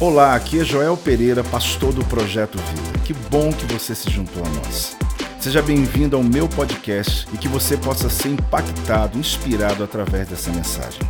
Olá, 0.00 0.36
aqui 0.36 0.60
é 0.60 0.64
Joel 0.64 0.96
Pereira, 0.96 1.42
pastor 1.42 1.92
do 1.92 2.04
Projeto 2.04 2.56
Vida. 2.56 2.98
Que 3.04 3.12
bom 3.12 3.52
que 3.52 3.66
você 3.66 3.96
se 3.96 4.08
juntou 4.08 4.44
a 4.46 4.48
nós. 4.48 4.96
Seja 5.40 5.60
bem-vindo 5.60 6.14
ao 6.14 6.22
meu 6.22 6.48
podcast 6.48 7.26
e 7.34 7.36
que 7.36 7.48
você 7.48 7.76
possa 7.76 8.08
ser 8.08 8.28
impactado, 8.28 9.18
inspirado 9.18 9.82
através 9.82 10.28
dessa 10.28 10.52
mensagem. 10.52 11.00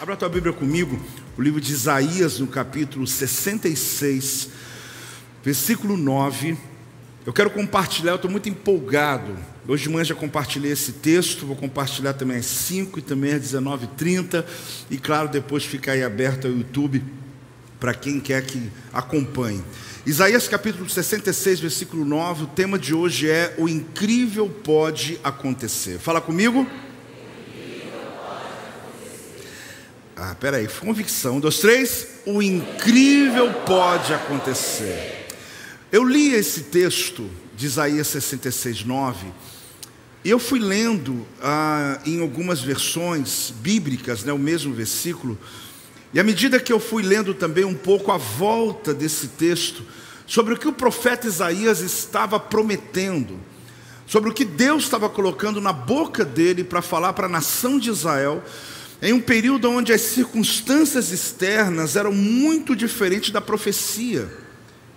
Abra 0.00 0.14
a 0.14 0.16
tua 0.16 0.30
Bíblia 0.30 0.54
comigo, 0.54 0.98
o 1.36 1.42
livro 1.42 1.60
de 1.60 1.74
Isaías, 1.74 2.38
no 2.38 2.46
capítulo 2.46 3.06
66, 3.06 4.48
versículo 5.42 5.98
9. 5.98 6.56
Eu 7.26 7.32
quero 7.32 7.48
compartilhar, 7.48 8.12
eu 8.12 8.16
estou 8.16 8.30
muito 8.30 8.50
empolgado. 8.50 9.34
Hoje 9.66 9.84
de 9.84 9.88
manhã 9.88 10.04
já 10.04 10.14
compartilhei 10.14 10.70
esse 10.70 10.92
texto, 10.92 11.46
vou 11.46 11.56
compartilhar 11.56 12.12
também 12.12 12.36
às 12.36 12.44
5 12.44 12.98
e 12.98 13.02
também 13.02 13.32
às 13.32 13.40
19h30. 13.40 14.44
E 14.90 14.98
claro, 14.98 15.28
depois 15.28 15.64
fica 15.64 15.92
aí 15.92 16.02
aberto 16.02 16.46
ao 16.46 16.52
YouTube 16.52 17.02
para 17.80 17.94
quem 17.94 18.20
quer 18.20 18.44
que 18.44 18.70
acompanhe. 18.92 19.64
Isaías 20.04 20.46
capítulo 20.46 20.86
66, 20.86 21.60
versículo 21.60 22.04
9, 22.04 22.44
o 22.44 22.46
tema 22.46 22.78
de 22.78 22.94
hoje 22.94 23.30
é 23.30 23.54
O 23.56 23.70
incrível 23.70 24.50
pode 24.50 25.18
acontecer. 25.24 25.98
Fala 25.98 26.20
comigo. 26.20 26.66
Ah, 30.14 30.36
peraí, 30.38 30.68
convicção. 30.68 31.36
Um, 31.36 31.40
dois, 31.40 31.58
três. 31.58 32.06
O 32.26 32.42
incrível 32.42 33.50
pode 33.64 34.12
acontecer. 34.12 35.23
Eu 35.94 36.02
li 36.02 36.34
esse 36.34 36.62
texto 36.62 37.30
de 37.56 37.66
Isaías 37.66 38.08
66, 38.08 38.82
9, 38.82 39.28
e 40.24 40.28
eu 40.28 40.40
fui 40.40 40.58
lendo 40.58 41.24
ah, 41.40 42.00
em 42.04 42.20
algumas 42.20 42.60
versões 42.60 43.54
bíblicas, 43.60 44.24
né, 44.24 44.32
o 44.32 44.38
mesmo 44.38 44.74
versículo, 44.74 45.38
e 46.12 46.18
à 46.18 46.24
medida 46.24 46.58
que 46.58 46.72
eu 46.72 46.80
fui 46.80 47.04
lendo 47.04 47.32
também 47.32 47.64
um 47.64 47.76
pouco 47.76 48.10
a 48.10 48.16
volta 48.16 48.92
desse 48.92 49.28
texto, 49.28 49.84
sobre 50.26 50.54
o 50.54 50.58
que 50.58 50.66
o 50.66 50.72
profeta 50.72 51.28
Isaías 51.28 51.78
estava 51.78 52.40
prometendo, 52.40 53.38
sobre 54.04 54.30
o 54.30 54.34
que 54.34 54.44
Deus 54.44 54.82
estava 54.82 55.08
colocando 55.08 55.60
na 55.60 55.72
boca 55.72 56.24
dele 56.24 56.64
para 56.64 56.82
falar 56.82 57.12
para 57.12 57.26
a 57.26 57.30
nação 57.30 57.78
de 57.78 57.90
Israel, 57.90 58.42
em 59.00 59.12
um 59.12 59.20
período 59.20 59.70
onde 59.70 59.92
as 59.92 60.00
circunstâncias 60.00 61.12
externas 61.12 61.94
eram 61.94 62.10
muito 62.10 62.74
diferentes 62.74 63.30
da 63.30 63.40
profecia. 63.40 64.42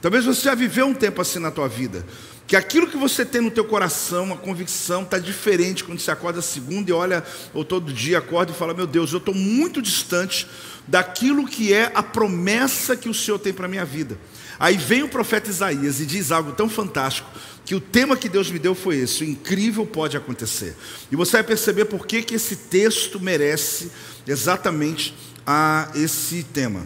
Talvez 0.01 0.25
você 0.25 0.43
já 0.43 0.55
viveu 0.55 0.85
um 0.85 0.93
tempo 0.93 1.21
assim 1.21 1.39
na 1.39 1.49
tua 1.49 1.67
vida, 1.67 2.05
que 2.45 2.55
aquilo 2.55 2.87
que 2.87 2.95
você 2.95 3.25
tem 3.25 3.41
no 3.41 3.51
teu 3.51 3.65
coração, 3.65 4.31
a 4.31 4.37
convicção, 4.37 5.01
está 5.01 5.19
diferente 5.19 5.83
quando 5.83 5.99
você 5.99 6.11
acorda 6.11 6.41
segunda 6.41 6.89
e 6.89 6.93
olha, 6.93 7.23
ou 7.53 7.65
todo 7.65 7.91
dia 7.91 8.19
acorda 8.19 8.51
e 8.51 8.55
fala: 8.55 8.73
Meu 8.73 8.87
Deus, 8.87 9.11
eu 9.11 9.17
estou 9.17 9.33
muito 9.33 9.81
distante 9.81 10.47
daquilo 10.87 11.47
que 11.47 11.73
é 11.73 11.91
a 11.93 12.01
promessa 12.01 12.95
que 12.95 13.09
o 13.09 13.13
Senhor 13.13 13.39
tem 13.39 13.51
para 13.51 13.65
a 13.65 13.69
minha 13.69 13.83
vida. 13.83 14.17
Aí 14.59 14.77
vem 14.77 15.03
o 15.03 15.09
profeta 15.09 15.49
Isaías 15.49 15.99
e 15.99 16.05
diz 16.05 16.31
algo 16.31 16.51
tão 16.51 16.69
fantástico, 16.69 17.29
que 17.65 17.75
o 17.75 17.81
tema 17.81 18.15
que 18.15 18.29
Deus 18.29 18.49
me 18.49 18.59
deu 18.59 18.73
foi 18.73 18.97
esse: 18.97 19.23
o 19.23 19.27
incrível 19.27 19.85
pode 19.85 20.15
acontecer. 20.15 20.75
E 21.11 21.15
você 21.15 21.33
vai 21.33 21.43
perceber 21.43 21.85
por 21.85 22.07
que, 22.07 22.21
que 22.21 22.35
esse 22.35 22.55
texto 22.55 23.19
merece 23.19 23.91
exatamente 24.25 25.13
a 25.45 25.91
esse 25.95 26.43
tema. 26.43 26.85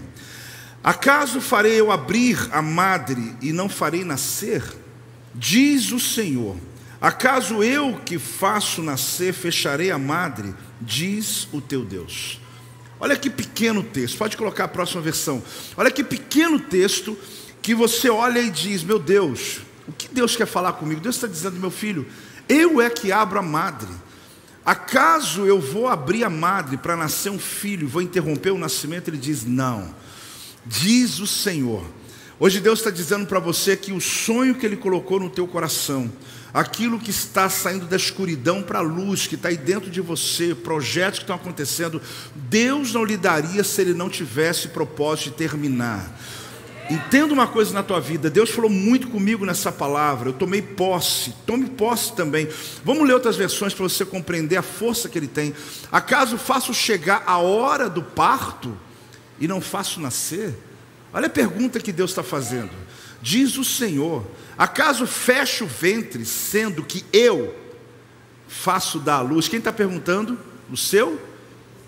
Acaso 0.83 1.39
farei 1.39 1.79
eu 1.79 1.91
abrir 1.91 2.49
a 2.51 2.61
madre 2.61 3.35
e 3.39 3.53
não 3.53 3.69
farei 3.69 4.03
nascer? 4.03 4.63
Diz 5.33 5.91
o 5.91 5.99
Senhor. 5.99 6.57
Acaso 6.99 7.63
eu 7.63 7.99
que 8.03 8.17
faço 8.17 8.81
nascer 8.81 9.33
fecharei 9.33 9.91
a 9.91 9.97
madre? 9.97 10.53
Diz 10.79 11.47
o 11.51 11.61
teu 11.61 11.85
Deus. 11.85 12.39
Olha 12.99 13.15
que 13.15 13.29
pequeno 13.29 13.83
texto, 13.83 14.17
pode 14.17 14.37
colocar 14.37 14.65
a 14.65 14.67
próxima 14.67 15.01
versão. 15.01 15.41
Olha 15.77 15.91
que 15.91 16.03
pequeno 16.03 16.59
texto 16.59 17.17
que 17.61 17.75
você 17.75 18.09
olha 18.09 18.39
e 18.39 18.49
diz: 18.49 18.83
Meu 18.83 18.99
Deus, 18.99 19.61
o 19.87 19.91
que 19.91 20.07
Deus 20.07 20.35
quer 20.35 20.47
falar 20.47 20.73
comigo? 20.73 21.01
Deus 21.01 21.15
está 21.15 21.27
dizendo, 21.27 21.59
meu 21.59 21.71
filho, 21.71 22.07
eu 22.49 22.81
é 22.81 22.89
que 22.89 23.11
abro 23.11 23.39
a 23.39 23.43
madre. 23.43 23.89
Acaso 24.63 25.45
eu 25.45 25.59
vou 25.59 25.87
abrir 25.87 26.23
a 26.23 26.29
madre 26.29 26.77
para 26.77 26.95
nascer 26.95 27.31
um 27.31 27.39
filho, 27.39 27.87
vou 27.87 28.01
interromper 28.01 28.51
o 28.51 28.57
nascimento? 28.57 29.07
Ele 29.07 29.17
diz: 29.17 29.43
Não 29.43 29.93
diz 30.65 31.19
o 31.19 31.27
Senhor. 31.27 31.83
Hoje 32.39 32.59
Deus 32.59 32.79
está 32.79 32.89
dizendo 32.89 33.27
para 33.27 33.39
você 33.39 33.77
que 33.77 33.91
o 33.91 34.01
sonho 34.01 34.55
que 34.55 34.65
Ele 34.65 34.75
colocou 34.75 35.19
no 35.19 35.29
teu 35.29 35.47
coração, 35.47 36.11
aquilo 36.51 36.99
que 36.99 37.11
está 37.11 37.49
saindo 37.49 37.85
da 37.85 37.95
escuridão 37.95 38.63
para 38.63 38.79
a 38.79 38.81
luz, 38.81 39.27
que 39.27 39.35
está 39.35 39.49
aí 39.49 39.57
dentro 39.57 39.91
de 39.91 40.01
você, 40.01 40.55
projetos 40.55 41.19
que 41.19 41.23
estão 41.23 41.35
acontecendo, 41.35 42.01
Deus 42.33 42.93
não 42.93 43.05
lhe 43.05 43.15
daria 43.15 43.63
se 43.63 43.79
Ele 43.81 43.93
não 43.93 44.09
tivesse 44.09 44.69
propósito 44.69 45.29
de 45.29 45.35
terminar. 45.35 46.19
Entenda 46.89 47.33
uma 47.33 47.47
coisa 47.47 47.71
na 47.73 47.83
tua 47.83 48.01
vida, 48.01 48.29
Deus 48.29 48.49
falou 48.49 48.69
muito 48.69 49.07
comigo 49.07 49.45
nessa 49.45 49.71
palavra, 49.71 50.29
eu 50.29 50.33
tomei 50.33 50.61
posse, 50.61 51.33
tome 51.45 51.67
posse 51.67 52.13
também. 52.13 52.49
Vamos 52.83 53.07
ler 53.07 53.13
outras 53.13 53.37
versões 53.37 53.73
para 53.73 53.83
você 53.83 54.03
compreender 54.03 54.57
a 54.57 54.61
força 54.63 55.07
que 55.07 55.17
Ele 55.17 55.27
tem. 55.27 55.53
Acaso 55.91 56.37
faço 56.37 56.73
chegar 56.73 57.23
a 57.25 57.37
hora 57.37 57.87
do 57.87 58.01
parto? 58.01 58.75
E 59.41 59.47
não 59.47 59.59
faço 59.59 59.99
nascer? 59.99 60.53
Olha 61.11 61.25
a 61.25 61.29
pergunta 61.29 61.79
que 61.79 61.91
Deus 61.91 62.11
está 62.11 62.21
fazendo. 62.21 62.69
Diz 63.21 63.57
o 63.57 63.65
Senhor: 63.65 64.25
acaso 64.57 65.05
fecho 65.07 65.65
o 65.65 65.67
ventre, 65.67 66.23
sendo 66.23 66.83
que 66.83 67.03
eu 67.11 67.53
faço 68.47 68.99
dar 68.99 69.21
luz? 69.21 69.47
Quem 69.47 69.57
está 69.57 69.73
perguntando? 69.73 70.37
O 70.71 70.77
seu? 70.77 71.19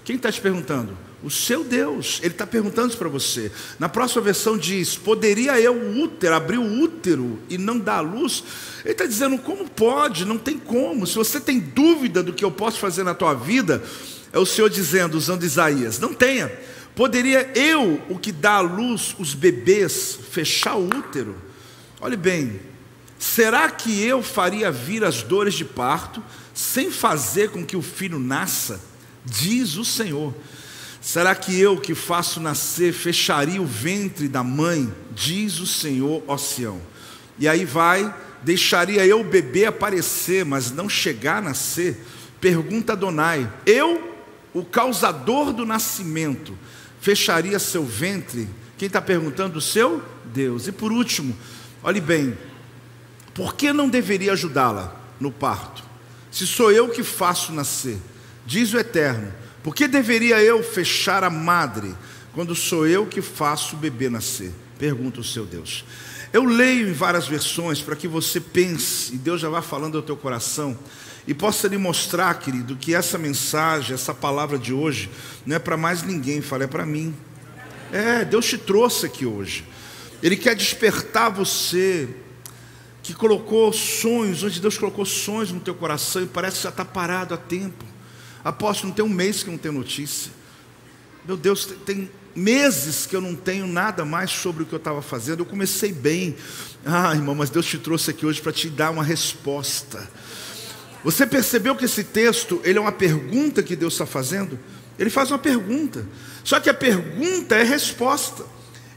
Quem 0.04 0.16
está 0.16 0.32
te 0.32 0.42
perguntando? 0.42 0.98
O 1.24 1.32
seu 1.32 1.64
Deus, 1.64 2.20
Ele 2.22 2.34
está 2.34 2.46
perguntando 2.46 2.90
isso 2.90 2.98
para 2.98 3.08
você. 3.08 3.50
Na 3.80 3.88
próxima 3.88 4.22
versão 4.22 4.58
diz: 4.58 4.96
Poderia 4.96 5.58
eu, 5.60 5.74
útero, 6.02 6.36
abrir 6.36 6.58
o 6.58 6.82
útero 6.82 7.40
e 7.50 7.58
não 7.58 7.80
dar 7.80 7.98
a 7.98 8.02
luz? 8.02 8.44
Ele 8.84 8.92
está 8.92 9.06
dizendo: 9.06 9.38
Como 9.38 9.70
pode? 9.70 10.26
Não 10.26 10.38
tem 10.38 10.58
como. 10.58 11.08
Se 11.08 11.16
você 11.16 11.40
tem 11.40 11.60
dúvida 11.60 12.22
do 12.22 12.34
que 12.34 12.44
eu 12.44 12.52
posso 12.52 12.80
fazer 12.80 13.04
na 13.04 13.14
tua 13.14 13.34
vida, 13.36 13.82
é 14.34 14.40
o 14.40 14.46
Senhor 14.46 14.70
dizendo, 14.70 15.16
usando 15.16 15.44
Isaías: 15.44 16.00
Não 16.00 16.14
tenha. 16.14 16.52
Poderia 16.96 17.52
eu, 17.56 18.02
o 18.10 18.20
que 18.20 18.32
dá 18.32 18.56
à 18.56 18.62
luz 18.62 19.16
os 19.18 19.34
bebês, 19.34 20.20
fechar 20.32 20.76
o 20.76 20.86
útero? 20.86 21.36
Olhe 22.00 22.16
bem, 22.16 22.60
será 23.18 23.70
que 23.72 24.04
eu 24.04 24.22
faria 24.22 24.72
vir 24.72 25.04
as 25.04 25.24
dores 25.24 25.56
de 25.56 25.66
parto 25.66 26.24
sem 26.54 26.92
fazer 26.92 27.50
com 27.50 27.66
que 27.66 27.76
o 27.76 27.82
filho 27.82 28.20
nasça? 28.20 28.80
Diz 29.26 29.76
o 29.76 29.86
Senhor. 29.86 30.34
Será 31.02 31.36
que 31.36 31.60
eu 31.60 31.82
que 31.82 31.96
faço 31.96 32.40
nascer 32.40 32.94
fecharia 32.94 33.62
o 33.62 33.66
ventre 33.66 34.28
da 34.28 34.44
mãe? 34.44 34.94
Diz 35.12 35.60
o 35.60 35.68
Senhor, 35.68 36.24
ó 36.28 36.38
Sião. 36.38 36.80
E 37.40 37.48
aí 37.48 37.66
vai, 37.66 38.14
deixaria 38.44 39.06
eu 39.06 39.20
o 39.20 39.24
bebê 39.24 39.66
aparecer, 39.66 40.46
mas 40.46 40.72
não 40.72 40.88
chegar 40.88 41.40
a 41.40 41.42
nascer? 41.50 42.06
Pergunta 42.40 42.94
Adonai: 42.94 43.52
Eu, 43.66 44.16
o 44.54 44.64
causador 44.64 45.52
do 45.52 45.66
nascimento, 45.66 46.58
fecharia 47.04 47.60
seu 47.60 47.84
ventre? 47.84 48.48
Quem 48.78 48.88
está 48.88 49.02
perguntando? 49.02 49.60
O 49.60 49.62
seu 49.62 50.02
Deus. 50.24 50.70
E 50.70 50.72
por 50.72 50.90
último, 50.90 51.36
olhe 51.84 52.00
bem, 52.00 52.38
por 53.34 53.56
que 53.56 53.74
não 53.74 53.90
deveria 53.90 54.32
ajudá-la 54.32 54.96
no 55.20 55.30
parto? 55.30 55.84
Se 56.32 56.48
sou 56.48 56.72
eu 56.72 56.88
que 56.88 57.04
faço 57.04 57.52
nascer, 57.52 57.98
diz 58.46 58.74
o 58.74 58.80
Eterno, 58.80 59.34
por 59.62 59.76
que 59.76 59.86
deveria 59.86 60.42
eu 60.42 60.64
fechar 60.64 61.26
a 61.26 61.30
madre 61.30 61.94
quando 62.34 62.56
sou 62.56 62.88
eu 62.88 63.06
que 63.06 63.22
faço 63.22 63.76
o 63.76 63.80
bebê 63.80 64.10
nascer? 64.10 64.54
Pergunta 64.80 65.20
o 65.20 65.26
seu 65.26 65.46
Deus. 65.46 65.84
Eu 66.32 66.46
leio 66.46 66.88
em 66.88 66.94
várias 66.94 67.28
versões 67.28 67.82
para 67.82 67.98
que 67.98 68.08
você 68.08 68.40
pense, 68.40 69.14
e 69.14 69.18
Deus 69.18 69.42
já 69.42 69.50
vai 69.50 69.62
falando 69.62 69.98
ao 69.98 70.02
teu 70.02 70.16
coração, 70.16 70.80
e 71.28 71.34
possa 71.34 71.68
lhe 71.68 71.78
mostrar, 71.78 72.34
querido, 72.36 72.76
que 72.76 72.94
essa 72.94 73.18
mensagem, 73.18 73.94
essa 73.94 74.14
palavra 74.14 74.58
de 74.58 74.74
hoje, 74.74 75.10
não 75.46 75.56
é 75.56 75.60
para 75.60 75.78
mais 75.78 76.04
ninguém, 76.04 76.42
fala, 76.42 76.66
é 76.66 76.68
para 76.68 76.86
mim. 76.86 77.16
É, 77.92 78.26
Deus 78.26 78.46
te 78.46 78.58
trouxe 78.58 79.06
aqui 79.06 79.26
hoje. 79.26 79.64
Ele 80.22 80.36
quer 80.36 80.56
despertar 80.56 81.30
você, 81.30 82.10
que 83.04 83.14
colocou 83.14 83.72
sonhos, 83.74 84.44
onde 84.44 84.62
Deus 84.62 84.78
colocou 84.78 85.06
sonhos 85.06 85.52
no 85.52 85.60
teu 85.60 85.76
coração 85.76 86.24
e 86.24 86.26
parece 86.26 86.58
que 86.58 86.64
já 86.64 86.70
está 86.70 86.86
parado 86.86 87.34
há 87.34 87.38
tempo. 87.38 87.86
Aposto, 88.44 88.88
não 88.88 88.94
tem 88.94 89.04
um 89.04 89.10
mês 89.10 89.44
que 89.44 89.52
não 89.52 89.58
tem 89.58 89.72
notícia. 89.72 90.32
Meu 91.26 91.38
Deus, 91.38 91.66
tem 91.86 92.10
meses 92.36 93.06
que 93.06 93.16
eu 93.16 93.22
não 93.22 93.36
tenho 93.36 93.68
nada 93.68 94.04
mais 94.04 94.32
sobre 94.32 94.64
o 94.64 94.66
que 94.66 94.74
eu 94.74 94.78
estava 94.78 95.02
fazendo. 95.02 95.40
Eu 95.40 95.46
comecei 95.46 95.92
bem. 95.92 96.36
Ah, 96.86 97.14
irmão, 97.14 97.36
mas 97.36 97.50
Deus 97.50 97.66
te 97.66 97.78
trouxe 97.78 98.12
aqui 98.12 98.26
hoje 98.26 98.42
para 98.42 98.52
te 98.52 98.70
dar 98.70 98.92
uma 98.92 99.04
resposta. 99.04 100.10
Você 101.04 101.26
percebeu 101.28 101.76
que 101.76 101.86
esse 101.86 102.04
texto 102.04 102.62
ele 102.64 102.78
é 102.78 102.82
uma 102.82 102.92
pergunta 102.92 103.62
que 103.62 103.76
Deus 103.76 103.94
está 103.94 104.06
fazendo? 104.06 104.58
Ele 104.98 105.10
faz 105.10 105.32
uma 105.32 105.40
pergunta. 105.40 106.06
Só 106.44 106.60
que 106.60 106.70
a 106.70 106.74
pergunta 106.74 107.56
é 107.56 107.64
resposta. 107.64 108.46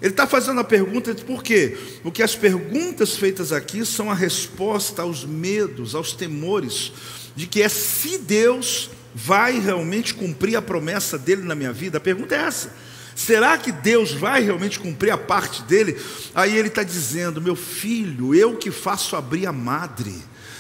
Ele 0.01 0.13
está 0.13 0.27
fazendo 0.27 0.61
a 0.61 0.65
pergunta 0.65 1.15
por 1.15 1.43
quê? 1.43 1.77
Porque 2.03 2.23
as 2.23 2.37
perguntas 2.37 3.17
feitas 3.17 3.51
aqui 3.51 3.85
são 3.85 4.11
a 4.11 4.15
resposta 4.15 5.03
aos 5.03 5.25
medos, 5.25 5.95
aos 5.95 6.13
temores, 6.13 6.93
de 7.35 7.47
que 7.47 7.63
é 7.63 7.69
se 7.69 8.19
Deus 8.19 8.91
vai 9.15 9.59
realmente 9.59 10.13
cumprir 10.13 10.57
a 10.57 10.63
promessa 10.63 11.17
dele 11.19 11.43
na 11.43 11.55
minha 11.55 11.73
vida? 11.73 11.97
A 11.97 12.01
pergunta 12.01 12.35
é 12.35 12.41
essa. 12.41 12.73
Será 13.15 13.57
que 13.57 13.73
Deus 13.73 14.13
vai 14.13 14.43
realmente 14.43 14.79
cumprir 14.79 15.11
a 15.11 15.17
parte 15.17 15.63
dele? 15.63 15.99
Aí 16.35 16.55
ele 16.55 16.69
está 16.69 16.83
dizendo: 16.83 17.41
Meu 17.41 17.57
filho, 17.57 18.35
eu 18.35 18.57
que 18.57 18.71
faço 18.71 19.17
abrir 19.17 19.47
a 19.47 19.53
madre. 19.53 20.15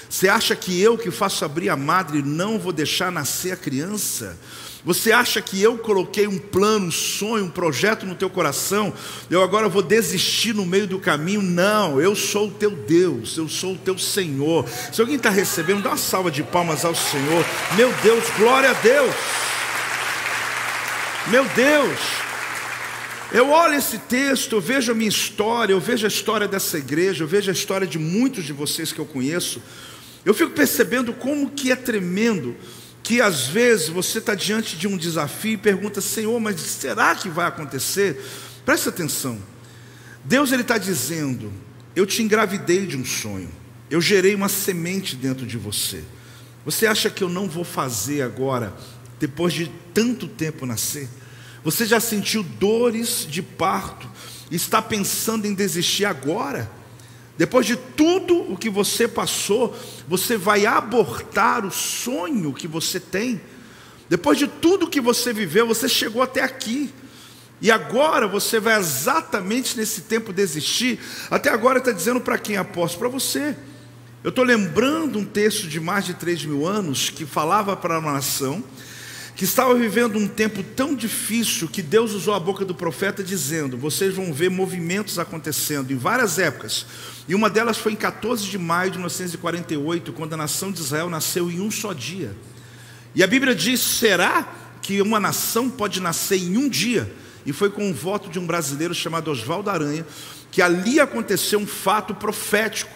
Você 0.08 0.28
acha 0.28 0.54
que 0.54 0.80
eu 0.80 0.96
que 0.96 1.10
faço 1.10 1.44
abrir 1.44 1.68
a 1.68 1.76
madre 1.76 2.22
não 2.22 2.58
vou 2.58 2.72
deixar 2.72 3.10
nascer 3.10 3.52
a 3.52 3.56
criança? 3.56 4.36
Você 4.86 5.10
acha 5.10 5.42
que 5.42 5.60
eu 5.60 5.76
coloquei 5.76 6.28
um 6.28 6.38
plano, 6.38 6.86
um 6.86 6.92
sonho, 6.92 7.46
um 7.46 7.50
projeto 7.50 8.06
no 8.06 8.14
teu 8.14 8.30
coração, 8.30 8.94
eu 9.28 9.42
agora 9.42 9.68
vou 9.68 9.82
desistir 9.82 10.54
no 10.54 10.64
meio 10.64 10.86
do 10.86 11.00
caminho? 11.00 11.42
Não, 11.42 12.00
eu 12.00 12.14
sou 12.14 12.46
o 12.46 12.52
teu 12.52 12.70
Deus, 12.70 13.36
eu 13.36 13.48
sou 13.48 13.72
o 13.72 13.78
teu 13.78 13.98
Senhor. 13.98 14.64
Se 14.92 15.00
alguém 15.00 15.16
está 15.16 15.28
recebendo, 15.28 15.82
dá 15.82 15.90
uma 15.90 15.96
salva 15.96 16.30
de 16.30 16.44
palmas 16.44 16.84
ao 16.84 16.94
Senhor. 16.94 17.44
Meu 17.74 17.92
Deus, 18.00 18.24
glória 18.38 18.70
a 18.70 18.74
Deus. 18.74 19.12
Meu 21.26 21.44
Deus. 21.46 21.98
Eu 23.32 23.50
olho 23.50 23.74
esse 23.74 23.98
texto, 23.98 24.54
eu 24.54 24.60
vejo 24.60 24.92
a 24.92 24.94
minha 24.94 25.08
história, 25.08 25.72
eu 25.72 25.80
vejo 25.80 26.06
a 26.06 26.08
história 26.08 26.46
dessa 26.46 26.78
igreja, 26.78 27.24
eu 27.24 27.28
vejo 27.28 27.50
a 27.50 27.52
história 27.52 27.86
de 27.88 27.98
muitos 27.98 28.44
de 28.44 28.52
vocês 28.52 28.92
que 28.92 29.00
eu 29.00 29.04
conheço. 29.04 29.60
Eu 30.26 30.34
fico 30.34 30.50
percebendo 30.50 31.12
como 31.12 31.52
que 31.52 31.70
é 31.70 31.76
tremendo 31.76 32.56
que 33.00 33.20
às 33.20 33.46
vezes 33.46 33.88
você 33.88 34.19
está 34.19 34.34
diante 34.34 34.76
de 34.76 34.88
um 34.88 34.96
desafio 34.96 35.52
e 35.52 35.56
pergunta, 35.56 36.00
Senhor, 36.00 36.40
mas 36.40 36.61
será 36.61 37.14
que 37.14 37.28
vai 37.28 37.46
acontecer? 37.46 38.20
Presta 38.64 38.90
atenção. 38.90 39.38
Deus 40.25 40.50
ele 40.50 40.62
está 40.62 40.78
dizendo, 40.78 41.52
eu 41.94 42.05
te 42.05 42.25
engravidei 42.25 42.84
de 42.84 42.96
um 42.96 43.05
sonho, 43.05 43.49
eu 43.88 44.00
gerei 44.00 44.34
uma 44.34 44.49
semente 44.49 45.14
dentro 45.14 45.46
de 45.46 45.56
você. 45.56 46.02
Você 46.64 46.88
acha 46.88 47.08
que 47.08 47.23
eu 47.23 47.28
não 47.28 47.49
vou 47.49 47.62
fazer 47.62 48.23
agora, 48.23 48.75
depois 49.20 49.52
de 49.55 49.70
tanto 49.94 50.26
tempo 50.26 50.67
nascer? 50.67 51.08
Você 51.62 51.87
já 51.87 52.00
sentiu 52.00 52.43
dores 52.43 53.25
de 53.31 53.43
parto? 53.43 54.11
Está 54.50 54.82
pensando 54.82 55.46
em 55.46 55.55
desistir 55.55 56.05
agora? 56.05 56.69
Depois 57.36 57.66
de 57.66 57.76
tudo 57.76 58.50
o 58.50 58.56
que 58.56 58.70
você 58.70 59.06
passou, 59.06 59.76
você 60.08 60.36
vai 60.36 60.64
abortar 60.64 61.66
o 61.66 61.70
sonho 61.70 62.52
que 62.52 62.66
você 62.66 62.98
tem. 62.98 63.40
Depois 64.08 64.38
de 64.38 64.46
tudo 64.46 64.88
que 64.88 65.00
você 65.00 65.32
viveu, 65.32 65.66
você 65.66 65.88
chegou 65.88 66.22
até 66.22 66.42
aqui. 66.42 66.92
E 67.60 67.70
agora 67.70 68.26
você 68.26 68.60
vai 68.60 68.78
exatamente 68.78 69.76
nesse 69.76 70.02
tempo 70.02 70.32
desistir. 70.32 70.98
Até 71.30 71.50
agora 71.50 71.78
está 71.78 71.92
dizendo 71.92 72.20
para 72.20 72.38
quem 72.38 72.56
aposto? 72.56 72.98
Para 72.98 73.08
você. 73.08 73.56
Eu 74.24 74.30
estou 74.30 74.44
lembrando 74.44 75.18
um 75.18 75.24
texto 75.24 75.68
de 75.68 75.78
mais 75.78 76.04
de 76.04 76.14
3 76.14 76.44
mil 76.46 76.66
anos 76.66 77.10
que 77.10 77.24
falava 77.24 77.76
para 77.76 77.98
uma 77.98 78.12
nação 78.12 78.62
que 79.36 79.44
estava 79.44 79.74
vivendo 79.74 80.16
um 80.16 80.26
tempo 80.26 80.62
tão 80.62 80.94
difícil 80.94 81.68
que 81.68 81.82
Deus 81.82 82.14
usou 82.14 82.32
a 82.32 82.40
boca 82.40 82.64
do 82.64 82.74
profeta 82.74 83.22
dizendo: 83.22 83.76
Vocês 83.76 84.14
vão 84.14 84.32
ver 84.32 84.50
movimentos 84.50 85.18
acontecendo 85.18 85.92
em 85.92 85.96
várias 85.96 86.38
épocas. 86.38 86.86
E 87.28 87.34
uma 87.34 87.50
delas 87.50 87.76
foi 87.76 87.92
em 87.92 87.96
14 87.96 88.46
de 88.46 88.56
maio 88.56 88.90
de 88.90 88.96
1948, 88.96 90.10
quando 90.14 90.32
a 90.32 90.36
nação 90.38 90.72
de 90.72 90.80
Israel 90.80 91.10
nasceu 91.10 91.50
em 91.50 91.60
um 91.60 91.70
só 91.70 91.92
dia. 91.92 92.34
E 93.14 93.22
a 93.22 93.26
Bíblia 93.26 93.54
diz: 93.54 93.78
será 93.80 94.50
que 94.80 95.02
uma 95.02 95.20
nação 95.20 95.68
pode 95.68 96.00
nascer 96.00 96.38
em 96.38 96.56
um 96.56 96.66
dia? 96.66 97.12
E 97.44 97.52
foi 97.52 97.68
com 97.68 97.90
o 97.90 97.94
voto 97.94 98.30
de 98.30 98.38
um 98.38 98.46
brasileiro 98.46 98.94
chamado 98.94 99.30
Oswaldo 99.30 99.68
Aranha 99.68 100.06
que 100.50 100.62
ali 100.62 100.98
aconteceu 100.98 101.58
um 101.58 101.66
fato 101.66 102.14
profético, 102.14 102.90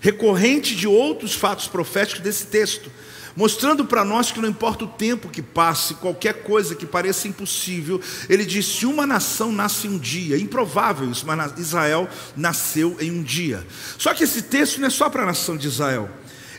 recorrente 0.00 0.76
de 0.76 0.86
outros 0.86 1.34
fatos 1.34 1.66
proféticos 1.66 2.20
desse 2.20 2.48
texto 2.48 2.90
mostrando 3.36 3.84
para 3.84 4.04
nós 4.04 4.32
que 4.32 4.40
não 4.40 4.48
importa 4.48 4.84
o 4.84 4.88
tempo 4.88 5.28
que 5.28 5.42
passe, 5.42 5.94
qualquer 5.94 6.42
coisa 6.42 6.74
que 6.74 6.86
pareça 6.86 7.28
impossível, 7.28 8.00
ele 8.28 8.44
diz: 8.44 8.66
se 8.66 8.86
uma 8.86 9.06
nação 9.06 9.52
nasce 9.52 9.86
um 9.86 9.98
dia, 9.98 10.38
improvável 10.38 11.10
isso, 11.10 11.26
mas 11.26 11.58
Israel 11.58 12.08
nasceu 12.34 12.96
em 12.98 13.10
um 13.10 13.22
dia. 13.22 13.64
Só 13.98 14.14
que 14.14 14.24
esse 14.24 14.42
texto 14.42 14.80
não 14.80 14.88
é 14.88 14.90
só 14.90 15.10
para 15.10 15.22
a 15.22 15.26
nação 15.26 15.56
de 15.56 15.68
Israel. 15.68 16.10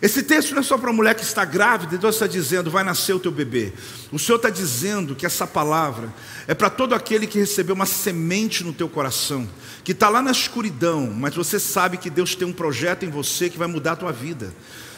Esse 0.01 0.21
texto 0.21 0.51
não 0.51 0.59
é 0.59 0.63
só 0.63 0.77
para 0.77 0.91
a 0.91 0.93
mulher 0.93 1.15
que 1.15 1.23
está 1.23 1.43
grávida, 1.43 1.95
e 1.95 1.97
Deus 1.97 2.15
está 2.15 2.27
dizendo, 2.27 2.69
vai 2.69 2.83
nascer 2.83 3.13
o 3.13 3.19
teu 3.19 3.31
bebê. 3.31 3.73
O 4.11 4.19
Senhor 4.19 4.35
está 4.35 4.49
dizendo 4.49 5.15
que 5.15 5.25
essa 5.25 5.47
palavra 5.47 6.13
é 6.47 6.53
para 6.53 6.69
todo 6.69 6.93
aquele 6.93 7.25
que 7.25 7.39
recebeu 7.39 7.73
uma 7.73 7.87
semente 7.87 8.63
no 8.63 8.71
teu 8.71 8.87
coração, 8.87 9.49
que 9.83 9.93
está 9.93 10.07
lá 10.07 10.21
na 10.21 10.31
escuridão, 10.31 11.11
mas 11.11 11.33
você 11.33 11.59
sabe 11.59 11.97
que 11.97 12.11
Deus 12.11 12.35
tem 12.35 12.47
um 12.47 12.53
projeto 12.53 13.05
em 13.05 13.09
você 13.09 13.49
que 13.49 13.57
vai 13.57 13.67
mudar 13.67 13.93
a 13.93 13.95
tua 13.95 14.11
vida. 14.11 14.53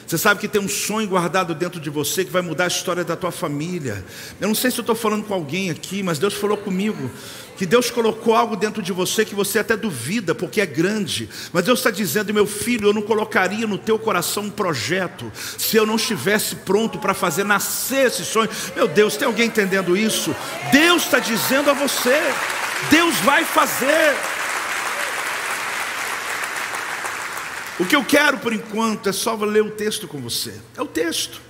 Você 0.09 0.17
sabe 0.17 0.39
que 0.39 0.47
tem 0.47 0.59
um 0.59 0.67
sonho 0.67 1.07
guardado 1.07 1.53
dentro 1.53 1.79
de 1.79 1.87
você 1.87 2.25
que 2.25 2.31
vai 2.31 2.41
mudar 2.41 2.63
a 2.63 2.67
história 2.67 3.03
da 3.03 3.15
tua 3.15 3.29
família. 3.29 4.03
Eu 4.41 4.47
não 4.47 4.55
sei 4.55 4.71
se 4.71 4.79
eu 4.79 4.81
estou 4.81 4.95
falando 4.95 5.23
com 5.23 5.35
alguém 5.35 5.69
aqui, 5.69 6.01
mas 6.01 6.17
Deus 6.17 6.33
falou 6.33 6.57
comigo 6.57 7.11
que 7.55 7.63
Deus 7.63 7.91
colocou 7.91 8.33
algo 8.33 8.55
dentro 8.55 8.81
de 8.81 8.91
você 8.91 9.23
que 9.23 9.35
você 9.35 9.59
até 9.59 9.77
duvida, 9.77 10.33
porque 10.33 10.61
é 10.61 10.65
grande. 10.65 11.29
Mas 11.53 11.63
Deus 11.63 11.77
está 11.77 11.91
dizendo, 11.91 12.33
meu 12.33 12.47
filho, 12.47 12.87
eu 12.87 12.93
não 12.93 13.03
colocaria 13.03 13.67
no 13.67 13.77
teu 13.77 13.99
coração 13.99 14.45
um 14.45 14.49
projeto 14.49 15.31
se 15.59 15.77
eu 15.77 15.85
não 15.85 15.97
estivesse 15.97 16.55
pronto 16.55 16.97
para 16.97 17.13
fazer 17.13 17.43
nascer 17.43 18.07
esse 18.07 18.25
sonho. 18.25 18.49
Meu 18.75 18.87
Deus, 18.87 19.15
tem 19.15 19.27
alguém 19.27 19.45
entendendo 19.45 19.95
isso? 19.95 20.35
Deus 20.71 21.03
está 21.03 21.19
dizendo 21.19 21.69
a 21.69 21.73
você, 21.73 22.19
Deus 22.89 23.15
vai 23.17 23.45
fazer. 23.45 24.38
O 27.79 27.85
que 27.85 27.95
eu 27.95 28.03
quero 28.03 28.37
por 28.39 28.51
enquanto 28.51 29.07
é 29.07 29.11
só 29.13 29.35
ler 29.35 29.63
o 29.63 29.71
texto 29.71 30.05
com 30.05 30.19
você. 30.19 30.53
É 30.75 30.81
o 30.81 30.85
texto. 30.85 31.41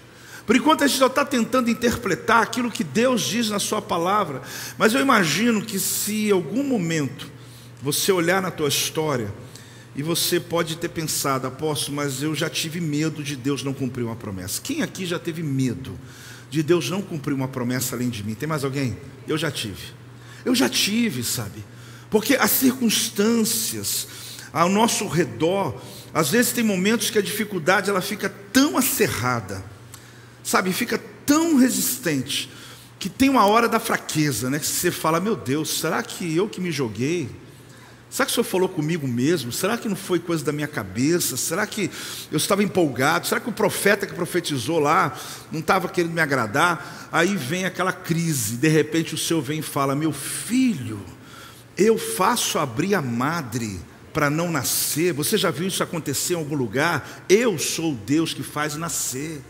Por 0.45 0.55
enquanto 0.55 0.83
a 0.83 0.87
gente 0.87 0.99
só 0.99 1.07
está 1.07 1.25
tentando 1.25 1.69
interpretar 1.69 2.43
aquilo 2.43 2.71
que 2.71 2.83
Deus 2.83 3.23
diz 3.23 3.49
na 3.49 3.57
Sua 3.59 3.81
palavra. 3.81 4.41
Mas 4.77 4.93
eu 4.93 5.01
imagino 5.01 5.61
que 5.61 5.79
se 5.79 6.27
em 6.27 6.31
algum 6.31 6.63
momento 6.63 7.27
você 7.81 8.11
olhar 8.11 8.41
na 8.41 8.51
tua 8.51 8.67
história 8.67 9.33
e 9.95 10.03
você 10.03 10.39
pode 10.39 10.77
ter 10.77 10.89
pensado, 10.89 11.47
apóstolo, 11.47 11.97
mas 11.97 12.21
eu 12.21 12.35
já 12.35 12.49
tive 12.49 12.79
medo 12.79 13.23
de 13.23 13.35
Deus 13.35 13.63
não 13.63 13.73
cumprir 13.73 14.03
uma 14.03 14.15
promessa. 14.15 14.61
Quem 14.61 14.83
aqui 14.83 15.05
já 15.05 15.17
teve 15.17 15.41
medo 15.41 15.99
de 16.49 16.61
Deus 16.61 16.89
não 16.89 17.01
cumprir 17.01 17.33
uma 17.33 17.47
promessa 17.47 17.95
além 17.95 18.09
de 18.09 18.23
mim? 18.23 18.35
Tem 18.35 18.47
mais 18.47 18.63
alguém? 18.63 18.97
Eu 19.27 19.37
já 19.37 19.49
tive. 19.49 19.93
Eu 20.45 20.53
já 20.53 20.69
tive, 20.69 21.23
sabe? 21.23 21.63
Porque 22.09 22.35
as 22.35 22.51
circunstâncias 22.51 24.07
ao 24.51 24.69
nosso 24.69 25.07
redor 25.07 25.79
às 26.13 26.29
vezes 26.29 26.51
tem 26.51 26.63
momentos 26.63 27.09
que 27.09 27.17
a 27.17 27.21
dificuldade 27.21 27.89
ela 27.89 28.01
fica 28.01 28.29
tão 28.51 28.77
acerrada, 28.77 29.63
sabe, 30.43 30.73
fica 30.73 30.99
tão 31.25 31.57
resistente, 31.57 32.49
que 32.97 33.09
tem 33.09 33.29
uma 33.29 33.45
hora 33.45 33.69
da 33.69 33.79
fraqueza, 33.79 34.49
né? 34.49 34.59
Que 34.59 34.65
você 34.65 34.91
fala, 34.91 35.19
meu 35.19 35.35
Deus, 35.35 35.79
será 35.79 36.03
que 36.03 36.35
eu 36.35 36.49
que 36.49 36.59
me 36.59 36.71
joguei? 36.71 37.29
Será 38.09 38.25
que 38.25 38.31
o 38.31 38.35
Senhor 38.35 38.43
falou 38.43 38.67
comigo 38.67 39.07
mesmo? 39.07 39.51
Será 39.51 39.77
que 39.77 39.87
não 39.87 39.95
foi 39.95 40.17
coisa 40.17 40.43
da 40.43 40.51
minha 40.51 40.67
cabeça? 40.67 41.37
Será 41.37 41.67
que 41.67 41.91
eu 42.31 42.37
estava 42.37 42.63
empolgado? 42.63 43.27
Será 43.27 43.39
que 43.39 43.49
o 43.49 43.53
profeta 43.53 44.07
que 44.07 44.13
profetizou 44.13 44.79
lá 44.79 45.15
não 45.51 45.59
estava 45.59 45.87
querendo 45.87 46.13
me 46.13 46.19
agradar? 46.19 47.07
Aí 47.11 47.35
vem 47.35 47.65
aquela 47.65 47.93
crise, 47.93 48.57
de 48.57 48.67
repente 48.67 49.13
o 49.13 49.17
Senhor 49.17 49.41
vem 49.41 49.59
e 49.59 49.61
fala: 49.63 49.95
Meu 49.95 50.11
filho, 50.11 50.99
eu 51.77 51.99
faço 51.99 52.57
abrir 52.57 52.95
a 52.95 53.01
madre 53.01 53.79
para 54.19 54.29
não 54.29 54.51
nascer. 54.51 55.13
Você 55.13 55.37
já 55.37 55.49
viu 55.49 55.69
isso 55.69 55.81
acontecer 55.81 56.33
em 56.33 56.35
algum 56.35 56.53
lugar? 56.53 57.23
Eu 57.29 57.57
sou 57.57 57.93
o 57.93 57.95
Deus 57.95 58.33
que 58.33 58.43
faz 58.43 58.75
nascer. 58.75 59.41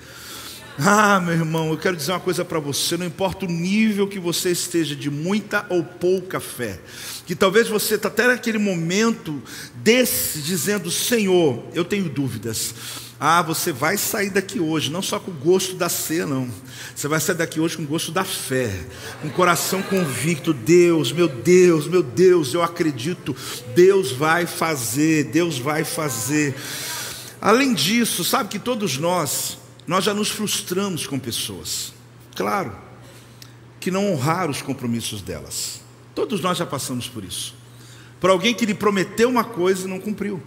Ah, 0.77 1.19
meu 1.19 1.33
irmão, 1.33 1.71
eu 1.71 1.77
quero 1.79 1.97
dizer 1.97 2.11
uma 2.11 2.19
coisa 2.19 2.45
para 2.45 2.59
você: 2.59 2.95
não 2.95 3.07
importa 3.07 3.47
o 3.47 3.49
nível 3.49 4.07
que 4.07 4.19
você 4.19 4.51
esteja, 4.51 4.95
de 4.95 5.09
muita 5.09 5.65
ou 5.69 5.83
pouca 5.83 6.39
fé, 6.39 6.79
que 7.25 7.33
talvez 7.33 7.67
você 7.67 7.95
está 7.95 8.09
até 8.09 8.27
naquele 8.27 8.59
momento 8.59 9.41
desse, 9.73 10.37
dizendo: 10.39 10.91
Senhor, 10.91 11.63
eu 11.73 11.83
tenho 11.83 12.07
dúvidas. 12.07 12.75
Ah, 13.19 13.41
você 13.41 13.73
vai 13.73 13.97
sair 13.97 14.29
daqui 14.29 14.61
hoje, 14.61 14.89
não 14.89 15.01
só 15.01 15.19
com 15.19 15.29
o 15.29 15.33
gosto 15.33 15.75
da 15.75 15.89
ceia, 15.89 16.25
não. 16.25 16.49
Você 16.95 17.05
vai 17.05 17.19
sair 17.19 17.35
daqui 17.35 17.59
hoje 17.59 17.75
com 17.75 17.83
o 17.83 17.87
gosto 17.87 18.13
da 18.13 18.23
fé, 18.23 18.73
com 19.21 19.27
o 19.27 19.31
coração 19.31 19.81
convicto. 19.81 20.53
Deus, 20.53 21.11
meu 21.11 21.27
Deus, 21.27 21.85
meu 21.85 22.01
Deus, 22.01 22.53
eu 22.53 22.63
acredito. 22.63 23.35
Deus 23.75 24.13
vai 24.13 24.45
fazer, 24.45 25.25
Deus 25.25 25.57
vai 25.57 25.83
fazer. 25.83 26.55
Além 27.41 27.73
disso, 27.73 28.23
sabe 28.23 28.47
que 28.47 28.59
todos 28.59 28.97
nós, 28.97 29.57
nós 29.85 30.05
já 30.05 30.13
nos 30.13 30.29
frustramos 30.29 31.05
com 31.05 31.19
pessoas. 31.19 31.91
Claro, 32.37 32.73
que 33.81 33.91
não 33.91 34.13
honraram 34.13 34.51
os 34.51 34.61
compromissos 34.61 35.21
delas. 35.21 35.81
Todos 36.15 36.39
nós 36.39 36.57
já 36.57 36.65
passamos 36.65 37.09
por 37.09 37.25
isso. 37.25 37.53
Por 38.17 38.29
alguém 38.29 38.53
que 38.53 38.65
lhe 38.65 38.73
prometeu 38.73 39.27
uma 39.27 39.43
coisa 39.43 39.85
e 39.85 39.89
não 39.89 39.99
cumpriu. 39.99 40.41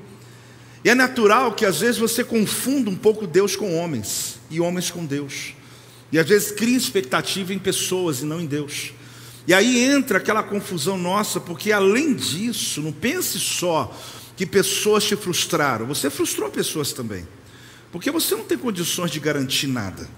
E 0.84 0.90
é 0.90 0.94
natural 0.94 1.52
que 1.52 1.64
às 1.64 1.80
vezes 1.80 1.98
você 1.98 2.24
confunda 2.24 2.90
um 2.90 2.96
pouco 2.96 3.26
Deus 3.26 3.54
com 3.54 3.76
homens 3.76 4.38
e 4.50 4.60
homens 4.60 4.90
com 4.90 5.04
Deus. 5.04 5.54
E 6.10 6.18
às 6.18 6.28
vezes 6.28 6.50
cria 6.50 6.76
expectativa 6.76 7.54
em 7.54 7.58
pessoas 7.58 8.20
e 8.20 8.24
não 8.24 8.40
em 8.40 8.46
Deus. 8.46 8.92
E 9.46 9.54
aí 9.54 9.84
entra 9.84 10.18
aquela 10.18 10.42
confusão 10.42 10.96
nossa, 10.98 11.40
porque 11.40 11.72
além 11.72 12.14
disso, 12.14 12.80
não 12.80 12.92
pense 12.92 13.38
só 13.38 13.96
que 14.36 14.46
pessoas 14.46 15.04
te 15.04 15.16
frustraram, 15.16 15.86
você 15.86 16.10
frustrou 16.10 16.50
pessoas 16.50 16.92
também. 16.92 17.26
Porque 17.90 18.10
você 18.10 18.34
não 18.34 18.44
tem 18.44 18.56
condições 18.56 19.10
de 19.10 19.20
garantir 19.20 19.66
nada. 19.66 20.08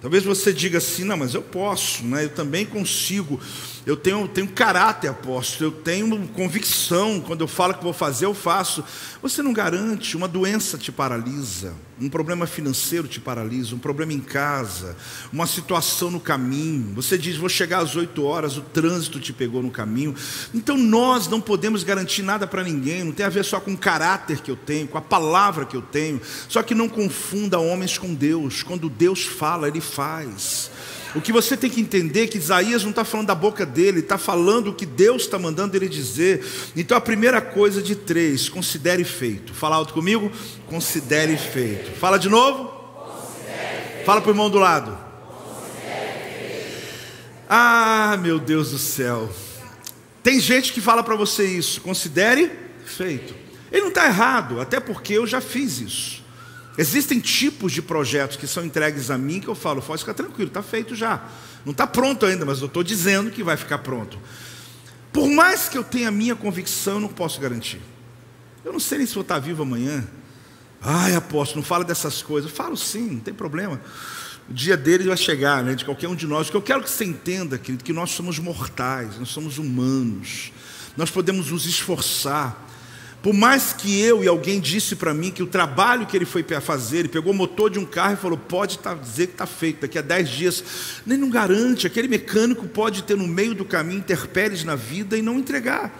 Talvez 0.00 0.24
você 0.24 0.52
diga 0.52 0.78
assim, 0.78 1.04
não, 1.04 1.16
mas 1.16 1.34
eu 1.34 1.42
posso, 1.42 2.04
né? 2.04 2.24
eu 2.24 2.30
também 2.30 2.64
consigo. 2.64 3.38
Eu 3.84 3.96
tenho, 3.96 4.26
tenho 4.26 4.48
caráter, 4.48 5.08
apóstolo, 5.08 5.70
eu 5.70 5.82
tenho 5.82 6.28
convicção. 6.28 7.20
Quando 7.20 7.42
eu 7.42 7.48
falo 7.48 7.74
que 7.74 7.84
vou 7.84 7.92
fazer, 7.92 8.24
eu 8.24 8.32
faço. 8.32 8.82
Você 9.20 9.42
não 9.42 9.52
garante, 9.52 10.16
uma 10.16 10.26
doença 10.26 10.78
te 10.78 10.90
paralisa, 10.90 11.74
um 12.00 12.08
problema 12.08 12.46
financeiro 12.46 13.06
te 13.06 13.20
paralisa, 13.20 13.74
um 13.74 13.78
problema 13.78 14.12
em 14.12 14.20
casa, 14.20 14.96
uma 15.32 15.46
situação 15.46 16.10
no 16.10 16.20
caminho. 16.20 16.94
Você 16.94 17.18
diz, 17.18 17.36
vou 17.36 17.48
chegar 17.48 17.80
às 17.80 17.94
8 17.94 18.24
horas, 18.24 18.56
o 18.56 18.62
trânsito 18.62 19.20
te 19.20 19.32
pegou 19.32 19.62
no 19.62 19.70
caminho. 19.70 20.14
Então 20.54 20.76
nós 20.76 21.28
não 21.28 21.40
podemos 21.40 21.84
garantir 21.84 22.22
nada 22.22 22.46
para 22.46 22.64
ninguém, 22.64 23.04
não 23.04 23.12
tem 23.12 23.26
a 23.26 23.30
ver 23.30 23.44
só 23.44 23.60
com 23.60 23.72
o 23.72 23.78
caráter 23.78 24.40
que 24.40 24.50
eu 24.50 24.56
tenho, 24.56 24.88
com 24.88 24.98
a 24.98 25.02
palavra 25.02 25.64
que 25.64 25.76
eu 25.76 25.82
tenho. 25.82 26.20
Só 26.48 26.62
que 26.62 26.74
não 26.74 26.88
confunda 26.88 27.58
homens 27.58 27.98
com 27.98 28.14
Deus. 28.14 28.62
Quando 28.62 28.88
Deus 28.88 29.24
fala, 29.24 29.68
Ele 29.68 29.80
faz. 29.80 30.70
O 31.14 31.20
que 31.20 31.32
você 31.32 31.56
tem 31.56 31.68
que 31.68 31.80
entender 31.80 32.24
é 32.24 32.26
que 32.26 32.38
Isaías 32.38 32.82
não 32.82 32.90
está 32.90 33.04
falando 33.04 33.26
da 33.26 33.34
boca 33.34 33.66
dele, 33.66 34.00
está 34.00 34.16
falando 34.16 34.68
o 34.68 34.74
que 34.74 34.86
Deus 34.86 35.22
está 35.22 35.38
mandando 35.38 35.76
ele 35.76 35.88
dizer. 35.88 36.44
Então 36.76 36.96
a 36.96 37.00
primeira 37.00 37.40
coisa 37.40 37.82
de 37.82 37.96
três, 37.96 38.48
considere 38.48 39.02
feito. 39.02 39.52
Fala 39.52 39.76
alto 39.76 39.92
comigo, 39.92 40.30
considere 40.66 41.36
feito. 41.36 41.90
Fala 41.98 42.18
de 42.18 42.28
novo. 42.28 42.78
Fala 44.04 44.20
para 44.20 44.28
o 44.28 44.32
irmão 44.32 44.48
do 44.48 44.58
lado. 44.58 44.96
Ah, 47.48 48.16
meu 48.20 48.38
Deus 48.38 48.70
do 48.70 48.78
céu. 48.78 49.28
Tem 50.22 50.38
gente 50.38 50.72
que 50.72 50.80
fala 50.80 51.02
para 51.02 51.16
você 51.16 51.44
isso, 51.44 51.80
considere 51.80 52.52
feito. 52.84 53.34
Ele 53.72 53.82
não 53.82 53.88
está 53.88 54.06
errado, 54.06 54.60
até 54.60 54.78
porque 54.78 55.14
eu 55.14 55.26
já 55.26 55.40
fiz 55.40 55.80
isso. 55.80 56.19
Existem 56.80 57.20
tipos 57.20 57.72
de 57.72 57.82
projetos 57.82 58.38
que 58.38 58.46
são 58.46 58.64
entregues 58.64 59.10
a 59.10 59.18
mim 59.18 59.38
que 59.38 59.48
eu 59.48 59.54
falo, 59.54 59.82
pode 59.82 60.00
ficar 60.00 60.14
tranquilo, 60.14 60.48
está 60.48 60.62
feito 60.62 60.96
já. 60.96 61.22
Não 61.62 61.72
está 61.72 61.86
pronto 61.86 62.24
ainda, 62.24 62.46
mas 62.46 62.60
eu 62.60 62.68
estou 62.68 62.82
dizendo 62.82 63.30
que 63.30 63.42
vai 63.42 63.54
ficar 63.54 63.80
pronto. 63.80 64.18
Por 65.12 65.28
mais 65.28 65.68
que 65.68 65.76
eu 65.76 65.84
tenha 65.84 66.08
a 66.08 66.10
minha 66.10 66.34
convicção, 66.34 66.94
eu 66.94 67.00
não 67.00 67.08
posso 67.10 67.38
garantir. 67.38 67.82
Eu 68.64 68.72
não 68.72 68.80
sei 68.80 68.96
nem 68.96 69.06
se 69.06 69.12
vou 69.12 69.20
estar 69.20 69.38
vivo 69.38 69.62
amanhã. 69.62 70.08
Ai, 70.80 71.14
apóstolo, 71.14 71.60
não 71.60 71.66
fala 71.68 71.84
dessas 71.84 72.22
coisas. 72.22 72.50
Eu 72.50 72.56
falo 72.56 72.74
sim, 72.78 73.10
não 73.10 73.20
tem 73.20 73.34
problema. 73.34 73.78
O 74.48 74.54
dia 74.54 74.74
dele 74.74 75.04
vai 75.04 75.18
chegar, 75.18 75.62
né, 75.62 75.74
de 75.74 75.84
qualquer 75.84 76.08
um 76.08 76.14
de 76.14 76.26
nós. 76.26 76.48
O 76.48 76.50
que 76.50 76.56
eu 76.56 76.62
quero 76.62 76.82
que 76.82 76.88
você 76.88 77.04
entenda, 77.04 77.58
querido, 77.58 77.84
que 77.84 77.92
nós 77.92 78.12
somos 78.12 78.38
mortais, 78.38 79.18
nós 79.18 79.28
somos 79.28 79.58
humanos. 79.58 80.50
Nós 80.96 81.10
podemos 81.10 81.50
nos 81.50 81.66
esforçar, 81.66 82.69
por 83.22 83.34
mais 83.34 83.74
que 83.74 84.00
eu 84.00 84.24
e 84.24 84.28
alguém 84.28 84.58
disse 84.58 84.96
para 84.96 85.12
mim 85.12 85.30
que 85.30 85.42
o 85.42 85.46
trabalho 85.46 86.06
que 86.06 86.16
ele 86.16 86.24
foi 86.24 86.42
fazer, 86.42 87.00
ele 87.00 87.08
pegou 87.08 87.32
o 87.32 87.36
motor 87.36 87.68
de 87.68 87.78
um 87.78 87.84
carro 87.84 88.14
e 88.14 88.16
falou: 88.16 88.38
pode 88.38 88.78
tá, 88.78 88.94
dizer 88.94 89.26
que 89.26 89.32
está 89.34 89.46
feito, 89.46 89.82
daqui 89.82 89.98
a 89.98 90.02
10 90.02 90.28
dias. 90.28 90.64
Nem 91.04 91.18
não 91.18 91.28
garante, 91.28 91.86
aquele 91.86 92.08
mecânico 92.08 92.66
pode 92.66 93.02
ter 93.02 93.16
no 93.16 93.28
meio 93.28 93.54
do 93.54 93.64
caminho 93.64 93.98
interpéries 93.98 94.64
na 94.64 94.74
vida 94.74 95.18
e 95.18 95.22
não 95.22 95.38
entregar. 95.38 95.92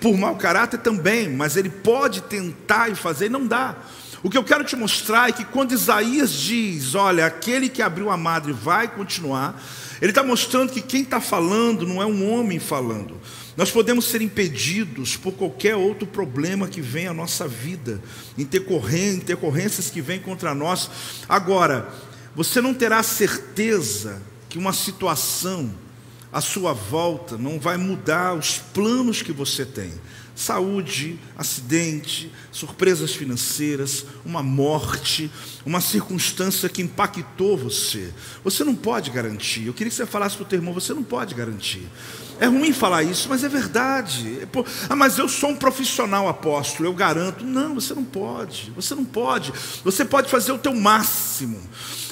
Por 0.00 0.16
mau 0.16 0.36
caráter 0.36 0.78
também, 0.78 1.28
mas 1.28 1.56
ele 1.56 1.70
pode 1.70 2.22
tentar 2.22 2.90
e 2.90 2.96
fazer 2.96 3.26
e 3.26 3.30
não 3.30 3.46
dá. 3.46 3.76
O 4.20 4.28
que 4.28 4.36
eu 4.36 4.42
quero 4.42 4.64
te 4.64 4.74
mostrar 4.74 5.28
é 5.28 5.32
que 5.32 5.44
quando 5.44 5.72
Isaías 5.72 6.32
diz: 6.32 6.96
olha, 6.96 7.26
aquele 7.26 7.68
que 7.68 7.82
abriu 7.82 8.10
a 8.10 8.16
madre 8.16 8.52
vai 8.52 8.88
continuar, 8.88 9.62
ele 10.02 10.10
está 10.10 10.24
mostrando 10.24 10.72
que 10.72 10.80
quem 10.80 11.02
está 11.02 11.20
falando 11.20 11.86
não 11.86 12.02
é 12.02 12.06
um 12.06 12.32
homem 12.32 12.58
falando. 12.58 13.20
Nós 13.58 13.72
podemos 13.72 14.04
ser 14.04 14.22
impedidos 14.22 15.16
por 15.16 15.32
qualquer 15.32 15.74
outro 15.74 16.06
problema 16.06 16.68
que 16.68 16.80
vem 16.80 17.08
à 17.08 17.12
nossa 17.12 17.48
vida, 17.48 18.00
intercorrências 18.38 19.90
que 19.90 20.00
vêm 20.00 20.20
contra 20.20 20.54
nós. 20.54 20.88
Agora, 21.28 21.92
você 22.36 22.60
não 22.60 22.72
terá 22.72 23.02
certeza 23.02 24.22
que 24.48 24.58
uma 24.58 24.72
situação 24.72 25.74
à 26.32 26.40
sua 26.40 26.72
volta 26.72 27.36
não 27.36 27.58
vai 27.58 27.76
mudar 27.76 28.34
os 28.34 28.58
planos 28.58 29.22
que 29.22 29.32
você 29.32 29.64
tem 29.64 29.92
saúde, 30.38 31.18
acidente, 31.36 32.30
surpresas 32.52 33.12
financeiras, 33.12 34.06
uma 34.24 34.40
morte, 34.40 35.28
uma 35.66 35.80
circunstância 35.80 36.68
que 36.68 36.80
impactou 36.80 37.58
você. 37.58 38.14
Você 38.44 38.62
não 38.62 38.76
pode 38.76 39.10
garantir. 39.10 39.66
Eu 39.66 39.74
queria 39.74 39.90
que 39.90 39.96
você 39.96 40.06
falasse 40.06 40.36
para 40.36 40.44
o 40.44 40.46
teu 40.46 40.58
irmão: 40.58 40.72
você 40.72 40.94
não 40.94 41.02
pode 41.02 41.34
garantir. 41.34 41.88
É 42.38 42.46
ruim 42.46 42.72
falar 42.72 43.02
isso, 43.02 43.28
mas 43.28 43.42
é 43.42 43.48
verdade. 43.48 44.38
É, 44.40 44.46
ah, 44.88 44.94
mas 44.94 45.18
eu 45.18 45.28
sou 45.28 45.50
um 45.50 45.56
profissional 45.56 46.28
apóstolo, 46.28 46.88
eu 46.88 46.94
garanto. 46.94 47.44
Não, 47.44 47.74
você 47.74 47.92
não 47.92 48.04
pode. 48.04 48.72
Você 48.76 48.94
não 48.94 49.04
pode. 49.04 49.52
Você 49.82 50.04
pode 50.04 50.30
fazer 50.30 50.52
o 50.52 50.58
teu 50.58 50.72
máximo. 50.72 51.60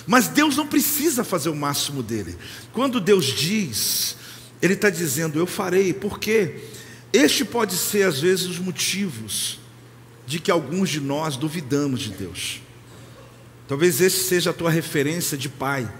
Mas 0.06 0.28
Deus 0.28 0.56
não 0.56 0.66
precisa 0.66 1.24
fazer 1.24 1.48
o 1.48 1.56
máximo 1.56 2.02
dele. 2.02 2.36
Quando 2.72 3.00
Deus 3.00 3.26
diz, 3.26 4.16
Ele 4.62 4.74
está 4.74 4.88
dizendo, 4.88 5.38
eu 5.38 5.46
farei. 5.46 5.92
Por 5.92 6.18
quê? 6.18 6.62
Este 7.12 7.44
pode 7.44 7.76
ser, 7.76 8.06
às 8.06 8.20
vezes, 8.20 8.46
os 8.46 8.58
motivos 8.58 9.58
de 10.26 10.38
que 10.38 10.50
alguns 10.50 10.90
de 10.90 11.00
nós 11.00 11.36
duvidamos 11.36 12.00
de 12.00 12.10
Deus. 12.10 12.60
Talvez 13.68 14.00
esse 14.00 14.24
seja 14.24 14.50
a 14.50 14.52
tua 14.52 14.70
referência 14.70 15.36
de 15.36 15.48
pai, 15.48 15.92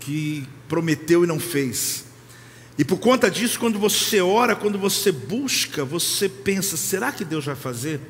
que 0.00 0.46
prometeu 0.68 1.24
e 1.24 1.26
não 1.26 1.38
fez. 1.38 2.04
E 2.76 2.84
por 2.84 2.98
conta 2.98 3.30
disso, 3.30 3.58
quando 3.58 3.78
você 3.78 4.20
ora, 4.20 4.54
quando 4.54 4.78
você 4.78 5.10
busca, 5.10 5.84
você 5.84 6.28
pensa: 6.28 6.76
será 6.76 7.12
que 7.12 7.24
Deus 7.24 7.44
vai 7.44 7.56
fazer? 7.56 8.00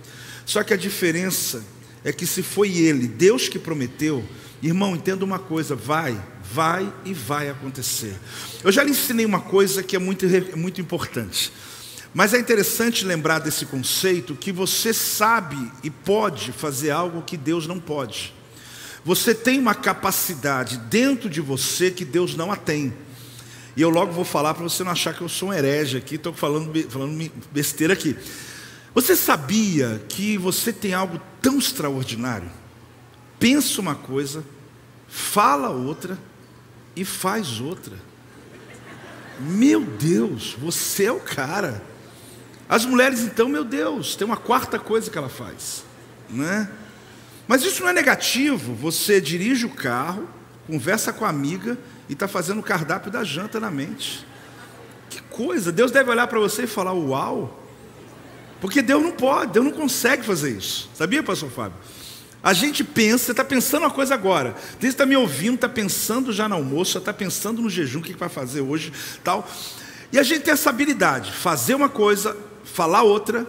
Só 0.44 0.62
que 0.62 0.72
a 0.72 0.76
diferença 0.76 1.64
é 2.04 2.12
que 2.12 2.26
se 2.26 2.42
foi 2.42 2.76
Ele, 2.76 3.06
Deus 3.06 3.48
que 3.48 3.58
prometeu, 3.58 4.24
irmão, 4.62 4.96
entenda 4.96 5.24
uma 5.24 5.38
coisa: 5.38 5.74
vai, 5.74 6.20
vai 6.42 6.92
e 7.04 7.12
vai 7.12 7.48
acontecer. 7.48 8.18
Eu 8.62 8.72
já 8.72 8.82
lhe 8.82 8.90
ensinei 8.90 9.26
uma 9.26 9.40
coisa 9.40 9.82
que 9.82 9.96
é 9.96 9.98
muito, 9.98 10.26
muito 10.56 10.80
importante. 10.80 11.52
Mas 12.14 12.32
é 12.32 12.38
interessante 12.38 13.04
lembrar 13.04 13.38
desse 13.38 13.66
conceito 13.66 14.34
que 14.34 14.50
você 14.50 14.92
sabe 14.94 15.70
e 15.84 15.90
pode 15.90 16.52
fazer 16.52 16.90
algo 16.90 17.22
que 17.22 17.36
Deus 17.36 17.66
não 17.66 17.78
pode. 17.78 18.34
Você 19.04 19.34
tem 19.34 19.58
uma 19.58 19.74
capacidade 19.74 20.78
dentro 20.78 21.30
de 21.30 21.40
você 21.40 21.90
que 21.90 22.04
Deus 22.04 22.34
não 22.34 22.50
a 22.50 22.56
tem. 22.56 22.92
E 23.76 23.82
eu 23.82 23.90
logo 23.90 24.10
vou 24.10 24.24
falar 24.24 24.54
para 24.54 24.64
você 24.64 24.82
não 24.82 24.90
achar 24.90 25.14
que 25.14 25.20
eu 25.20 25.28
sou 25.28 25.50
um 25.50 25.52
herege 25.52 25.96
aqui, 25.96 26.16
estou 26.16 26.32
falando, 26.32 26.72
falando 26.90 27.30
besteira 27.52 27.92
aqui. 27.92 28.16
Você 28.94 29.14
sabia 29.14 30.02
que 30.08 30.36
você 30.36 30.72
tem 30.72 30.94
algo 30.94 31.20
tão 31.40 31.58
extraordinário? 31.58 32.50
Pensa 33.38 33.80
uma 33.80 33.94
coisa, 33.94 34.44
fala 35.06 35.70
outra 35.70 36.18
e 36.96 37.04
faz 37.04 37.60
outra. 37.60 37.96
Meu 39.40 39.84
Deus, 39.84 40.56
você 40.58 41.04
é 41.04 41.12
o 41.12 41.20
cara. 41.20 41.82
As 42.68 42.84
mulheres, 42.84 43.20
então, 43.20 43.48
meu 43.48 43.64
Deus, 43.64 44.16
tem 44.16 44.26
uma 44.26 44.36
quarta 44.36 44.78
coisa 44.78 45.10
que 45.10 45.16
ela 45.16 45.28
faz, 45.28 45.84
né? 46.28 46.68
Mas 47.46 47.62
isso 47.62 47.82
não 47.82 47.88
é 47.88 47.92
negativo. 47.92 48.74
Você 48.74 49.20
dirige 49.20 49.64
o 49.64 49.70
carro, 49.70 50.28
conversa 50.66 51.12
com 51.12 51.24
a 51.24 51.28
amiga 51.28 51.78
e 52.08 52.12
está 52.12 52.28
fazendo 52.28 52.58
o 52.58 52.62
cardápio 52.62 53.10
da 53.10 53.24
janta 53.24 53.58
na 53.58 53.70
mente. 53.70 54.26
Que 55.08 55.22
coisa! 55.22 55.72
Deus 55.72 55.90
deve 55.90 56.10
olhar 56.10 56.26
para 56.26 56.38
você 56.38 56.64
e 56.64 56.66
falar: 56.66 56.92
Uau! 56.92 57.64
Porque 58.60 58.82
Deus 58.82 59.02
não 59.02 59.12
pode, 59.12 59.52
Deus 59.52 59.64
não 59.64 59.72
consegue 59.72 60.24
fazer 60.24 60.50
isso. 60.50 60.90
Sabia, 60.92 61.22
pastor 61.22 61.48
Fábio? 61.48 61.78
A 62.42 62.52
gente 62.52 62.84
pensa, 62.84 63.26
você 63.26 63.30
está 63.32 63.44
pensando 63.44 63.82
uma 63.82 63.90
coisa 63.90 64.14
agora. 64.14 64.54
Você 64.78 64.88
está 64.88 65.04
me 65.04 65.16
ouvindo, 65.16 65.56
está 65.56 65.68
pensando 65.68 66.32
já 66.32 66.48
no 66.48 66.54
almoço, 66.54 66.98
está 66.98 67.12
pensando 67.12 67.60
no 67.60 67.68
jejum, 67.68 67.98
o 67.98 68.02
que 68.02 68.14
vai 68.14 68.28
fazer 68.28 68.60
hoje, 68.60 68.92
tal. 69.24 69.48
E 70.12 70.18
a 70.18 70.22
gente 70.22 70.42
tem 70.42 70.52
essa 70.52 70.70
habilidade, 70.70 71.32
fazer 71.32 71.74
uma 71.74 71.88
coisa, 71.88 72.36
falar 72.64 73.02
outra 73.02 73.46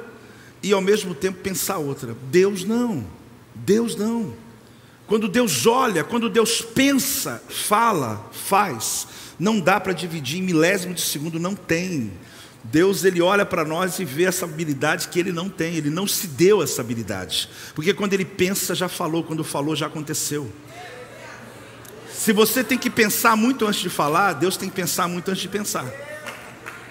e 0.62 0.74
ao 0.74 0.81
mesmo 0.81 1.13
tempo 1.13 1.39
pensar 1.39 1.77
outra. 1.77 2.15
Deus 2.29 2.65
não. 2.65 3.05
Deus 3.53 3.96
não. 3.96 4.34
Quando 5.08 5.27
Deus 5.27 5.65
olha, 5.65 6.03
quando 6.03 6.29
Deus 6.29 6.62
pensa, 6.62 7.41
fala, 7.50 8.29
faz, 8.31 9.08
não 9.39 9.60
dá 9.60 9.79
para 9.79 9.93
dividir 9.93 10.39
em 10.39 10.43
milésimo 10.43 10.93
de 10.93 11.01
segundo, 11.01 11.39
não 11.39 11.55
tem. 11.55 12.12
Deus 12.63 13.03
ele 13.03 13.21
olha 13.21 13.45
para 13.45 13.63
nós 13.63 13.99
e 13.99 14.05
vê 14.05 14.25
essa 14.25 14.45
habilidade 14.45 15.07
que 15.07 15.19
ele 15.19 15.31
não 15.31 15.49
tem, 15.49 15.75
ele 15.75 15.89
não 15.89 16.05
se 16.05 16.27
deu 16.27 16.61
essa 16.61 16.81
habilidade. 16.81 17.49
Porque 17.73 17.93
quando 17.93 18.13
ele 18.13 18.25
pensa, 18.25 18.75
já 18.75 18.89
falou, 18.89 19.23
quando 19.23 19.43
falou, 19.43 19.75
já 19.75 19.87
aconteceu. 19.87 20.51
Se 22.11 22.33
você 22.33 22.63
tem 22.63 22.77
que 22.77 22.89
pensar 22.89 23.37
muito 23.37 23.65
antes 23.65 23.79
de 23.79 23.89
falar, 23.89 24.33
Deus 24.33 24.57
tem 24.57 24.69
que 24.69 24.75
pensar 24.75 25.07
muito 25.07 25.31
antes 25.31 25.41
de 25.41 25.47
pensar. 25.47 25.85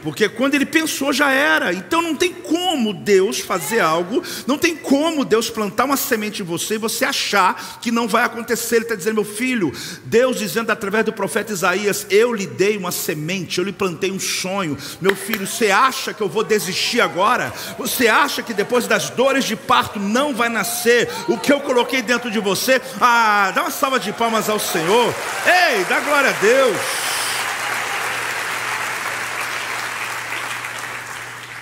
Porque 0.02 0.28
quando 0.28 0.54
ele 0.54 0.66
pensou 0.66 1.12
já 1.12 1.30
era. 1.30 1.72
Então 1.72 2.00
não 2.02 2.14
tem 2.14 2.32
como 2.32 2.92
Deus 2.92 3.40
fazer 3.40 3.80
algo, 3.80 4.22
não 4.46 4.56
tem 4.56 4.76
como 4.76 5.24
Deus 5.24 5.50
plantar 5.50 5.84
uma 5.84 5.96
semente 5.96 6.42
em 6.42 6.44
você 6.44 6.74
e 6.74 6.78
você 6.78 7.04
achar 7.04 7.78
que 7.80 7.90
não 7.90 8.06
vai 8.06 8.24
acontecer. 8.24 8.76
Ele 8.76 8.84
está 8.84 8.94
dizendo, 8.94 9.16
meu 9.16 9.24
filho, 9.24 9.72
Deus 10.04 10.38
dizendo 10.38 10.70
através 10.70 11.04
do 11.04 11.12
profeta 11.12 11.52
Isaías: 11.52 12.06
Eu 12.10 12.32
lhe 12.32 12.46
dei 12.46 12.76
uma 12.76 12.92
semente, 12.92 13.58
eu 13.58 13.64
lhe 13.64 13.72
plantei 13.72 14.10
um 14.10 14.20
sonho. 14.20 14.76
Meu 15.00 15.16
filho, 15.16 15.46
você 15.46 15.70
acha 15.70 16.12
que 16.12 16.20
eu 16.20 16.28
vou 16.28 16.44
desistir 16.44 17.00
agora? 17.00 17.52
Você 17.78 18.08
acha 18.08 18.42
que 18.42 18.54
depois 18.54 18.86
das 18.86 19.10
dores 19.10 19.44
de 19.44 19.56
parto 19.56 19.98
não 19.98 20.34
vai 20.34 20.48
nascer 20.48 21.08
o 21.26 21.36
que 21.36 21.52
eu 21.52 21.60
coloquei 21.60 22.02
dentro 22.02 22.30
de 22.30 22.38
você? 22.38 22.80
Ah, 23.00 23.52
dá 23.54 23.62
uma 23.62 23.70
salva 23.70 23.98
de 23.98 24.12
palmas 24.12 24.48
ao 24.48 24.58
Senhor. 24.58 25.14
Ei, 25.46 25.84
dá 25.84 26.00
glória 26.00 26.30
a 26.30 26.32
Deus. 26.34 26.76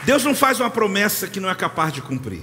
Deus 0.06 0.22
não 0.22 0.36
faz 0.36 0.60
uma 0.60 0.70
promessa 0.70 1.26
que 1.26 1.40
não 1.40 1.50
é 1.50 1.54
capaz 1.54 1.92
de 1.92 2.00
cumprir. 2.00 2.40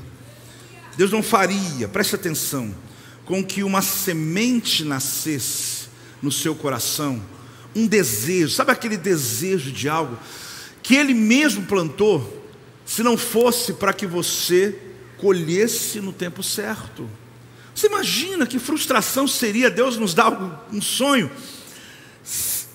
Deus 0.98 1.10
não 1.10 1.24
faria, 1.24 1.88
preste 1.88 2.14
atenção, 2.14 2.76
com 3.24 3.42
que 3.42 3.64
uma 3.64 3.82
semente 3.82 4.84
nascesse 4.84 5.88
no 6.22 6.30
seu 6.30 6.54
coração, 6.54 7.24
um 7.74 7.88
desejo, 7.88 8.54
sabe 8.54 8.74
aquele 8.74 8.98
desejo 8.98 9.72
de 9.72 9.88
algo 9.88 10.20
que 10.84 10.94
Ele 10.94 11.14
mesmo 11.14 11.64
plantou, 11.64 12.46
se 12.86 13.02
não 13.02 13.18
fosse 13.18 13.72
para 13.72 13.94
que 13.94 14.06
você 14.06 14.78
colhesse 15.18 16.02
no 16.02 16.12
tempo 16.12 16.44
certo. 16.44 17.10
Você 17.74 17.88
imagina 17.88 18.46
que 18.46 18.60
frustração 18.60 19.26
seria 19.26 19.72
Deus 19.72 19.96
nos 19.96 20.14
dar 20.14 20.66
um 20.70 20.82
sonho, 20.82 21.32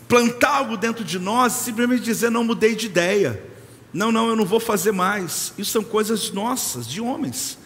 plantar 0.08 0.56
algo 0.56 0.78
dentro 0.78 1.04
de 1.04 1.18
nós 1.18 1.60
e 1.60 1.64
simplesmente 1.64 2.02
dizer: 2.02 2.30
não 2.30 2.42
mudei 2.42 2.74
de 2.74 2.86
ideia. 2.86 3.47
Não, 3.92 4.12
não, 4.12 4.28
eu 4.28 4.36
não 4.36 4.44
vou 4.44 4.60
fazer 4.60 4.92
mais. 4.92 5.52
Isso 5.56 5.72
são 5.72 5.82
coisas 5.82 6.30
nossas, 6.30 6.86
de 6.86 7.00
homens. 7.00 7.58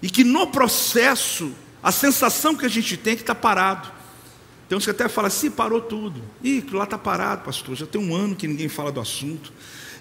E 0.00 0.08
que 0.08 0.22
no 0.22 0.46
processo, 0.46 1.52
a 1.82 1.90
sensação 1.90 2.54
que 2.54 2.64
a 2.64 2.68
gente 2.68 2.96
tem 2.96 3.14
é 3.14 3.16
que 3.16 3.22
está 3.22 3.34
parado. 3.34 3.90
Tem 4.68 4.76
uns 4.76 4.84
que 4.84 4.90
até 4.90 5.08
falam 5.08 5.28
assim, 5.28 5.50
parou 5.50 5.80
tudo. 5.80 6.22
Ih, 6.44 6.64
lá 6.72 6.84
está 6.84 6.98
parado, 6.98 7.42
pastor. 7.42 7.74
Já 7.74 7.86
tem 7.86 8.00
um 8.00 8.14
ano 8.14 8.36
que 8.36 8.46
ninguém 8.46 8.68
fala 8.68 8.92
do 8.92 9.00
assunto. 9.00 9.52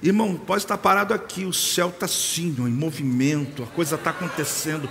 Irmão, 0.03 0.35
pode 0.35 0.61
estar 0.61 0.77
parado 0.77 1.11
aqui, 1.11 1.43
o 1.43 1.53
céu 1.53 1.89
está 1.89 2.07
sim, 2.07 2.55
em 2.59 2.69
movimento, 2.69 3.63
a 3.63 3.65
coisa 3.65 3.95
está 3.95 4.11
acontecendo. 4.11 4.87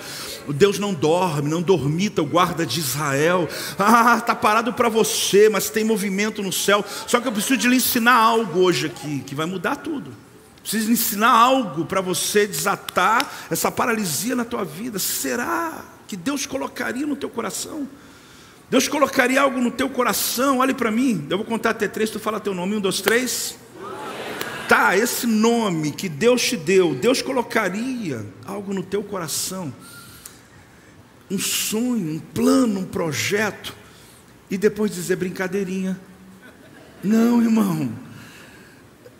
O 0.48 0.52
Deus 0.52 0.80
não 0.80 0.92
dorme, 0.92 1.48
não 1.48 1.62
dormita 1.62 2.22
o 2.22 2.26
guarda 2.26 2.66
de 2.66 2.80
Israel. 2.80 3.48
Ah, 3.78 4.16
está 4.18 4.34
parado 4.34 4.72
para 4.72 4.88
você, 4.88 5.48
mas 5.48 5.70
tem 5.70 5.84
movimento 5.84 6.42
no 6.42 6.52
céu. 6.52 6.84
Só 7.06 7.20
que 7.20 7.28
eu 7.28 7.32
preciso 7.32 7.56
de 7.56 7.68
lhe 7.68 7.76
ensinar 7.76 8.16
algo 8.16 8.60
hoje 8.60 8.86
aqui, 8.86 9.20
que 9.20 9.34
vai 9.34 9.46
mudar 9.46 9.76
tudo. 9.76 10.25
Preciso 10.66 10.90
ensinar 10.90 11.30
algo 11.30 11.84
para 11.84 12.00
você 12.00 12.44
desatar 12.44 13.46
essa 13.48 13.70
paralisia 13.70 14.34
na 14.34 14.44
tua 14.44 14.64
vida. 14.64 14.98
Será 14.98 15.84
que 16.08 16.16
Deus 16.16 16.44
colocaria 16.44 17.06
no 17.06 17.14
teu 17.14 17.30
coração? 17.30 17.88
Deus 18.68 18.88
colocaria 18.88 19.40
algo 19.40 19.60
no 19.60 19.70
teu 19.70 19.88
coração. 19.88 20.58
Olhe 20.58 20.74
para 20.74 20.90
mim. 20.90 21.24
Eu 21.30 21.36
vou 21.38 21.46
contar 21.46 21.70
até 21.70 21.86
três. 21.86 22.10
Tu 22.10 22.18
fala 22.18 22.40
teu 22.40 22.52
nome. 22.52 22.74
Um, 22.74 22.80
dois, 22.80 23.00
três. 23.00 23.56
Tá, 24.68 24.96
esse 24.96 25.24
nome 25.24 25.92
que 25.92 26.08
Deus 26.08 26.42
te 26.42 26.56
deu, 26.56 26.96
Deus 26.96 27.22
colocaria 27.22 28.26
algo 28.44 28.74
no 28.74 28.82
teu 28.82 29.04
coração. 29.04 29.72
Um 31.30 31.38
sonho, 31.38 32.14
um 32.14 32.18
plano, 32.18 32.80
um 32.80 32.84
projeto. 32.84 33.72
E 34.50 34.58
depois 34.58 34.92
dizer 34.92 35.14
brincadeirinha. 35.14 35.96
Não, 37.04 37.40
irmão 37.40 38.05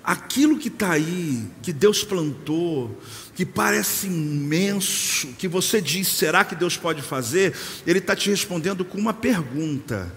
aquilo 0.07 0.57
que 0.57 0.69
está 0.69 0.93
aí, 0.93 1.45
que 1.61 1.73
Deus 1.73 2.05
plantou, 2.05 2.97
que 3.35 3.45
parece 3.45 4.07
imenso, 4.07 5.27
que 5.37 5.49
você 5.49 5.81
diz, 5.81 6.07
será 6.07 6.45
que 6.45 6.55
Deus 6.55 6.77
pode 6.77 7.03
fazer? 7.03 7.53
Ele 7.85 7.99
está 7.99 8.15
te 8.15 8.31
respondendo 8.31 8.85
com 8.85 8.97
uma 8.97 9.13
pergunta. 9.13 10.15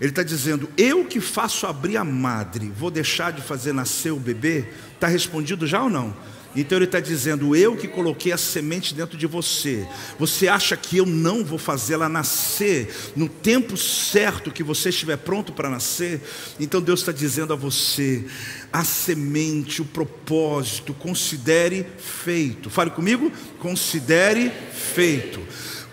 Ele 0.00 0.10
está 0.10 0.22
dizendo, 0.22 0.68
eu 0.76 1.04
que 1.04 1.20
faço 1.20 1.66
abrir 1.66 1.96
a 1.96 2.04
madre, 2.04 2.72
vou 2.76 2.90
deixar 2.90 3.32
de 3.32 3.42
fazer 3.42 3.72
nascer 3.72 4.12
o 4.12 4.18
bebê? 4.18 4.64
Está 4.94 5.08
respondido 5.08 5.66
já 5.66 5.82
ou 5.82 5.90
não? 5.90 6.14
Então 6.54 6.76
ele 6.76 6.84
está 6.84 7.00
dizendo: 7.00 7.56
Eu 7.56 7.76
que 7.76 7.88
coloquei 7.88 8.32
a 8.32 8.36
semente 8.36 8.94
dentro 8.94 9.16
de 9.16 9.26
você, 9.26 9.86
você 10.18 10.48
acha 10.48 10.76
que 10.76 10.98
eu 10.98 11.06
não 11.06 11.44
vou 11.44 11.58
fazê-la 11.58 12.08
nascer 12.08 12.94
no 13.16 13.28
tempo 13.28 13.76
certo 13.76 14.50
que 14.50 14.62
você 14.62 14.90
estiver 14.90 15.16
pronto 15.16 15.52
para 15.52 15.70
nascer? 15.70 16.20
Então 16.60 16.80
Deus 16.80 17.00
está 17.00 17.12
dizendo 17.12 17.52
a 17.52 17.56
você: 17.56 18.24
a 18.72 18.84
semente, 18.84 19.80
o 19.80 19.84
propósito, 19.86 20.92
considere 20.92 21.86
feito. 21.98 22.68
Fale 22.68 22.90
comigo: 22.90 23.32
considere 23.58 24.52
feito. 24.72 25.40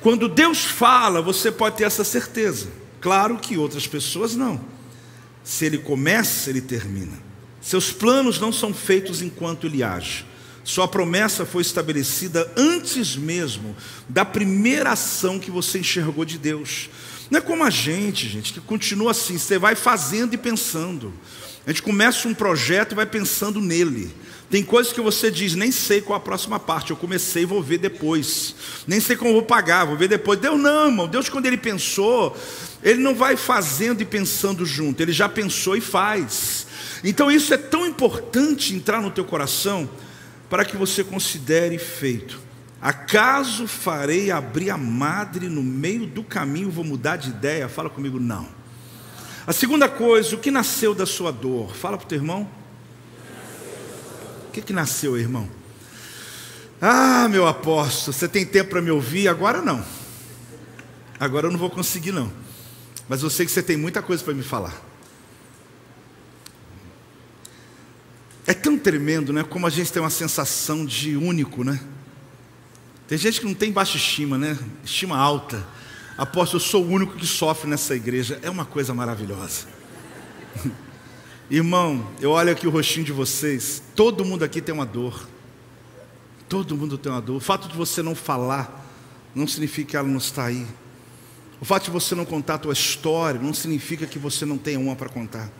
Quando 0.01 0.29
Deus 0.29 0.63
fala, 0.63 1.21
você 1.21 1.51
pode 1.51 1.77
ter 1.77 1.83
essa 1.83 2.03
certeza. 2.03 2.69
Claro 3.01 3.37
que 3.37 3.57
outras 3.57 3.87
pessoas 3.87 4.35
não. 4.35 4.59
Se 5.43 5.65
ele 5.65 5.77
começa, 5.77 6.49
ele 6.49 6.61
termina. 6.61 7.17
Seus 7.61 7.91
planos 7.91 8.39
não 8.39 8.51
são 8.51 8.73
feitos 8.73 9.21
enquanto 9.21 9.67
ele 9.67 9.83
age. 9.83 10.25
Sua 10.69 10.87
promessa 10.87 11.47
foi 11.47 11.63
estabelecida 11.63 12.47
antes 12.55 13.15
mesmo 13.15 13.75
da 14.07 14.23
primeira 14.23 14.91
ação 14.91 15.39
que 15.39 15.49
você 15.49 15.79
enxergou 15.79 16.23
de 16.23 16.37
Deus. 16.37 16.91
Não 17.31 17.39
é 17.39 17.41
como 17.41 17.63
a 17.63 17.71
gente, 17.71 18.29
gente, 18.29 18.53
que 18.53 18.61
continua 18.61 19.09
assim, 19.09 19.39
você 19.39 19.57
vai 19.57 19.73
fazendo 19.73 20.35
e 20.35 20.37
pensando. 20.37 21.11
A 21.65 21.71
gente 21.71 21.81
começa 21.81 22.27
um 22.27 22.35
projeto 22.35 22.91
e 22.91 22.95
vai 22.95 23.07
pensando 23.07 23.59
nele. 23.59 24.15
Tem 24.47 24.63
coisas 24.63 24.93
que 24.93 25.01
você 25.01 25.31
diz, 25.31 25.55
nem 25.55 25.71
sei 25.71 26.01
qual 26.01 26.17
a 26.17 26.19
próxima 26.19 26.59
parte, 26.59 26.91
eu 26.91 26.97
comecei, 26.97 27.47
vou 27.47 27.63
ver 27.63 27.79
depois. 27.79 28.53
Nem 28.85 28.99
sei 28.99 29.15
como 29.15 29.33
vou 29.33 29.41
pagar, 29.41 29.85
vou 29.85 29.97
ver 29.97 30.07
depois. 30.07 30.39
Deus 30.39 30.59
não, 30.59 30.85
irmão. 30.85 31.07
Deus, 31.07 31.29
quando 31.29 31.47
ele 31.47 31.57
pensou, 31.57 32.37
ele 32.83 33.01
não 33.01 33.15
vai 33.15 33.35
fazendo 33.35 34.01
e 34.01 34.05
pensando 34.05 34.67
junto, 34.67 35.01
ele 35.01 35.13
já 35.13 35.27
pensou 35.27 35.75
e 35.75 35.81
faz. 35.81 36.67
Então 37.03 37.31
isso 37.31 37.55
é 37.55 37.57
tão 37.57 37.87
importante 37.87 38.75
entrar 38.75 39.01
no 39.01 39.09
teu 39.09 39.25
coração 39.25 39.89
para 40.49 40.65
que 40.65 40.75
você 40.75 41.03
considere 41.03 41.77
feito. 41.77 42.39
Acaso 42.81 43.67
farei 43.67 44.31
abrir 44.31 44.69
a 44.69 44.77
madre 44.77 45.49
no 45.49 45.61
meio 45.61 46.07
do 46.07 46.23
caminho, 46.23 46.71
vou 46.71 46.83
mudar 46.83 47.17
de 47.17 47.29
ideia? 47.29 47.67
Fala 47.67 47.89
comigo, 47.89 48.19
não. 48.19 48.47
A 49.45 49.51
segunda 49.51 49.89
coisa, 49.89 50.35
o 50.35 50.39
que 50.39 50.49
nasceu 50.49 50.95
da 50.95 51.05
sua 51.05 51.31
dor? 51.31 51.75
Fala 51.75 51.97
para 51.97 52.05
o 52.05 52.07
teu 52.07 52.17
irmão. 52.17 52.49
O 54.47 54.51
que, 54.51 54.61
que 54.61 54.73
nasceu, 54.73 55.17
irmão? 55.17 55.49
Ah, 56.81 57.27
meu 57.29 57.45
apóstolo, 57.45 58.13
você 58.13 58.27
tem 58.27 58.45
tempo 58.45 58.69
para 58.69 58.81
me 58.81 58.89
ouvir? 58.89 59.27
Agora 59.27 59.61
não. 59.61 59.83
Agora 61.19 61.47
eu 61.47 61.51
não 61.51 61.59
vou 61.59 61.69
conseguir, 61.69 62.13
não. 62.13 62.31
Mas 63.09 63.21
eu 63.21 63.29
sei 63.29 63.45
que 63.45 63.51
você 63.51 63.61
tem 63.61 63.75
muita 63.75 64.01
coisa 64.01 64.23
para 64.23 64.33
me 64.33 64.43
falar. 64.43 64.88
É 68.49 68.53
tão 68.55 68.79
tremendo, 68.79 69.31
né? 69.31 69.43
Como 69.43 69.67
a 69.67 69.69
gente 69.69 69.93
tem 69.93 70.01
uma 70.01 70.09
sensação 70.09 70.83
de 70.83 71.15
único, 71.15 71.63
né? 71.63 71.79
Tem 73.07 73.15
gente 73.15 73.39
que 73.39 73.45
não 73.45 73.53
tem 73.53 73.71
baixa 73.71 73.95
estima, 73.95 74.39
né? 74.39 74.57
Estima 74.83 75.15
alta. 75.15 75.63
Apóstolo, 76.17 76.59
eu 76.59 76.65
sou 76.65 76.83
o 76.83 76.89
único 76.89 77.15
que 77.15 77.27
sofre 77.27 77.69
nessa 77.69 77.95
igreja. 77.95 78.39
É 78.41 78.49
uma 78.49 78.65
coisa 78.65 78.91
maravilhosa. 78.91 79.67
Irmão, 81.47 82.07
eu 82.19 82.31
olho 82.31 82.51
aqui 82.51 82.65
o 82.65 82.71
rostinho 82.71 83.05
de 83.05 83.11
vocês. 83.11 83.83
Todo 83.95 84.25
mundo 84.25 84.41
aqui 84.41 84.61
tem 84.61 84.73
uma 84.73 84.83
dor. 84.83 85.29
Todo 86.47 86.75
mundo 86.75 86.97
tem 86.97 87.11
uma 87.11 87.21
dor. 87.21 87.35
O 87.35 87.39
fato 87.39 87.67
de 87.67 87.77
você 87.77 88.01
não 88.01 88.15
falar 88.15 88.83
não 89.35 89.45
significa 89.45 89.91
que 89.91 89.95
ela 89.95 90.07
não 90.07 90.17
está 90.17 90.45
aí. 90.45 90.65
O 91.61 91.65
fato 91.65 91.83
de 91.83 91.91
você 91.91 92.15
não 92.15 92.25
contar 92.25 92.55
a 92.55 92.57
tua 92.57 92.73
história 92.73 93.39
não 93.39 93.53
significa 93.53 94.07
que 94.07 94.17
você 94.17 94.43
não 94.43 94.57
tenha 94.57 94.79
uma 94.79 94.95
para 94.95 95.07
contar. 95.07 95.51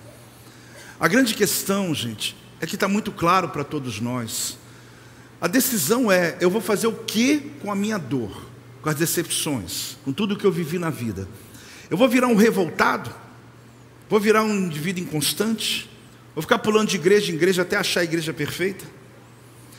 A 0.99 1.07
grande 1.07 1.35
questão, 1.35 1.93
gente, 1.93 2.35
é 2.61 2.67
que 2.67 2.75
está 2.75 2.87
muito 2.87 3.11
claro 3.11 3.49
para 3.49 3.63
todos 3.63 3.99
nós. 3.99 4.57
A 5.39 5.47
decisão 5.47 6.11
é: 6.11 6.37
eu 6.39 6.49
vou 6.49 6.61
fazer 6.61 6.87
o 6.87 6.93
que 6.93 7.51
com 7.61 7.71
a 7.71 7.75
minha 7.75 7.97
dor, 7.97 8.45
com 8.81 8.89
as 8.89 8.95
decepções, 8.95 9.97
com 10.03 10.11
tudo 10.11 10.35
que 10.35 10.45
eu 10.45 10.51
vivi 10.51 10.77
na 10.77 10.89
vida? 10.89 11.27
Eu 11.89 11.97
vou 11.97 12.07
virar 12.07 12.27
um 12.27 12.35
revoltado? 12.35 13.13
Vou 14.09 14.19
virar 14.19 14.43
um 14.43 14.55
indivíduo 14.55 15.03
inconstante? 15.03 15.89
Vou 16.35 16.41
ficar 16.41 16.59
pulando 16.59 16.89
de 16.89 16.95
igreja 16.95 17.31
em 17.31 17.35
igreja 17.35 17.61
até 17.61 17.77
achar 17.77 18.01
a 18.01 18.03
igreja 18.03 18.33
perfeita? 18.33 18.85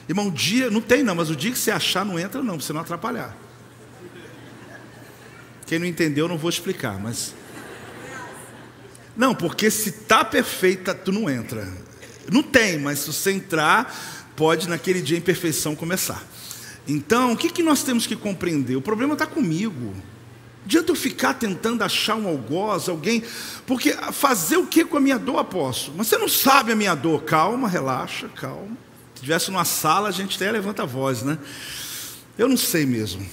Irmão, 0.09 0.27
um 0.27 0.31
dia, 0.31 0.71
não 0.71 0.81
tem 0.81 1.03
não, 1.03 1.15
mas 1.15 1.31
o 1.31 1.37
dia 1.37 1.53
que 1.53 1.59
você 1.59 1.71
achar, 1.71 2.05
não 2.05 2.19
entra 2.19 2.43
não, 2.43 2.57
para 2.57 2.67
você 2.67 2.73
não 2.73 2.81
atrapalhar. 2.81 3.37
Quem 5.67 5.79
não 5.79 5.87
entendeu, 5.87 6.27
não 6.27 6.37
vou 6.37 6.51
explicar, 6.51 6.99
mas. 6.99 7.33
Não, 9.17 9.35
porque 9.35 9.71
se 9.71 9.91
está 9.91 10.25
perfeita, 10.25 10.95
tu 10.95 11.13
não 11.13 11.31
entra. 11.31 11.73
Não 12.31 12.43
tem, 12.43 12.79
mas 12.79 13.01
se 13.01 13.13
você 13.13 13.33
entrar, 13.33 13.95
pode 14.37 14.69
naquele 14.69 15.03
dia 15.03 15.17
a 15.17 15.19
imperfeição 15.19 15.75
começar. 15.75 16.23
Então, 16.87 17.33
o 17.33 17.37
que, 17.37 17.51
que 17.51 17.63
nós 17.63 17.83
temos 17.83 18.07
que 18.07 18.17
compreender? 18.17 18.77
O 18.77 18.83
problema 18.83 19.15
está 19.15 19.27
comigo. 19.27 19.95
Adianta 20.65 20.93
eu 20.93 20.97
ficar 20.97 21.35
tentando 21.35 21.83
achar 21.83 22.17
um 22.17 22.29
algoz, 22.29 22.89
alguém, 22.89 23.23
porque 23.67 23.93
fazer 24.13 24.57
o 24.57 24.67
que 24.67 24.85
com 24.85 24.97
a 24.97 25.01
minha 25.01 25.19
dor, 25.19 25.39
apóstolo? 25.39 25.97
Mas 25.97 26.09
você 26.09 26.19
não 26.19 26.29
sabe 26.29 26.73
a 26.73 26.77
minha 26.77 26.95
dor. 26.95 27.23
Calma, 27.23 27.69
relaxa, 27.69 28.29
calma. 28.29 28.77
Se 29.15 29.17
estivesse 29.17 29.51
numa 29.51 29.65
sala, 29.65 30.09
a 30.09 30.13
gente 30.13 30.37
até 30.37 30.51
levanta 30.51 30.83
a 30.83 30.87
voz, 30.87 31.23
né? 31.23 31.39
Eu 32.39 32.49
não 32.49 32.57
sei 32.57 32.87
mesmo. 32.87 33.27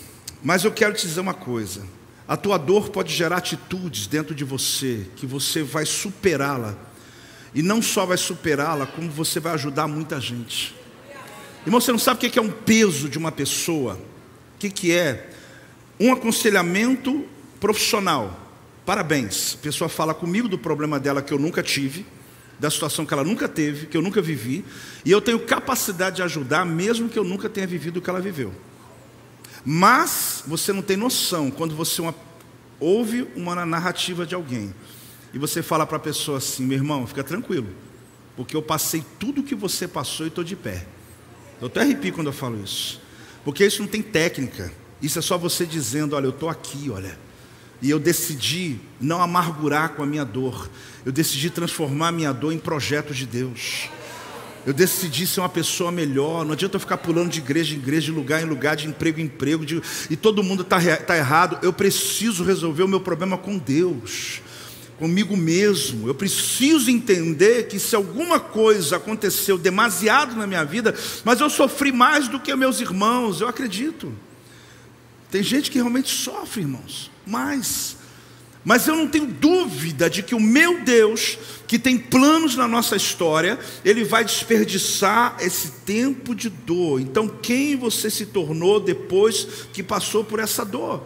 Mas 0.44 0.64
eu 0.64 0.72
quero 0.72 0.94
te 0.94 1.06
dizer 1.06 1.20
uma 1.20 1.34
coisa. 1.34 1.84
A 2.28 2.36
tua 2.36 2.58
dor 2.58 2.90
pode 2.90 3.14
gerar 3.14 3.38
atitudes 3.38 4.08
dentro 4.08 4.36
de 4.36 4.44
você 4.44 5.08
que 5.16 5.26
você 5.26 5.64
vai 5.64 5.86
superá-la. 5.86 6.87
E 7.58 7.63
não 7.63 7.82
só 7.82 8.06
vai 8.06 8.17
superá-la, 8.17 8.86
como 8.86 9.10
você 9.10 9.39
vai 9.39 9.52
ajudar 9.56 9.88
muita 9.88 10.22
gente. 10.22 10.76
Irmão, 11.65 11.82
você 11.82 11.91
não 11.91 11.98
sabe 11.98 12.28
o 12.28 12.30
que 12.30 12.38
é 12.38 12.41
um 12.41 12.52
peso 12.52 13.10
de 13.10 13.17
uma 13.17 13.32
pessoa? 13.32 14.00
O 14.54 14.70
que 14.70 14.91
é 14.91 15.32
um 16.00 16.13
aconselhamento 16.13 17.26
profissional. 17.60 18.48
Parabéns. 18.86 19.56
A 19.56 19.58
pessoa 19.63 19.89
fala 19.89 20.13
comigo 20.13 20.48
do 20.48 20.60
problema 20.60 21.00
dela 21.00 21.20
que 21.20 21.34
eu 21.34 21.39
nunca 21.39 21.63
tive, 21.63 22.06
da 22.60 22.70
situação 22.70 23.08
que 23.08 23.13
ela 23.15 23.24
nunca 23.24 23.48
teve, 23.48 23.88
que 23.88 23.98
eu 23.98 24.04
nunca 24.04 24.22
vivi, 24.22 24.63
e 25.04 25.10
eu 25.10 25.20
tenho 25.20 25.39
capacidade 25.39 26.17
de 26.17 26.22
ajudar, 26.22 26.63
mesmo 26.63 27.10
que 27.10 27.17
eu 27.17 27.24
nunca 27.24 27.50
tenha 27.50 27.65
vivido 27.65 27.98
o 27.98 28.02
que 28.04 28.10
ela 28.12 28.22
viveu. 28.22 28.54
Mas 29.65 30.43
você 30.46 30.72
não 30.72 30.84
tem 30.84 30.96
noção 30.96 31.50
quando 31.50 31.76
você 31.76 32.04
uma, 32.04 32.13
ouve 32.80 33.28
uma 33.36 33.65
narrativa 33.65 34.28
de 34.28 34.36
alguém 34.36 34.76
e 35.34 35.38
você 35.38 35.62
fala 35.62 35.86
para 35.86 35.98
a 35.98 36.00
pessoa 36.00 36.38
assim: 36.38 36.66
meu 36.66 36.78
irmão, 36.78 37.06
fica 37.08 37.24
tranquilo, 37.24 37.68
porque 38.36 38.56
eu 38.56 38.62
passei 38.62 39.04
tudo 39.20 39.44
que 39.44 39.56
você 39.56 39.88
passou 39.88 40.26
e 40.26 40.30
estou 40.30 40.44
de 40.44 40.56
pé. 40.56 40.86
Eu 41.60 41.68
até 41.68 41.82
arrepio 41.82 42.13
quando 42.13 42.28
eu 42.28 42.34
falo 42.34 42.62
isso, 42.63 43.02
porque 43.44 43.66
isso 43.66 43.82
não 43.82 43.90
tem 43.90 44.02
técnica. 44.02 44.72
Isso 45.02 45.20
é 45.20 45.22
só 45.22 45.38
você 45.38 45.66
dizendo: 45.66 46.16
Olha, 46.16 46.26
eu 46.26 46.32
estou 46.32 46.50
aqui, 46.50 46.90
olha. 46.90 47.18
E 47.82 47.90
eu 47.90 48.00
decidi 48.00 48.80
não 49.00 49.22
amargurar 49.22 49.90
com 49.90 50.02
a 50.02 50.06
minha 50.06 50.26
dor. 50.26 50.70
Eu 51.06 51.12
decidi 51.12 51.50
transformar 51.50 52.08
a 52.08 52.12
minha 52.12 52.34
dor 52.34 52.52
em 52.52 52.58
projeto 52.58 53.13
de 53.13 53.26
Deus. 53.26 53.90
Eu 54.66 54.74
decidi 54.74 55.26
ser 55.26 55.40
uma 55.40 55.48
pessoa 55.48 55.92
melhor. 55.92 56.44
Não 56.44 56.54
adianta 56.54 56.76
eu 56.76 56.80
ficar 56.80 56.98
pulando 56.98 57.30
de 57.30 57.40
igreja 57.40 57.76
em 57.76 57.78
igreja, 57.78 58.08
de 58.08 58.12
lugar 58.12 58.42
em 58.42 58.46
lugar, 58.46 58.76
de 58.76 58.88
emprego 58.88 59.20
em 59.20 59.24
emprego, 59.24 59.66
de, 59.66 59.82
e 60.10 60.16
todo 60.18 60.44
mundo 60.44 60.63
está 60.63 60.78
tá 60.98 61.16
errado. 61.16 61.60
Eu 61.62 61.72
preciso 61.72 62.44
resolver 62.44 62.84
o 62.84 62.88
meu 62.88 63.00
problema 63.00 63.38
com 63.38 63.58
Deus, 63.58 64.42
comigo 64.98 65.36
mesmo. 65.38 66.08
Eu 66.08 66.16
preciso 66.16 66.90
entender 66.90 67.68
que 67.68 67.80
se 67.80 67.96
alguma 67.96 68.40
coisa 68.40 68.98
aconteceu 68.98 69.58
demasiado 69.58 70.36
na 70.36 70.48
minha 70.48 70.64
vida, 70.64 70.96
mas 71.24 71.40
eu 71.40 71.50
sofri 71.50 71.92
mais 71.92 72.28
do 72.28 72.40
que 72.40 72.56
meus 72.56 72.82
irmãos, 72.82 73.42
eu 73.42 73.48
acredito. 73.48 74.14
Tem 75.30 75.44
gente 75.44 75.70
que 75.70 75.78
realmente 75.78 76.10
sofre, 76.10 76.62
irmãos, 76.62 77.12
mas 77.26 77.98
mas 78.68 78.86
eu 78.86 78.98
não 78.98 79.08
tenho 79.08 79.28
dúvida 79.28 80.10
de 80.10 80.22
que 80.22 80.36
o 80.36 80.42
meu 80.42 80.82
Deus, 80.82 81.40
que 81.66 81.80
tem 81.80 81.98
planos 81.98 82.58
na 82.58 82.68
nossa 82.68 82.98
história, 82.98 83.58
ele 83.86 84.04
vai 84.04 84.26
desperdiçar 84.26 85.38
esse 85.40 85.72
tempo 85.86 86.36
de 86.36 86.50
dor. 86.50 87.00
Então, 87.00 87.30
quem 87.30 87.78
você 87.78 88.10
se 88.10 88.26
tornou 88.26 88.78
depois 88.78 89.48
que 89.72 89.82
passou 89.82 90.22
por 90.22 90.42
essa 90.42 90.66
dor? 90.66 91.02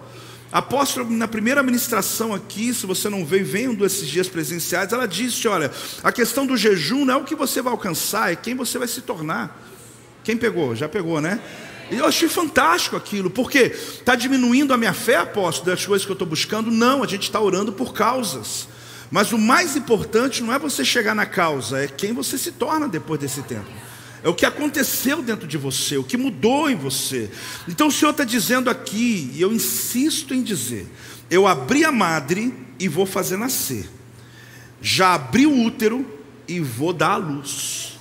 Apóstolo, 0.51 1.09
na 1.09 1.27
primeira 1.27 1.63
ministração 1.63 2.33
aqui, 2.33 2.73
se 2.73 2.85
você 2.85 3.07
não 3.09 3.25
veio, 3.25 3.45
vendo 3.45 3.85
esses 3.85 4.07
dias 4.07 4.27
presenciais, 4.27 4.91
ela 4.91 5.07
disse: 5.07 5.47
olha, 5.47 5.71
a 6.03 6.11
questão 6.11 6.45
do 6.45 6.57
jejum 6.57 7.05
não 7.05 7.13
é 7.13 7.17
o 7.17 7.23
que 7.23 7.35
você 7.35 7.61
vai 7.61 7.71
alcançar, 7.71 8.33
é 8.33 8.35
quem 8.35 8.53
você 8.53 8.77
vai 8.77 8.87
se 8.87 9.01
tornar. 9.01 9.57
Quem 10.23 10.35
pegou? 10.35 10.75
Já 10.75 10.89
pegou, 10.89 11.21
né? 11.21 11.39
Eu 11.89 12.05
achei 12.05 12.29
fantástico 12.29 12.95
aquilo, 12.95 13.29
porque 13.29 13.59
está 13.59 14.15
diminuindo 14.15 14.73
a 14.73 14.77
minha 14.77 14.93
fé, 14.93 15.17
apóstolo, 15.17 15.71
das 15.71 15.85
coisas 15.85 16.05
que 16.05 16.11
eu 16.11 16.15
estou 16.15 16.27
buscando? 16.27 16.69
Não, 16.69 17.03
a 17.03 17.07
gente 17.07 17.23
está 17.23 17.39
orando 17.39 17.71
por 17.71 17.93
causas. 17.93 18.67
Mas 19.09 19.33
o 19.33 19.37
mais 19.37 19.75
importante 19.75 20.41
não 20.41 20.53
é 20.53 20.59
você 20.59 20.85
chegar 20.85 21.13
na 21.13 21.25
causa, 21.25 21.83
é 21.83 21.87
quem 21.87 22.13
você 22.13 22.37
se 22.37 22.53
torna 22.53 22.87
depois 22.87 23.19
desse 23.19 23.41
tempo. 23.41 23.67
É 24.23 24.29
o 24.29 24.35
que 24.35 24.45
aconteceu 24.45 25.21
dentro 25.21 25.47
de 25.47 25.57
você, 25.57 25.97
o 25.97 26.03
que 26.03 26.17
mudou 26.17 26.69
em 26.69 26.75
você. 26.75 27.29
Então 27.67 27.87
o 27.87 27.91
Senhor 27.91 28.11
está 28.11 28.23
dizendo 28.23 28.69
aqui, 28.69 29.31
e 29.33 29.41
eu 29.41 29.51
insisto 29.51 30.33
em 30.33 30.43
dizer: 30.43 30.87
eu 31.29 31.47
abri 31.47 31.85
a 31.85 31.91
madre 31.91 32.53
e 32.77 32.87
vou 32.87 33.05
fazer 33.05 33.37
nascer. 33.37 33.89
Já 34.81 35.13
abri 35.13 35.45
o 35.45 35.63
útero 35.63 36.05
e 36.47 36.59
vou 36.59 36.91
dar 36.91 37.13
a 37.13 37.17
luz. 37.17 37.97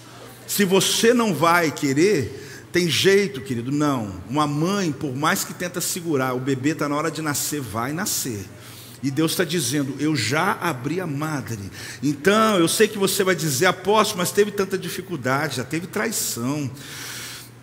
Se 0.46 0.64
você 0.64 1.14
não 1.14 1.32
vai 1.32 1.70
querer, 1.70 2.68
tem 2.72 2.88
jeito, 2.88 3.40
querido? 3.40 3.70
Não. 3.70 4.20
Uma 4.28 4.46
mãe, 4.46 4.90
por 4.90 5.14
mais 5.14 5.44
que 5.44 5.54
tenta 5.54 5.80
segurar, 5.80 6.34
o 6.34 6.40
bebê 6.40 6.70
está 6.70 6.88
na 6.88 6.96
hora 6.96 7.10
de 7.10 7.22
nascer, 7.22 7.60
vai 7.60 7.92
nascer. 7.92 8.44
E 9.02 9.10
Deus 9.10 9.32
está 9.32 9.44
dizendo: 9.44 9.94
Eu 9.98 10.14
já 10.14 10.52
abri 10.60 11.00
a 11.00 11.06
madre. 11.06 11.58
Então, 12.02 12.58
eu 12.58 12.68
sei 12.68 12.86
que 12.86 12.98
você 12.98 13.24
vai 13.24 13.34
dizer, 13.34 13.66
apóstolo, 13.66 14.18
mas 14.18 14.30
teve 14.30 14.50
tanta 14.50 14.76
dificuldade, 14.76 15.56
já 15.56 15.64
teve 15.64 15.86
traição, 15.86 16.70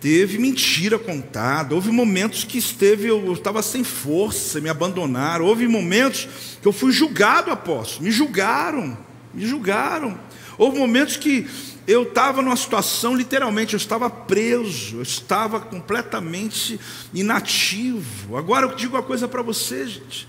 teve 0.00 0.38
mentira 0.38 0.98
contada. 0.98 1.74
Houve 1.74 1.90
momentos 1.90 2.44
que 2.44 2.58
esteve, 2.58 3.08
eu 3.08 3.32
estava 3.32 3.62
sem 3.62 3.84
força, 3.84 4.60
me 4.60 4.68
abandonaram. 4.68 5.44
Houve 5.44 5.68
momentos 5.68 6.28
que 6.60 6.66
eu 6.66 6.72
fui 6.72 6.92
julgado, 6.92 7.50
apóstolo. 7.50 8.04
Me 8.04 8.10
julgaram, 8.10 8.98
me 9.32 9.46
julgaram. 9.46 10.18
Houve 10.56 10.78
momentos 10.78 11.16
que 11.16 11.46
eu 11.86 12.02
estava 12.02 12.42
numa 12.42 12.56
situação, 12.56 13.14
literalmente, 13.14 13.72
eu 13.72 13.78
estava 13.78 14.10
preso, 14.10 14.96
eu 14.96 15.02
estava 15.02 15.60
completamente 15.60 16.78
inativo. 17.14 18.36
Agora 18.36 18.66
eu 18.66 18.74
digo 18.74 18.96
uma 18.96 19.02
coisa 19.02 19.28
para 19.28 19.40
você, 19.40 19.86
gente. 19.86 20.28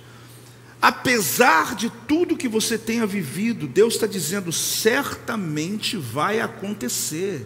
Apesar 0.82 1.76
de 1.76 1.90
tudo 2.08 2.38
que 2.38 2.48
você 2.48 2.78
tenha 2.78 3.06
vivido, 3.06 3.68
Deus 3.68 3.96
está 3.96 4.08
dizendo: 4.08 4.52
certamente 4.52 5.98
vai 5.98 6.40
acontecer. 6.40 7.46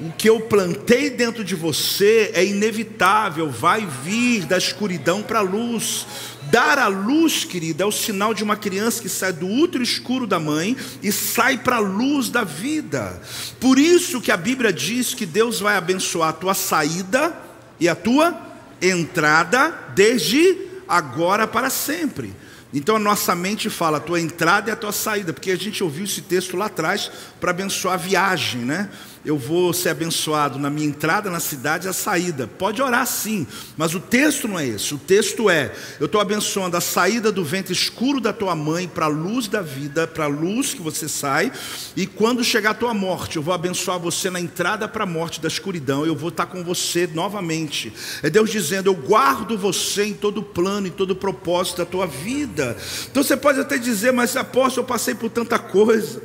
O 0.00 0.12
que 0.12 0.28
eu 0.28 0.42
plantei 0.42 1.10
dentro 1.10 1.42
de 1.42 1.56
você 1.56 2.30
é 2.32 2.44
inevitável, 2.44 3.50
vai 3.50 3.84
vir 3.84 4.44
da 4.44 4.56
escuridão 4.56 5.22
para 5.22 5.40
a 5.40 5.42
luz. 5.42 6.06
Dar 6.52 6.78
a 6.78 6.86
luz, 6.86 7.44
querida, 7.44 7.82
é 7.82 7.86
o 7.86 7.92
sinal 7.92 8.32
de 8.32 8.44
uma 8.44 8.56
criança 8.56 9.02
que 9.02 9.08
sai 9.08 9.32
do 9.32 9.46
útero 9.46 9.82
escuro 9.82 10.26
da 10.26 10.38
mãe 10.38 10.76
e 11.02 11.10
sai 11.10 11.58
para 11.58 11.76
a 11.76 11.80
luz 11.80 12.30
da 12.30 12.44
vida. 12.44 13.20
Por 13.58 13.78
isso 13.78 14.20
que 14.20 14.30
a 14.30 14.36
Bíblia 14.36 14.72
diz 14.72 15.14
que 15.14 15.26
Deus 15.26 15.58
vai 15.58 15.76
abençoar 15.76 16.28
a 16.28 16.32
tua 16.32 16.54
saída 16.54 17.36
e 17.80 17.88
a 17.88 17.94
tua 17.96 18.38
entrada 18.80 19.74
desde 19.94 20.56
agora 20.86 21.46
para 21.46 21.70
sempre. 21.70 22.32
Então 22.72 22.96
a 22.96 22.98
nossa 22.98 23.34
mente 23.34 23.70
fala 23.70 23.96
a 23.96 24.00
tua 24.00 24.20
entrada 24.20 24.68
e 24.68 24.72
a 24.72 24.76
tua 24.76 24.92
saída, 24.92 25.32
porque 25.32 25.50
a 25.50 25.56
gente 25.56 25.82
ouviu 25.82 26.04
esse 26.04 26.20
texto 26.20 26.56
lá 26.56 26.66
atrás 26.66 27.10
para 27.40 27.50
abençoar 27.50 27.94
a 27.94 27.96
viagem, 27.96 28.62
né? 28.62 28.90
Eu 29.28 29.36
vou 29.36 29.74
ser 29.74 29.90
abençoado 29.90 30.58
na 30.58 30.70
minha 30.70 30.88
entrada 30.88 31.28
na 31.28 31.38
cidade 31.38 31.86
e 31.86 31.90
a 31.90 31.92
saída. 31.92 32.46
Pode 32.46 32.80
orar 32.80 33.06
sim, 33.06 33.46
mas 33.76 33.94
o 33.94 34.00
texto 34.00 34.48
não 34.48 34.58
é 34.58 34.66
esse. 34.66 34.94
O 34.94 34.98
texto 34.98 35.50
é: 35.50 35.70
eu 36.00 36.06
estou 36.06 36.18
abençoando 36.18 36.78
a 36.78 36.80
saída 36.80 37.30
do 37.30 37.44
ventre 37.44 37.74
escuro 37.74 38.22
da 38.22 38.32
tua 38.32 38.56
mãe 38.56 38.88
para 38.88 39.04
a 39.04 39.08
luz 39.08 39.46
da 39.46 39.60
vida, 39.60 40.06
para 40.06 40.24
a 40.24 40.28
luz 40.28 40.72
que 40.72 40.80
você 40.80 41.06
sai, 41.06 41.52
e 41.94 42.06
quando 42.06 42.42
chegar 42.42 42.70
a 42.70 42.74
tua 42.74 42.94
morte, 42.94 43.36
eu 43.36 43.42
vou 43.42 43.52
abençoar 43.52 43.98
você 43.98 44.30
na 44.30 44.40
entrada 44.40 44.88
para 44.88 45.04
a 45.04 45.06
morte 45.06 45.42
da 45.42 45.48
escuridão, 45.48 46.06
eu 46.06 46.16
vou 46.16 46.30
estar 46.30 46.46
com 46.46 46.64
você 46.64 47.06
novamente. 47.06 47.92
É 48.22 48.30
Deus 48.30 48.48
dizendo: 48.48 48.88
eu 48.88 48.94
guardo 48.94 49.58
você 49.58 50.06
em 50.06 50.14
todo 50.14 50.42
plano, 50.42 50.86
em 50.86 50.92
todo 50.92 51.14
propósito 51.14 51.76
da 51.76 51.84
tua 51.84 52.06
vida. 52.06 52.74
Então 53.10 53.22
você 53.22 53.36
pode 53.36 53.60
até 53.60 53.76
dizer, 53.76 54.10
mas 54.10 54.34
apóstolo, 54.38 54.86
eu 54.86 54.88
passei 54.88 55.14
por 55.14 55.28
tanta 55.28 55.58
coisa. 55.58 56.22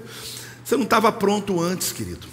Você 0.64 0.78
não 0.78 0.86
estava 0.86 1.12
pronto 1.12 1.60
antes, 1.60 1.92
querido. 1.92 2.33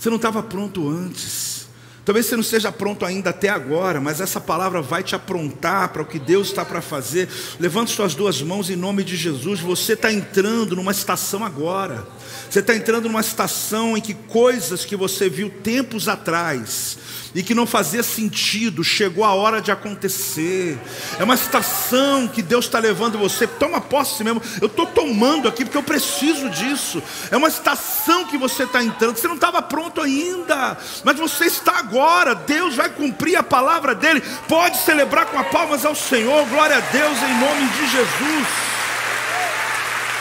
Você 0.00 0.08
não 0.08 0.16
estava 0.16 0.42
pronto 0.42 0.88
antes. 0.88 1.68
Talvez 2.06 2.24
você 2.24 2.34
não 2.34 2.40
esteja 2.40 2.72
pronto 2.72 3.04
ainda 3.04 3.28
até 3.28 3.50
agora, 3.50 4.00
mas 4.00 4.18
essa 4.18 4.40
palavra 4.40 4.80
vai 4.80 5.02
te 5.02 5.14
aprontar 5.14 5.90
para 5.90 6.00
o 6.00 6.06
que 6.06 6.18
Deus 6.18 6.48
está 6.48 6.64
para 6.64 6.80
fazer. 6.80 7.28
Levante 7.60 7.94
suas 7.94 8.14
duas 8.14 8.40
mãos 8.40 8.70
em 8.70 8.76
nome 8.76 9.04
de 9.04 9.14
Jesus. 9.14 9.60
Você 9.60 9.92
está 9.92 10.10
entrando 10.10 10.74
numa 10.74 10.90
estação 10.90 11.44
agora. 11.44 12.08
Você 12.48 12.60
está 12.60 12.74
entrando 12.74 13.08
numa 13.08 13.20
estação 13.20 13.94
em 13.94 14.00
que 14.00 14.14
coisas 14.14 14.86
que 14.86 14.96
você 14.96 15.28
viu 15.28 15.50
tempos 15.50 16.08
atrás 16.08 16.96
e 17.34 17.42
que 17.42 17.54
não 17.54 17.66
fazia 17.66 18.02
sentido, 18.02 18.82
chegou 18.82 19.24
a 19.24 19.34
hora 19.34 19.60
de 19.60 19.70
acontecer. 19.70 20.78
É 21.18 21.24
uma 21.24 21.34
estação 21.34 22.26
que 22.26 22.42
Deus 22.42 22.64
está 22.64 22.78
levando 22.78 23.18
você. 23.18 23.46
Toma 23.46 23.80
posse 23.80 24.24
mesmo. 24.24 24.42
Eu 24.60 24.66
estou 24.66 24.86
tomando 24.86 25.48
aqui 25.48 25.64
porque 25.64 25.78
eu 25.78 25.82
preciso 25.82 26.48
disso. 26.50 27.02
É 27.30 27.36
uma 27.36 27.48
estação 27.48 28.24
que 28.24 28.36
você 28.36 28.64
está 28.64 28.82
entrando. 28.82 29.16
Você 29.16 29.28
não 29.28 29.36
estava 29.36 29.62
pronto 29.62 30.00
ainda, 30.00 30.76
mas 31.04 31.18
você 31.18 31.46
está 31.46 31.78
agora. 31.78 32.34
Deus 32.34 32.74
vai 32.74 32.88
cumprir 32.88 33.36
a 33.36 33.42
palavra 33.42 33.94
dele. 33.94 34.22
Pode 34.48 34.78
celebrar 34.78 35.26
com 35.26 35.38
a 35.38 35.44
palmas 35.44 35.84
ao 35.84 35.94
Senhor. 35.94 36.46
Glória 36.48 36.76
a 36.76 36.80
Deus 36.80 37.18
em 37.22 37.40
nome 37.40 37.68
de 37.68 37.90
Jesus. 37.90 38.46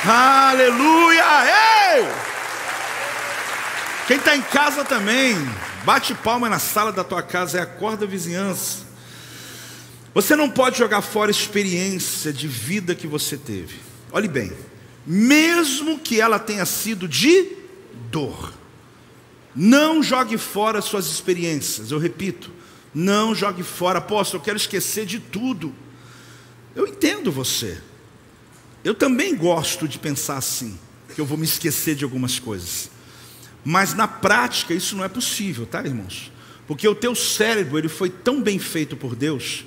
Aleluia! 0.06 1.26
Ei! 1.96 2.08
Quem 4.08 4.18
está 4.18 4.36
em 4.36 4.42
casa 4.42 4.84
também, 4.84 5.38
Bate 5.86 6.14
palma 6.14 6.50
na 6.50 6.60
sala 6.60 6.92
da 6.92 7.04
tua 7.04 7.22
casa 7.22 7.58
e 7.58 7.62
acorda 7.62 8.06
a 8.06 8.08
vizinhança. 8.08 8.90
Você 10.14 10.36
não 10.36 10.50
pode 10.50 10.78
jogar 10.78 11.02
fora 11.02 11.30
a 11.30 11.32
experiência 11.32 12.34
de 12.34 12.48
vida 12.48 12.96
que 12.96 13.08
você 13.08 13.38
teve. 13.38 13.78
Olhe 14.12 14.28
bem, 14.28 14.52
mesmo 15.06 16.00
que 16.00 16.20
ela 16.20 16.40
tenha 16.40 16.66
sido 16.66 17.08
de 17.08 17.56
dor. 18.12 18.54
Não 19.56 20.02
jogue 20.02 20.38
fora 20.38 20.82
suas 20.82 21.08
experiências, 21.08 21.92
eu 21.92 22.00
repito, 22.00 22.52
não 22.94 23.36
jogue 23.36 23.64
fora, 23.64 24.00
apóstolo, 24.00 24.42
eu 24.42 24.46
quero 24.46 24.58
esquecer 24.58 25.06
de 25.06 25.20
tudo. 25.20 25.74
Eu 26.76 26.88
entendo 26.88 27.32
você. 27.32 27.78
Eu 28.84 28.96
também 28.96 29.36
gosto 29.36 29.88
de 29.88 30.00
pensar 30.00 30.38
assim, 30.38 30.78
que 31.14 31.20
eu 31.20 31.26
vou 31.26 31.38
me 31.38 31.46
esquecer 31.46 31.96
de 31.96 32.04
algumas 32.04 32.40
coisas. 32.40 32.90
Mas 33.64 33.94
na 33.94 34.08
prática 34.08 34.74
isso 34.74 34.96
não 34.96 35.04
é 35.04 35.10
possível, 35.10 35.66
tá, 35.66 35.84
irmãos? 35.84 36.32
Porque 36.68 36.88
o 36.88 36.96
teu 36.96 37.16
cérebro, 37.16 37.78
ele 37.78 37.90
foi 37.90 38.10
tão 38.10 38.42
bem 38.42 38.60
feito 38.60 38.96
por 38.96 39.16
Deus, 39.16 39.66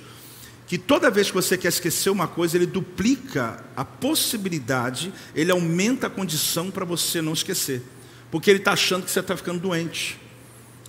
que 0.67 0.77
toda 0.77 1.11
vez 1.11 1.27
que 1.27 1.33
você 1.33 1.57
quer 1.57 1.67
esquecer 1.67 2.09
uma 2.09 2.27
coisa, 2.27 2.57
ele 2.57 2.65
duplica 2.65 3.63
a 3.75 3.83
possibilidade, 3.83 5.13
ele 5.35 5.51
aumenta 5.51 6.07
a 6.07 6.09
condição 6.09 6.71
para 6.71 6.85
você 6.85 7.21
não 7.21 7.33
esquecer. 7.33 7.81
Porque 8.31 8.49
ele 8.49 8.59
está 8.59 8.71
achando 8.71 9.03
que 9.03 9.11
você 9.11 9.19
está 9.19 9.37
ficando 9.37 9.59
doente. 9.59 10.19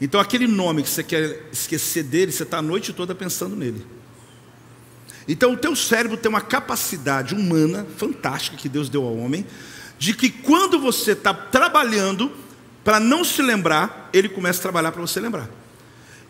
Então 0.00 0.20
aquele 0.20 0.46
nome 0.46 0.82
que 0.82 0.88
você 0.88 1.02
quer 1.02 1.48
esquecer 1.52 2.04
dele, 2.04 2.32
você 2.32 2.44
está 2.44 2.58
a 2.58 2.62
noite 2.62 2.92
toda 2.92 3.14
pensando 3.14 3.54
nele. 3.54 3.84
Então 5.26 5.52
o 5.52 5.56
teu 5.56 5.74
cérebro 5.74 6.16
tem 6.16 6.28
uma 6.28 6.40
capacidade 6.40 7.34
humana 7.34 7.86
fantástica 7.96 8.56
que 8.56 8.68
Deus 8.68 8.88
deu 8.88 9.04
ao 9.04 9.16
homem, 9.16 9.46
de 9.98 10.14
que 10.14 10.30
quando 10.30 10.78
você 10.78 11.12
está 11.12 11.32
trabalhando 11.32 12.30
para 12.84 13.00
não 13.00 13.24
se 13.24 13.40
lembrar, 13.40 14.10
ele 14.12 14.28
começa 14.28 14.58
a 14.58 14.62
trabalhar 14.62 14.92
para 14.92 15.00
você 15.00 15.18
lembrar. 15.18 15.48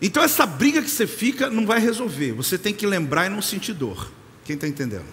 Então 0.01 0.23
essa 0.23 0.45
briga 0.45 0.81
que 0.81 0.89
você 0.89 1.05
fica 1.05 1.49
não 1.49 1.65
vai 1.65 1.79
resolver. 1.79 2.31
Você 2.31 2.57
tem 2.57 2.73
que 2.73 2.87
lembrar 2.87 3.25
e 3.25 3.29
não 3.29 3.41
sentir 3.41 3.73
dor. 3.73 4.09
Quem 4.45 4.55
está 4.55 4.67
entendendo? 4.67 5.05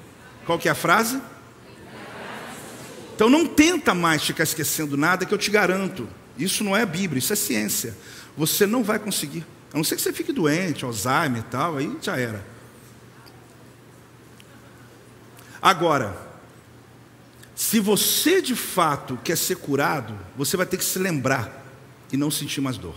Qual 0.46 0.58
que 0.58 0.68
é 0.68 0.70
a 0.70 0.74
frase? 0.74 1.20
Então 3.14 3.28
não 3.28 3.46
tenta 3.46 3.94
mais 3.94 4.22
ficar 4.24 4.44
esquecendo 4.44 4.96
nada 4.96 5.26
que 5.26 5.34
eu 5.34 5.38
te 5.38 5.50
garanto. 5.50 6.08
Isso 6.38 6.64
não 6.64 6.76
é 6.76 6.86
Bíblia, 6.86 7.18
isso 7.18 7.32
é 7.32 7.36
ciência. 7.36 7.96
Você 8.36 8.66
não 8.66 8.82
vai 8.82 8.98
conseguir. 8.98 9.44
A 9.72 9.76
não 9.76 9.84
ser 9.84 9.96
que 9.96 10.02
você 10.02 10.12
fique 10.12 10.32
doente, 10.32 10.84
Alzheimer 10.84 11.40
e 11.40 11.50
tal, 11.50 11.76
aí 11.76 11.96
já 12.00 12.16
era. 12.16 12.44
Agora, 15.60 16.31
se 17.62 17.78
você 17.78 18.42
de 18.42 18.56
fato 18.56 19.16
quer 19.22 19.36
ser 19.36 19.54
curado, 19.54 20.18
você 20.36 20.56
vai 20.56 20.66
ter 20.66 20.76
que 20.76 20.84
se 20.84 20.98
lembrar 20.98 21.64
e 22.12 22.16
não 22.16 22.28
sentir 22.28 22.60
mais 22.60 22.76
dor. 22.76 22.96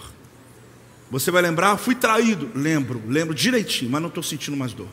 Você 1.11 1.29
vai 1.29 1.43
lembrar, 1.43 1.77
fui 1.77 1.93
traído. 1.93 2.49
Lembro, 2.55 2.99
lembro 3.07 3.35
direitinho, 3.35 3.91
mas 3.91 4.01
não 4.01 4.09
estou 4.09 4.23
sentindo 4.23 4.57
mais 4.57 4.73
dor. 4.73 4.87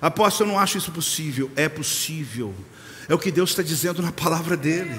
Apóstolo, 0.00 0.48
eu 0.48 0.54
não 0.54 0.58
acho 0.58 0.78
isso 0.78 0.90
possível. 0.90 1.50
É 1.56 1.68
possível. 1.68 2.54
É 3.06 3.14
o 3.14 3.18
que 3.18 3.30
Deus 3.30 3.50
está 3.50 3.62
dizendo 3.62 4.00
na 4.00 4.10
palavra 4.10 4.56
dele. 4.56 4.98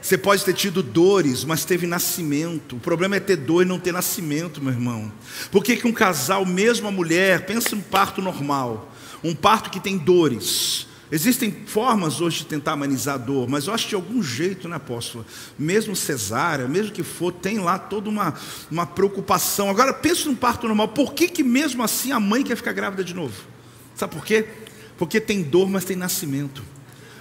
Você 0.00 0.16
pode 0.16 0.44
ter 0.44 0.54
tido 0.54 0.80
dores, 0.80 1.42
mas 1.42 1.64
teve 1.64 1.84
nascimento. 1.84 2.76
O 2.76 2.80
problema 2.80 3.16
é 3.16 3.20
ter 3.20 3.36
dor 3.36 3.62
e 3.62 3.68
não 3.68 3.80
ter 3.80 3.92
nascimento, 3.92 4.62
meu 4.62 4.72
irmão. 4.72 5.12
Por 5.50 5.64
que, 5.64 5.76
que 5.76 5.86
um 5.88 5.92
casal, 5.92 6.46
mesmo 6.46 6.86
a 6.86 6.92
mulher, 6.92 7.44
pensa 7.44 7.74
em 7.74 7.78
um 7.78 7.82
parto 7.82 8.22
normal, 8.22 8.94
um 9.24 9.34
parto 9.34 9.68
que 9.68 9.80
tem 9.80 9.98
dores, 9.98 10.86
Existem 11.14 11.52
formas 11.66 12.20
hoje 12.20 12.38
de 12.38 12.46
tentar 12.46 12.72
amenizar 12.72 13.14
a 13.14 13.18
dor, 13.18 13.48
mas 13.48 13.68
eu 13.68 13.72
acho 13.72 13.84
que 13.84 13.90
de 13.90 13.94
algum 13.94 14.20
jeito, 14.20 14.68
né, 14.68 14.74
apóstolo? 14.74 15.24
Mesmo 15.56 15.94
cesárea, 15.94 16.66
mesmo 16.66 16.90
que 16.90 17.04
for, 17.04 17.30
tem 17.30 17.60
lá 17.60 17.78
toda 17.78 18.10
uma, 18.10 18.34
uma 18.68 18.84
preocupação. 18.84 19.70
Agora, 19.70 19.94
pensa 19.94 20.24
num 20.24 20.34
parto 20.34 20.66
normal, 20.66 20.88
por 20.88 21.14
que, 21.14 21.28
que 21.28 21.44
mesmo 21.44 21.84
assim 21.84 22.10
a 22.10 22.18
mãe 22.18 22.42
quer 22.42 22.56
ficar 22.56 22.72
grávida 22.72 23.04
de 23.04 23.14
novo? 23.14 23.32
Sabe 23.94 24.12
por 24.12 24.24
quê? 24.24 24.44
Porque 24.98 25.20
tem 25.20 25.40
dor, 25.40 25.70
mas 25.70 25.84
tem 25.84 25.94
nascimento. 25.94 26.64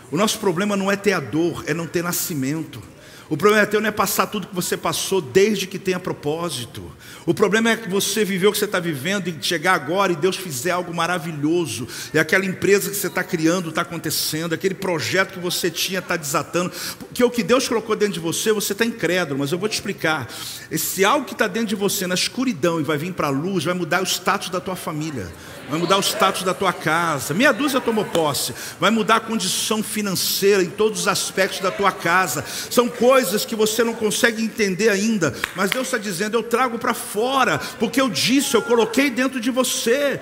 O 0.10 0.18
nosso 0.18 0.40
problema 0.40 0.76
não 0.76 0.92
é 0.92 0.96
ter 0.96 1.14
a 1.14 1.20
dor, 1.20 1.64
é 1.68 1.74
não 1.76 1.86
ter 1.86 2.02
nascimento. 2.02 2.82
O 3.30 3.38
problema 3.38 3.64
é 3.64 3.66
teu 3.66 3.80
não 3.80 3.88
é 3.88 3.92
passar 3.92 4.28
tudo 4.28 4.48
que 4.48 4.56
você 4.56 4.76
passou 4.76 5.22
desde 5.22 5.66
que 5.66 5.80
tenha 5.80 6.00
propósito. 6.00 6.84
O 7.26 7.34
problema 7.34 7.72
é 7.72 7.78
que 7.78 7.90
você 7.90 8.26
viveu 8.26 8.50
o 8.50 8.54
que 8.54 8.60
você 8.60 8.66
está 8.66 8.80
vivendo 8.80 9.30
e 9.30 9.38
chegar 9.42 9.74
agora 9.74 10.12
e 10.12 10.16
Deus 10.16 10.36
fizer 10.36 10.72
algo 10.72 10.94
maravilhoso. 10.94 11.88
E 12.14 12.20
aquela 12.20 12.46
empresa 12.46 12.90
que 12.90 12.96
você 12.96 13.08
está 13.08 13.24
criando 13.24 13.70
está 13.70 13.82
acontecendo, 13.82 14.54
aquele 14.54 14.76
projeto 14.76 15.34
que 15.34 15.40
você 15.40 15.72
tinha 15.72 16.00
está 16.00 16.18
desatando. 16.18 16.72
Porque 17.00 17.24
o 17.24 17.30
que 17.30 17.44
Deus 17.44 17.68
colocou 17.68 17.96
dentro 17.96 18.16
de 18.16 18.20
você, 18.20 18.52
você 18.52 18.74
está 18.74 18.86
incrédulo, 18.86 19.40
mas 19.40 19.52
eu 19.52 19.58
vou 19.58 19.70
te 19.70 19.74
explicar. 19.74 20.28
Esse 20.70 21.06
algo 21.06 21.26
que 21.26 21.34
está 21.34 21.48
dentro 21.48 21.70
de 21.70 21.76
você 21.76 22.06
na 22.06 22.16
escuridão 22.16 22.82
e 22.82 22.84
vai 22.84 22.98
vir 22.98 23.14
para 23.14 23.28
a 23.28 23.32
luz, 23.32 23.64
vai 23.64 23.74
mudar 23.74 24.02
o 24.02 24.06
status 24.06 24.50
da 24.50 24.60
tua 24.60 24.76
família 24.76 25.32
vai 25.70 25.80
mudar 25.80 25.98
o 25.98 26.02
status 26.02 26.44
da 26.44 26.54
tua 26.54 26.74
casa. 26.74 27.34
Meia 27.34 27.52
dúzia 27.54 27.80
tomou 27.80 28.06
posse, 28.06 28.54
vai 28.80 28.92
mudar 28.92 29.16
a 29.16 29.20
condição 29.20 29.82
financeira 29.82 30.62
em 30.62 30.70
todos 30.70 31.02
os 31.02 31.08
aspectos 31.08 31.62
da 31.62 31.72
tua 31.72 31.92
casa. 31.92 32.44
São 32.70 32.90
coisas 32.90 33.13
que 33.46 33.56
você 33.56 33.84
não 33.84 33.94
consegue 33.94 34.44
entender 34.44 34.90
ainda, 34.90 35.34
mas 35.56 35.70
Deus 35.70 35.88
está 35.88 35.98
dizendo: 35.98 36.38
eu 36.38 36.44
trago 36.44 36.80
para 36.80 36.94
fora, 36.94 37.60
porque 37.80 38.00
eu 38.00 38.10
disse, 38.10 38.56
eu 38.56 38.62
coloquei 38.62 39.10
dentro 39.10 39.40
de 39.40 39.52
você. 39.52 40.20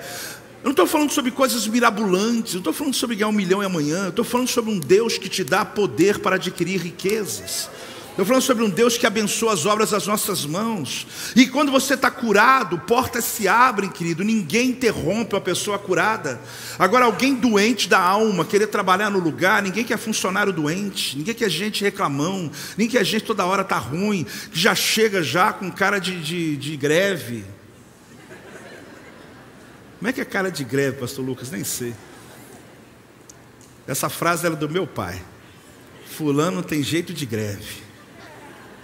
Eu 0.62 0.66
não 0.66 0.70
estou 0.70 0.86
falando 0.86 1.10
sobre 1.10 1.32
coisas 1.32 1.66
mirabolantes, 1.66 2.54
eu 2.54 2.58
estou 2.58 2.72
falando 2.72 2.94
sobre 2.94 3.16
ganhar 3.16 3.28
um 3.28 3.32
milhão 3.32 3.62
e 3.62 3.66
amanhã, 3.66 4.04
eu 4.04 4.10
estou 4.10 4.24
falando 4.24 4.48
sobre 4.48 4.70
um 4.70 4.78
Deus 4.78 5.18
que 5.18 5.28
te 5.28 5.42
dá 5.42 5.64
poder 5.64 6.20
para 6.20 6.36
adquirir 6.36 6.80
riquezas. 6.80 7.68
Estou 8.12 8.26
falando 8.26 8.42
sobre 8.42 8.62
um 8.62 8.68
Deus 8.68 8.98
que 8.98 9.06
abençoa 9.06 9.54
as 9.54 9.64
obras 9.64 9.88
das 9.88 10.06
nossas 10.06 10.44
mãos. 10.44 11.06
E 11.34 11.46
quando 11.46 11.72
você 11.72 11.94
está 11.94 12.10
curado, 12.10 12.78
portas 12.80 13.24
se 13.24 13.48
abrem, 13.48 13.88
querido. 13.88 14.22
Ninguém 14.22 14.68
interrompe 14.68 15.34
uma 15.34 15.40
pessoa 15.40 15.78
curada. 15.78 16.38
Agora, 16.78 17.06
alguém 17.06 17.34
doente 17.34 17.88
da 17.88 17.98
alma, 17.98 18.44
querer 18.44 18.66
trabalhar 18.66 19.08
no 19.08 19.18
lugar, 19.18 19.62
ninguém 19.62 19.82
quer 19.82 19.96
funcionário 19.96 20.52
doente, 20.52 21.16
ninguém 21.16 21.34
quer 21.34 21.48
gente 21.48 21.82
reclamão, 21.82 22.50
ninguém 22.76 22.98
quer 22.98 23.04
gente 23.04 23.24
toda 23.24 23.46
hora 23.46 23.62
está 23.62 23.78
ruim, 23.78 24.26
que 24.52 24.58
já 24.60 24.74
chega 24.74 25.22
já 25.22 25.50
com 25.50 25.70
cara 25.70 25.98
de, 25.98 26.22
de, 26.22 26.56
de 26.58 26.76
greve. 26.76 27.46
Como 29.98 30.10
é 30.10 30.12
que 30.12 30.20
é 30.20 30.24
cara 30.26 30.50
de 30.50 30.64
greve, 30.64 30.98
pastor 30.98 31.24
Lucas? 31.24 31.50
Nem 31.50 31.64
sei. 31.64 31.94
Essa 33.86 34.10
frase 34.10 34.44
era 34.44 34.54
do 34.54 34.68
meu 34.68 34.86
pai. 34.86 35.22
Fulano 36.04 36.62
tem 36.62 36.82
jeito 36.82 37.14
de 37.14 37.24
greve. 37.24 37.91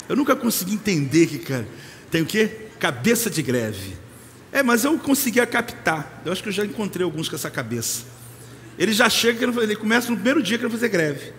Eu 0.09 0.17
nunca 0.17 0.35
consegui 0.35 0.75
entender 0.75 1.27
que, 1.27 1.39
cara, 1.39 1.69
tem 2.11 2.23
o 2.23 2.27
quê? 2.27 2.69
Cabeça 2.79 3.29
de 3.29 3.43
greve. 3.43 3.97
É, 4.51 4.63
mas 4.63 4.85
eu 4.85 4.99
conseguia 4.99 5.47
captar. 5.47 6.23
Eu 6.25 6.33
acho 6.33 6.43
que 6.43 6.49
eu 6.49 6.53
já 6.53 6.65
encontrei 6.65 7.05
alguns 7.05 7.29
com 7.29 7.37
essa 7.37 7.51
cabeça. 7.51 8.05
Ele 8.79 8.93
já 8.93 9.11
chega, 9.11 9.45
ele 9.63 9.77
começa 9.77 10.09
no 10.09 10.17
primeiro 10.17 10.43
dia 10.43 10.57
que 10.57 10.65
ele 10.65 10.73
fazer 10.73 10.89
greve. 10.89 11.33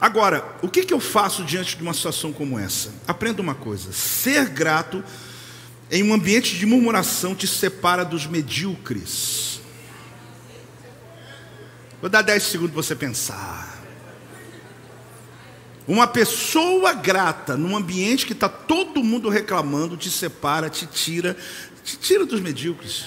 Agora, 0.00 0.44
o 0.62 0.68
que, 0.68 0.84
que 0.84 0.94
eu 0.94 1.00
faço 1.00 1.42
diante 1.42 1.76
de 1.76 1.82
uma 1.82 1.92
situação 1.92 2.32
como 2.32 2.58
essa? 2.58 2.92
Aprenda 3.06 3.42
uma 3.42 3.54
coisa: 3.54 3.92
ser 3.92 4.48
grato 4.48 5.02
em 5.90 6.02
um 6.02 6.14
ambiente 6.14 6.56
de 6.56 6.66
murmuração 6.66 7.34
te 7.34 7.46
separa 7.46 8.04
dos 8.04 8.26
medíocres. 8.26 9.60
Vou 12.00 12.08
dar 12.08 12.22
10 12.22 12.42
segundos 12.44 12.74
para 12.74 12.82
você 12.82 12.94
pensar. 12.94 13.77
Uma 15.88 16.06
pessoa 16.06 16.92
grata 16.92 17.56
num 17.56 17.74
ambiente 17.74 18.26
que 18.26 18.34
está 18.34 18.46
todo 18.46 19.02
mundo 19.02 19.30
reclamando, 19.30 19.96
te 19.96 20.10
separa, 20.10 20.68
te 20.68 20.86
tira, 20.86 21.34
te 21.82 21.96
tira 21.96 22.26
dos 22.26 22.42
medíocres. 22.42 23.06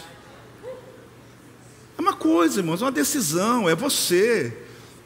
É 1.96 2.02
uma 2.02 2.14
coisa, 2.14 2.60
irmãos, 2.60 2.82
é 2.82 2.86
uma 2.86 2.92
decisão, 2.92 3.70
é 3.70 3.76
você. 3.76 4.52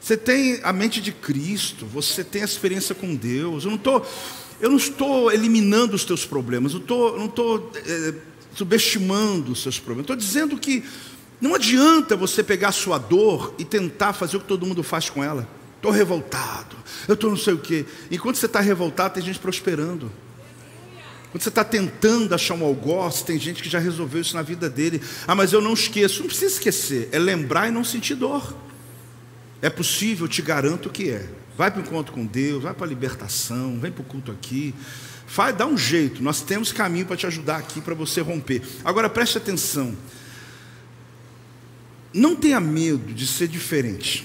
Você 0.00 0.16
tem 0.16 0.58
a 0.62 0.72
mente 0.72 1.02
de 1.02 1.12
Cristo, 1.12 1.84
você 1.84 2.24
tem 2.24 2.40
a 2.40 2.46
experiência 2.46 2.94
com 2.94 3.14
Deus. 3.14 3.64
Eu 3.64 3.70
não 3.72 3.76
estou, 3.76 4.06
eu 4.58 4.70
não 4.70 4.78
estou 4.78 5.30
eliminando 5.30 5.94
os 5.94 6.04
teus 6.06 6.24
problemas, 6.24 6.72
eu, 6.72 6.80
tô, 6.80 7.08
eu 7.08 7.18
não 7.18 7.26
estou 7.26 7.72
é, 7.74 8.14
subestimando 8.54 9.52
os 9.52 9.62
seus 9.62 9.78
problemas. 9.78 10.04
Estou 10.04 10.16
dizendo 10.16 10.56
que 10.56 10.82
não 11.38 11.54
adianta 11.54 12.16
você 12.16 12.42
pegar 12.42 12.68
a 12.68 12.72
sua 12.72 12.96
dor 12.96 13.54
e 13.58 13.66
tentar 13.66 14.14
fazer 14.14 14.38
o 14.38 14.40
que 14.40 14.46
todo 14.46 14.64
mundo 14.64 14.82
faz 14.82 15.10
com 15.10 15.22
ela 15.22 15.46
estou 15.76 15.90
revoltado, 15.90 16.76
eu 17.06 17.14
estou 17.14 17.30
não 17.30 17.36
sei 17.36 17.54
o 17.54 17.58
quê. 17.58 17.86
Enquanto 18.10 18.36
você 18.36 18.46
está 18.46 18.60
revoltado, 18.60 19.14
tem 19.14 19.22
gente 19.22 19.38
prosperando. 19.38 20.10
Quando 21.30 21.42
você 21.42 21.48
está 21.48 21.64
tentando 21.64 22.34
achar 22.34 22.54
um 22.54 22.64
algoz, 22.64 23.22
tem 23.22 23.38
gente 23.38 23.62
que 23.62 23.68
já 23.68 23.78
resolveu 23.78 24.20
isso 24.20 24.34
na 24.34 24.42
vida 24.42 24.70
dele. 24.70 25.02
Ah, 25.26 25.34
mas 25.34 25.52
eu 25.52 25.60
não 25.60 25.74
esqueço. 25.74 26.20
Não 26.20 26.28
precisa 26.28 26.54
esquecer, 26.54 27.08
é 27.12 27.18
lembrar 27.18 27.68
e 27.68 27.70
não 27.70 27.84
sentir 27.84 28.14
dor. 28.14 28.56
É 29.60 29.68
possível, 29.68 30.26
te 30.26 30.40
garanto 30.40 30.88
que 30.88 31.10
é. 31.10 31.28
Vai 31.56 31.70
para 31.70 31.80
o 31.80 31.82
encontro 31.82 32.12
com 32.12 32.24
Deus, 32.24 32.62
vai 32.62 32.74
para 32.74 32.86
a 32.86 32.88
libertação, 32.88 33.78
vem 33.80 33.90
para 33.90 34.02
o 34.02 34.04
culto 34.04 34.30
aqui. 34.30 34.74
Faz, 35.26 35.56
dá 35.56 35.66
um 35.66 35.76
jeito, 35.76 36.22
nós 36.22 36.40
temos 36.40 36.72
caminho 36.72 37.04
para 37.04 37.16
te 37.16 37.26
ajudar 37.26 37.56
aqui 37.56 37.80
para 37.80 37.94
você 37.94 38.20
romper. 38.20 38.62
Agora 38.84 39.10
preste 39.10 39.36
atenção. 39.36 39.96
Não 42.14 42.36
tenha 42.36 42.60
medo 42.60 43.12
de 43.12 43.26
ser 43.26 43.48
diferente. 43.48 44.24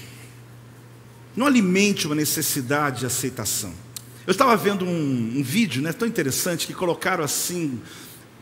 Não 1.36 1.48
alimente 1.48 2.06
uma 2.06 2.16
necessidade 2.16 3.02
de 3.02 3.06
aceitação. 3.06 3.74
Eu 4.26 4.32
estava 4.32 4.56
vendo 4.56 4.86
um, 4.86 5.34
um 5.38 5.44
vídeo 5.44 5.82
né, 5.82 5.92
tão 5.92 6.08
interessante 6.08 6.68
que 6.68 6.74
colocaram 6.74 7.24
assim 7.24 7.82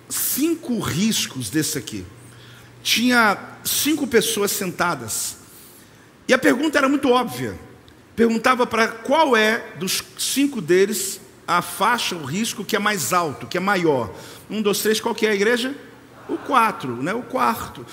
cinco 0.09 0.79
riscos 0.79 1.49
desse 1.49 1.77
aqui. 1.77 2.05
tinha 2.81 3.37
cinco 3.63 4.07
pessoas 4.07 4.51
sentadas. 4.51 5.37
E 6.27 6.33
a 6.33 6.37
pergunta 6.37 6.77
era 6.77 6.89
muito 6.89 7.09
óbvia. 7.09 7.57
Perguntava 8.15 8.65
para 8.67 8.87
qual 8.87 9.35
é 9.35 9.73
dos 9.77 10.03
cinco 10.17 10.61
deles 10.61 11.21
a 11.47 11.61
faixa, 11.61 12.15
o 12.15 12.23
risco 12.23 12.63
que 12.63 12.75
é 12.75 12.79
mais 12.79 13.13
alto, 13.13 13.47
que 13.47 13.57
é 13.57 13.59
maior. 13.59 14.13
Um, 14.49 14.61
dois, 14.61 14.79
três, 14.79 14.99
qual 14.99 15.15
que 15.15 15.25
é 15.25 15.31
a 15.31 15.35
igreja? 15.35 15.75
O 16.27 16.37
quatro, 16.37 17.01
né? 17.01 17.13
O 17.13 17.23
quarto. 17.23 17.85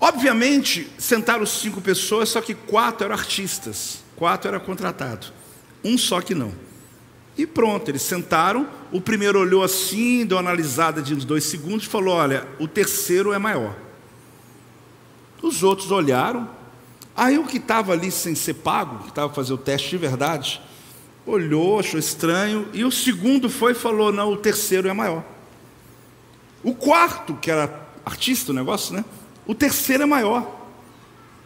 Obviamente, 0.00 0.88
sentaram 0.96 1.44
cinco 1.44 1.80
pessoas, 1.80 2.28
só 2.28 2.40
que 2.40 2.54
quatro 2.54 3.04
eram 3.04 3.16
artistas, 3.16 3.98
quatro 4.20 4.48
eram 4.48 4.60
contratados. 4.60 5.32
Um 5.82 5.96
só 5.96 6.20
que 6.20 6.34
não. 6.34 6.52
E 7.38 7.46
pronto, 7.46 7.90
eles 7.90 8.02
sentaram. 8.02 8.68
O 8.92 9.00
primeiro 9.00 9.40
olhou 9.40 9.64
assim, 9.64 10.26
deu 10.26 10.36
uma 10.36 10.42
analisada 10.42 11.00
de 11.00 11.14
uns 11.14 11.24
dois 11.24 11.44
segundos 11.44 11.86
e 11.86 11.88
falou: 11.88 12.14
Olha, 12.14 12.46
o 12.58 12.68
terceiro 12.68 13.32
é 13.32 13.38
maior. 13.38 13.74
Os 15.42 15.62
outros 15.62 15.90
olharam. 15.90 16.50
Aí 17.16 17.38
o 17.38 17.46
que 17.46 17.56
estava 17.56 17.92
ali 17.92 18.10
sem 18.10 18.34
ser 18.34 18.54
pago, 18.54 19.04
que 19.04 19.08
estava 19.08 19.32
fazendo 19.32 19.54
o 19.54 19.58
teste 19.58 19.88
de 19.88 19.96
verdade, 19.96 20.60
olhou, 21.24 21.80
achou 21.80 21.98
estranho. 21.98 22.68
E 22.74 22.84
o 22.84 22.90
segundo 22.90 23.48
foi 23.48 23.72
e 23.72 23.74
falou: 23.74 24.12
Não, 24.12 24.30
o 24.30 24.36
terceiro 24.36 24.86
é 24.86 24.92
maior. 24.92 25.24
O 26.62 26.74
quarto, 26.74 27.34
que 27.36 27.50
era 27.50 27.88
artista 28.04 28.52
o 28.52 28.54
negócio, 28.54 28.94
né? 28.94 29.02
O 29.46 29.54
terceiro 29.54 30.02
é 30.02 30.06
maior. 30.06 30.60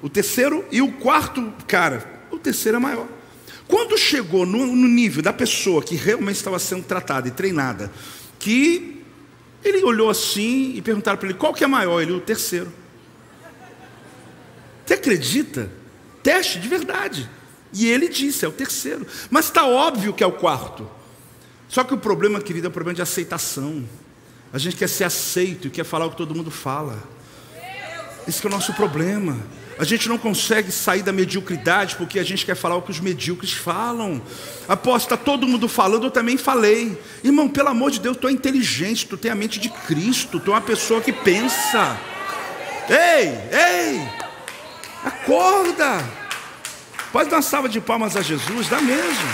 O 0.02 0.08
terceiro 0.08 0.64
e 0.72 0.82
o 0.82 0.90
quarto, 0.90 1.52
cara, 1.68 2.13
o 2.35 2.38
terceiro 2.38 2.77
é 2.77 2.81
maior. 2.81 3.07
Quando 3.66 3.97
chegou 3.97 4.44
no, 4.44 4.66
no 4.66 4.88
nível 4.88 5.23
da 5.23 5.33
pessoa 5.33 5.83
que 5.83 5.94
realmente 5.94 6.37
estava 6.37 6.59
sendo 6.59 6.85
tratada 6.85 7.29
e 7.29 7.31
treinada, 7.31 7.90
que 8.38 9.03
ele 9.64 9.83
olhou 9.83 10.11
assim 10.11 10.75
e 10.77 10.83
perguntaram 10.83 11.18
para 11.18 11.29
ele 11.29 11.38
qual 11.38 11.55
que 11.55 11.64
é 11.64 11.66
maior, 11.66 12.01
ele 12.01 12.12
o 12.12 12.20
terceiro. 12.20 12.70
Você 14.85 14.94
acredita? 14.94 15.70
Teste 16.23 16.59
de 16.59 16.68
verdade. 16.68 17.29
E 17.73 17.88
ele 17.88 18.09
disse, 18.09 18.44
é 18.44 18.49
o 18.49 18.53
terceiro. 18.53 19.07
Mas 19.31 19.47
está 19.47 19.66
óbvio 19.66 20.12
que 20.12 20.23
é 20.23 20.27
o 20.27 20.33
quarto. 20.33 20.88
Só 21.68 21.83
que 21.83 21.94
o 21.94 21.99
problema, 21.99 22.40
querido, 22.40 22.66
é 22.66 22.68
o 22.68 22.73
problema 22.73 22.94
de 22.94 23.03
aceitação. 23.03 23.85
A 24.53 24.59
gente 24.59 24.77
quer 24.77 24.88
ser 24.88 25.05
aceito 25.05 25.66
e 25.66 25.70
quer 25.70 25.85
falar 25.85 26.07
o 26.07 26.11
que 26.11 26.16
todo 26.16 26.35
mundo 26.35 26.51
fala. 26.51 27.03
Esse 28.29 28.44
é 28.44 28.49
o 28.49 28.53
nosso 28.53 28.73
problema. 28.75 29.38
A 29.76 29.84
gente 29.84 30.08
não 30.08 30.16
consegue 30.16 30.70
sair 30.70 31.02
da 31.02 31.12
mediocridade 31.12 31.96
porque 31.96 32.18
a 32.18 32.22
gente 32.22 32.46
quer 32.46 32.54
falar 32.54 32.76
o 32.76 32.82
que 32.82 32.92
os 32.92 33.00
medíocres 33.00 33.52
falam. 33.52 34.22
Aposta, 34.68 35.14
está 35.14 35.16
todo 35.16 35.48
mundo 35.48 35.68
falando, 35.68 36.04
eu 36.04 36.10
também 36.10 36.37
falei. 36.37 36.96
Irmão, 37.24 37.48
pelo 37.48 37.68
amor 37.68 37.90
de 37.90 37.98
Deus, 37.98 38.16
tu 38.16 38.28
é 38.28 38.32
inteligente, 38.32 39.06
tu 39.06 39.16
tem 39.16 39.30
a 39.30 39.34
mente 39.34 39.58
de 39.58 39.68
Cristo, 39.68 40.38
tu 40.38 40.52
é 40.52 40.54
uma 40.54 40.60
pessoa 40.60 41.00
que 41.00 41.12
pensa. 41.12 41.98
Ei, 42.88 43.28
ei, 43.50 44.08
acorda. 45.04 46.04
Pode 47.10 47.30
dar 47.30 47.37
uma 47.37 47.42
salva 47.42 47.68
de 47.68 47.80
palmas 47.80 48.16
a 48.16 48.22
Jesus, 48.22 48.68
dá 48.68 48.80
mesmo. 48.80 49.28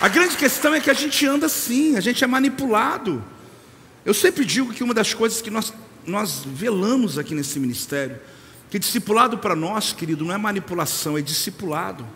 A 0.00 0.08
grande 0.08 0.36
questão 0.36 0.74
é 0.74 0.80
que 0.80 0.90
a 0.90 0.94
gente 0.94 1.24
anda 1.24 1.46
assim, 1.46 1.96
a 1.96 2.00
gente 2.00 2.22
é 2.22 2.26
manipulado. 2.26 3.24
Eu 4.04 4.12
sempre 4.12 4.44
digo 4.44 4.72
que 4.72 4.84
uma 4.84 4.92
das 4.92 5.14
coisas 5.14 5.40
que 5.40 5.50
nós, 5.50 5.72
nós 6.06 6.42
velamos 6.44 7.16
aqui 7.18 7.34
nesse 7.34 7.58
ministério, 7.58 8.20
que 8.70 8.78
discipulado 8.78 9.38
para 9.38 9.56
nós, 9.56 9.92
querido, 9.92 10.24
não 10.24 10.34
é 10.34 10.36
manipulação, 10.36 11.16
é 11.16 11.22
discipulado. 11.22 12.06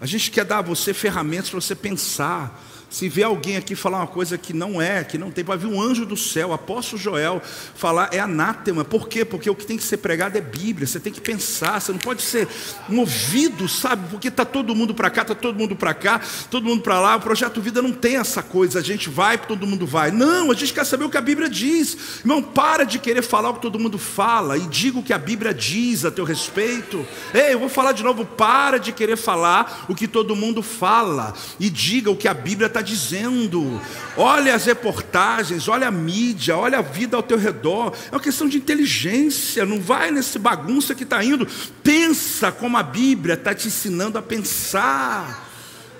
A 0.00 0.06
gente 0.06 0.30
quer 0.30 0.44
dar 0.44 0.58
a 0.58 0.62
você 0.62 0.92
ferramentas 0.92 1.50
para 1.50 1.60
você 1.60 1.74
pensar, 1.74 2.60
se 2.96 3.10
vê 3.10 3.22
alguém 3.22 3.58
aqui 3.58 3.74
falar 3.74 3.98
uma 3.98 4.06
coisa 4.06 4.38
que 4.38 4.54
não 4.54 4.80
é, 4.80 5.04
que 5.04 5.18
não 5.18 5.30
tem, 5.30 5.44
para 5.44 5.56
vir 5.56 5.66
um 5.66 5.78
anjo 5.78 6.06
do 6.06 6.16
céu, 6.16 6.54
apóstolo 6.54 6.96
Joel, 6.96 7.42
falar 7.74 8.08
é 8.10 8.18
anátema. 8.18 8.86
Por 8.86 9.06
quê? 9.06 9.22
Porque 9.22 9.50
o 9.50 9.54
que 9.54 9.66
tem 9.66 9.76
que 9.76 9.82
ser 9.82 9.98
pregado 9.98 10.38
é 10.38 10.40
Bíblia. 10.40 10.86
Você 10.86 10.98
tem 10.98 11.12
que 11.12 11.20
pensar, 11.20 11.78
você 11.78 11.92
não 11.92 11.98
pode 11.98 12.22
ser 12.22 12.48
movido, 12.88 13.68
sabe? 13.68 14.08
Porque 14.08 14.28
está 14.28 14.46
todo 14.46 14.74
mundo 14.74 14.94
para 14.94 15.10
cá, 15.10 15.20
está 15.20 15.34
todo 15.34 15.58
mundo 15.58 15.76
para 15.76 15.92
cá, 15.92 16.22
todo 16.50 16.64
mundo 16.64 16.80
para 16.80 16.98
lá. 16.98 17.16
O 17.16 17.20
projeto 17.20 17.60
Vida 17.60 17.82
não 17.82 17.92
tem 17.92 18.16
essa 18.16 18.42
coisa, 18.42 18.78
a 18.78 18.82
gente 18.82 19.10
vai, 19.10 19.36
todo 19.36 19.66
mundo 19.66 19.86
vai. 19.86 20.10
Não, 20.10 20.50
a 20.50 20.54
gente 20.54 20.72
quer 20.72 20.86
saber 20.86 21.04
o 21.04 21.10
que 21.10 21.18
a 21.18 21.20
Bíblia 21.20 21.50
diz. 21.50 22.20
Irmão, 22.20 22.42
para 22.42 22.84
de 22.84 22.98
querer 22.98 23.20
falar 23.20 23.50
o 23.50 23.54
que 23.56 23.60
todo 23.60 23.78
mundo 23.78 23.98
fala 23.98 24.56
e 24.56 24.62
diga 24.68 24.98
o 25.00 25.02
que 25.02 25.12
a 25.12 25.18
Bíblia 25.18 25.52
diz 25.52 26.06
a 26.06 26.10
teu 26.10 26.24
respeito. 26.24 27.06
Ei, 27.34 27.52
eu 27.52 27.58
vou 27.58 27.68
falar 27.68 27.92
de 27.92 28.02
novo, 28.02 28.24
para 28.24 28.78
de 28.78 28.90
querer 28.90 29.18
falar 29.18 29.84
o 29.86 29.94
que 29.94 30.08
todo 30.08 30.34
mundo 30.34 30.62
fala 30.62 31.34
e 31.60 31.68
diga 31.68 32.10
o 32.10 32.16
que 32.16 32.26
a 32.26 32.32
Bíblia 32.32 32.68
está 32.68 32.85
dizendo. 32.86 33.80
Olha 34.16 34.54
as 34.54 34.64
reportagens, 34.64 35.68
olha 35.68 35.88
a 35.88 35.90
mídia, 35.90 36.56
olha 36.56 36.78
a 36.78 36.82
vida 36.82 37.16
ao 37.16 37.22
teu 37.22 37.36
redor. 37.36 37.92
É 38.10 38.14
uma 38.14 38.20
questão 38.20 38.48
de 38.48 38.56
inteligência. 38.56 39.66
Não 39.66 39.80
vai 39.80 40.10
nesse 40.10 40.38
bagunça 40.38 40.94
que 40.94 41.02
está 41.02 41.22
indo. 41.22 41.46
Pensa 41.82 42.50
como 42.50 42.76
a 42.76 42.82
Bíblia 42.82 43.34
está 43.34 43.54
te 43.54 43.68
ensinando 43.68 44.16
a 44.16 44.22
pensar. 44.22 45.44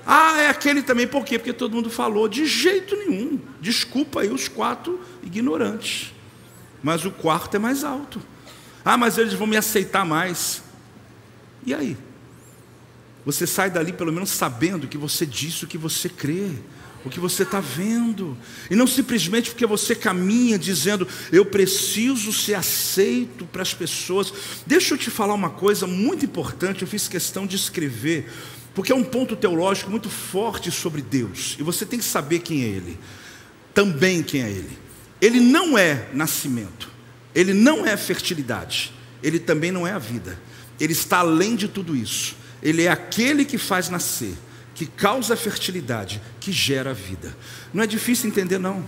Ah, 0.06 0.40
é 0.40 0.48
aquele 0.48 0.82
também, 0.82 1.06
por 1.06 1.24
quê? 1.24 1.38
Porque 1.38 1.52
todo 1.52 1.74
mundo 1.74 1.90
falou. 1.90 2.28
De 2.28 2.46
jeito 2.46 2.96
nenhum. 2.96 3.40
Desculpa 3.60 4.20
aí 4.20 4.30
os 4.30 4.46
quatro 4.46 5.00
ignorantes. 5.22 6.14
Mas 6.82 7.04
o 7.04 7.10
quarto 7.10 7.56
é 7.56 7.58
mais 7.58 7.82
alto. 7.82 8.22
Ah, 8.84 8.96
mas 8.96 9.18
eles 9.18 9.32
vão 9.32 9.48
me 9.48 9.56
aceitar 9.56 10.06
mais. 10.06 10.62
E 11.66 11.74
aí? 11.74 11.96
Você 13.26 13.44
sai 13.44 13.68
dali 13.68 13.92
pelo 13.92 14.12
menos 14.12 14.30
sabendo 14.30 14.86
que 14.86 14.96
você 14.96 15.26
disse 15.26 15.64
o 15.64 15.66
que 15.66 15.76
você 15.76 16.08
crê 16.08 16.52
o 17.06 17.10
que 17.10 17.20
você 17.20 17.44
está 17.44 17.60
vendo, 17.60 18.36
e 18.68 18.74
não 18.74 18.86
simplesmente 18.86 19.50
porque 19.50 19.64
você 19.64 19.94
caminha 19.94 20.58
dizendo, 20.58 21.06
eu 21.30 21.46
preciso 21.46 22.32
ser 22.32 22.54
aceito 22.54 23.46
para 23.46 23.62
as 23.62 23.72
pessoas. 23.72 24.32
Deixa 24.66 24.94
eu 24.94 24.98
te 24.98 25.08
falar 25.08 25.34
uma 25.34 25.50
coisa 25.50 25.86
muito 25.86 26.24
importante, 26.24 26.82
eu 26.82 26.88
fiz 26.88 27.06
questão 27.06 27.46
de 27.46 27.54
escrever, 27.54 28.28
porque 28.74 28.90
é 28.90 28.94
um 28.94 29.04
ponto 29.04 29.36
teológico 29.36 29.90
muito 29.90 30.10
forte 30.10 30.70
sobre 30.70 31.00
Deus, 31.00 31.56
e 31.58 31.62
você 31.62 31.86
tem 31.86 31.98
que 31.98 32.04
saber 32.04 32.40
quem 32.40 32.64
é 32.64 32.66
Ele, 32.66 32.98
também 33.72 34.22
quem 34.22 34.42
é 34.42 34.50
Ele. 34.50 34.78
Ele 35.20 35.40
não 35.40 35.78
é 35.78 36.08
nascimento, 36.12 36.90
Ele 37.34 37.54
não 37.54 37.86
é 37.86 37.96
fertilidade, 37.96 38.92
Ele 39.22 39.38
também 39.38 39.70
não 39.70 39.86
é 39.86 39.92
a 39.92 39.98
vida, 39.98 40.38
Ele 40.80 40.92
está 40.92 41.18
além 41.18 41.54
de 41.54 41.68
tudo 41.68 41.94
isso, 41.94 42.34
Ele 42.60 42.82
é 42.82 42.90
aquele 42.90 43.44
que 43.44 43.58
faz 43.58 43.88
nascer 43.88 44.36
que 44.76 44.84
causa 44.84 45.34
fertilidade, 45.34 46.20
que 46.38 46.52
gera 46.52 46.92
vida. 46.92 47.34
Não 47.72 47.82
é 47.82 47.86
difícil 47.86 48.28
entender, 48.28 48.58
não. 48.58 48.84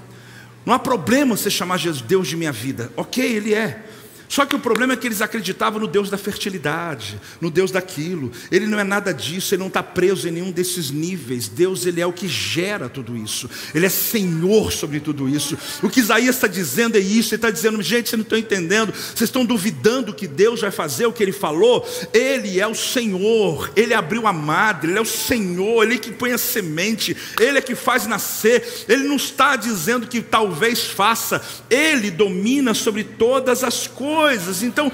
Não 0.65 0.75
há 0.75 0.79
problema 0.79 1.35
você 1.35 1.51
chamar 1.51 1.79
Deus 2.03 2.29
de 2.29 2.37
minha 2.37 2.53
vida. 2.53 2.93
Ok, 2.95 3.25
Ele 3.25 3.55
é. 3.55 3.88
Só 4.29 4.45
que 4.45 4.55
o 4.55 4.59
problema 4.59 4.93
é 4.93 4.97
que 4.97 5.07
eles 5.07 5.23
acreditavam 5.23 5.81
no 5.81 5.87
Deus 5.87 6.11
da 6.11 6.19
fertilidade, 6.19 7.19
no 7.41 7.51
Deus 7.51 7.71
daquilo. 7.71 8.31
Ele 8.53 8.67
não 8.67 8.79
é 8.79 8.85
nada 8.85 9.13
disso, 9.13 9.55
ele 9.55 9.61
não 9.61 9.69
está 9.69 9.83
preso 9.83 10.29
em 10.29 10.33
nenhum 10.33 10.53
desses 10.53 10.91
níveis. 10.91 11.49
Deus, 11.49 11.87
ele 11.87 12.01
é 12.01 12.07
o 12.07 12.13
que 12.13 12.29
gera 12.29 12.89
tudo 12.89 13.17
isso. 13.17 13.49
Ele 13.75 13.87
é 13.87 13.89
Senhor 13.89 14.71
sobre 14.71 15.01
tudo 15.01 15.29
isso. 15.29 15.57
O 15.83 15.89
que 15.89 16.01
Isaías 16.01 16.37
está 16.37 16.47
dizendo 16.47 16.97
é 16.97 17.01
isso. 17.01 17.33
Ele 17.33 17.39
está 17.39 17.51
dizendo, 17.51 17.81
gente, 17.81 18.11
vocês 18.11 18.19
não 18.19 18.25
estão 18.25 18.39
entendendo. 18.39 18.93
Vocês 18.93 19.23
estão 19.23 19.47
duvidando 19.47 20.13
que 20.13 20.27
Deus 20.27 20.61
vai 20.61 20.71
fazer 20.71 21.07
o 21.07 21.13
que 21.13 21.23
ele 21.23 21.33
falou. 21.33 21.89
Ele 22.13 22.61
é 22.61 22.67
o 22.67 22.75
Senhor. 22.75 23.73
Ele 23.75 23.95
abriu 23.95 24.27
a 24.27 24.33
madre. 24.33 24.91
Ele 24.91 24.99
é 24.99 25.03
o 25.03 25.07
Senhor. 25.07 25.85
Ele 25.85 25.95
é 25.95 25.99
que 25.99 26.13
põe 26.13 26.33
a 26.33 26.39
semente. 26.39 27.17
Ele 27.41 27.57
é 27.57 27.63
que 27.63 27.75
faz 27.75 28.07
nascer. 28.07 28.85
Ele 28.87 29.05
não 29.05 29.17
está 29.17 29.57
dizendo 29.57 30.07
que 30.07 30.21
talvez 30.21 30.85
faça. 30.85 31.41
Ele 31.71 32.11
domina 32.11 32.75
sobre 32.75 33.05
todas 33.05 33.65
as 33.65 33.87
coisas 33.87 34.18
coisas. 34.19 34.65
Então, 34.65 34.91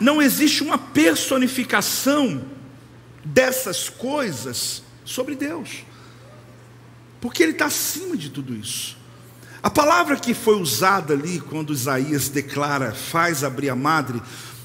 não 0.00 0.22
existe 0.22 0.62
uma 0.62 0.78
personificação 0.78 2.42
dessas 3.22 3.90
coisas 3.90 4.82
sobre 5.04 5.34
Deus, 5.34 5.84
porque 7.20 7.42
Ele 7.42 7.52
está 7.52 7.66
acima 7.66 8.16
de 8.16 8.30
tudo 8.30 8.54
isso. 8.54 8.96
A 9.62 9.68
palavra 9.68 10.16
que 10.16 10.32
foi 10.32 10.56
usada 10.56 11.12
ali, 11.12 11.40
quando 11.40 11.74
Isaías 11.74 12.30
declara, 12.30 12.92
faz 12.92 13.44
abrir 13.44 13.68
a 13.68 13.76
madre, 13.76 14.20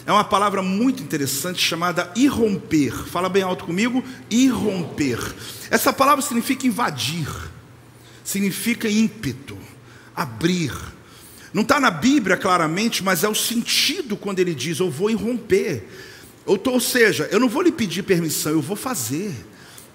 é 0.06 0.12
uma 0.12 0.24
palavra 0.24 0.62
muito 0.62 1.04
interessante 1.04 1.62
chamada 1.62 2.10
irromper. 2.16 2.94
Fala 2.94 3.28
bem 3.28 3.44
alto 3.44 3.66
comigo: 3.66 4.04
irromper. 4.30 5.20
Essa 5.70 5.92
palavra 5.92 6.22
significa 6.22 6.66
invadir, 6.66 7.30
significa 8.24 8.90
ímpeto, 8.90 9.58
abrir 10.16 10.74
não 11.54 11.64
está 11.64 11.80
na 11.80 11.90
Bíblia 11.90 12.38
claramente, 12.38 13.04
mas 13.04 13.24
é 13.24 13.30
o 13.30 13.36
sentido 13.36 14.16
quando 14.16 14.40
ele 14.40 14.54
diz: 14.54 14.80
Eu 14.80 14.90
vou 14.90 15.10
irromper. 15.10 15.84
Ou, 16.46 16.80
seja, 16.80 17.28
eu 17.32 17.40
não 17.40 17.48
vou 17.48 17.62
lhe 17.62 17.72
pedir 17.72 18.04
permissão, 18.04 18.52
eu 18.54 18.62
vou 18.62 18.76
fazer. 18.76 19.32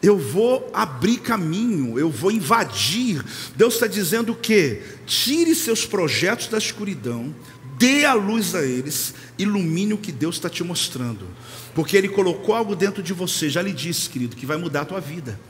Eu 0.01 0.19
vou 0.19 0.71
abrir 0.73 1.17
caminho, 1.19 1.99
eu 1.99 2.11
vou 2.11 2.31
invadir. 2.31 3.25
Deus 3.57 3.75
está 3.75 3.87
dizendo 3.87 4.33
o 4.33 4.37
quê? 4.37 4.83
Tire 5.07 5.55
seus 5.55 5.87
projetos 5.87 6.47
da 6.47 6.59
escuridão, 6.59 7.35
dê 7.79 8.05
a 8.05 8.13
luz 8.13 8.55
a 8.55 8.63
eles, 8.63 9.15
ilumine 9.39 9.95
o 9.95 9.99
que 9.99 10.13
Deus 10.13 10.37
está 10.37 10.51
te 10.51 10.63
mostrando. 10.63 11.27
Porque 11.75 11.97
Ele 11.97 12.09
colocou 12.09 12.55
algo 12.55 12.77
dentro 12.77 13.03
de 13.03 13.13
você, 13.13 13.49
já 13.49 13.63
lhe 13.63 13.73
disse, 13.73 14.11
querido, 14.11 14.37
que 14.37 14.47
vai 14.47 14.59
mudar 14.59 14.83
a 14.83 14.85
tua 14.85 15.01
vida. 15.01 15.41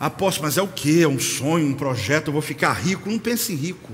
Apóstolo, 0.00 0.46
mas 0.46 0.56
é 0.56 0.62
o 0.62 0.68
que? 0.68 1.02
É 1.02 1.08
um 1.08 1.20
sonho, 1.20 1.66
um 1.66 1.74
projeto, 1.74 2.28
eu 2.28 2.32
vou 2.32 2.42
ficar 2.42 2.72
rico. 2.72 3.10
Não 3.10 3.18
pense 3.18 3.52
em 3.52 3.56
rico. 3.56 3.92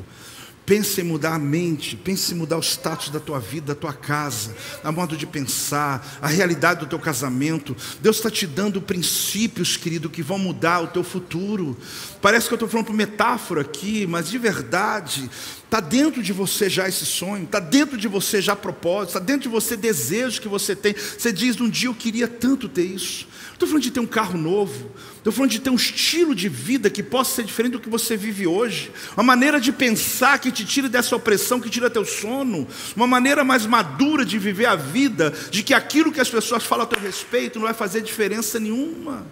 Pense 0.67 1.01
em 1.01 1.05
mudar 1.05 1.35
a 1.35 1.39
mente, 1.39 1.95
pense 1.95 2.33
em 2.33 2.37
mudar 2.37 2.57
o 2.57 2.63
status 2.63 3.11
da 3.11 3.21
tua 3.21 3.39
vida, 3.39 3.75
da 3.75 3.81
tua 3.81 3.93
casa, 3.93 4.57
a 4.83 4.91
modo 4.91 5.15
de 5.15 5.27
pensar, 5.27 6.19
a 6.23 6.27
realidade 6.27 6.81
do 6.81 6.87
teu 6.87 6.99
casamento. 6.99 7.77
Deus 8.01 8.17
está 8.17 8.31
te 8.31 8.47
dando 8.47 8.81
princípios, 8.81 9.77
querido, 9.77 10.09
que 10.09 10.23
vão 10.23 10.39
mudar 10.39 10.81
o 10.81 10.87
teu 10.87 11.05
futuro. 11.05 11.77
Parece 12.23 12.49
que 12.49 12.55
eu 12.55 12.57
estou 12.57 12.69
falando 12.69 12.87
por 12.87 12.95
metáfora 12.95 13.61
aqui, 13.61 14.07
mas 14.07 14.29
de 14.31 14.39
verdade, 14.39 15.31
está 15.75 15.81
dentro 15.81 16.23
de 16.23 16.33
você 16.33 16.71
já 16.71 16.89
esse 16.89 17.05
sonho, 17.05 17.43
está 17.43 17.59
dentro 17.59 17.97
de 17.97 18.07
você 18.07 18.41
já 18.41 18.55
propósito, 18.55 19.09
está 19.09 19.19
dentro 19.19 19.43
de 19.43 19.49
você 19.49 19.77
desejo 19.77 20.41
que 20.41 20.47
você 20.47 20.77
tem. 20.77 20.95
Você 20.95 21.33
diz, 21.33 21.61
um 21.61 21.69
dia 21.69 21.89
eu 21.89 21.95
queria 21.95 22.29
tanto 22.29 22.69
ter 22.69 22.85
isso. 22.85 23.27
Estou 23.53 23.67
falando 23.67 23.83
de 23.83 23.91
ter 23.91 23.99
um 23.99 24.07
carro 24.07 24.39
novo, 24.39 24.93
estou 25.17 25.33
falando 25.33 25.51
de 25.51 25.59
ter 25.59 25.71
um 25.71 25.75
estilo 25.75 26.33
de 26.33 26.49
vida 26.49 26.89
que 26.89 27.03
possa 27.03 27.35
ser 27.35 27.45
diferente 27.45 27.73
do 27.73 27.81
que 27.81 27.89
você 27.89 28.17
vive 28.17 28.47
hoje, 28.47 28.93
uma 29.17 29.25
maneira 29.25 29.61
de 29.61 29.73
pensar 29.73 30.39
que 30.39 30.53
te 30.53 30.65
tire 30.65 30.89
dessa 30.89 31.17
opressão, 31.17 31.61
que 31.61 31.69
tira 31.69 31.91
teu 31.91 32.05
sono, 32.05 32.69
uma 32.95 33.09
maneira 33.09 33.43
mais 33.43 33.67
madura 33.67 34.25
de 34.25 34.39
viver 34.39 34.67
a 34.67 34.77
vida, 34.77 35.35
de 35.51 35.65
que 35.65 35.75
aquilo 35.75 36.13
que 36.13 36.21
as 36.21 36.31
pessoas 36.31 36.63
falam 36.63 36.85
a 36.85 36.87
teu 36.87 37.01
respeito 37.01 37.59
não 37.59 37.67
vai 37.67 37.75
fazer 37.75 38.01
diferença 38.01 38.61
nenhuma. 38.61 39.27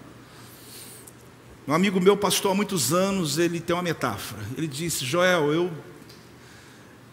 Um 1.69 1.73
amigo 1.73 2.01
meu, 2.01 2.17
pastor 2.17 2.51
há 2.51 2.55
muitos 2.55 2.93
anos, 2.93 3.39
ele 3.39 3.61
tem 3.61 3.77
uma 3.77 3.83
metáfora. 3.83 4.43
Ele 4.57 4.67
disse: 4.67 5.05
Joel, 5.05 5.53
eu 5.53 5.71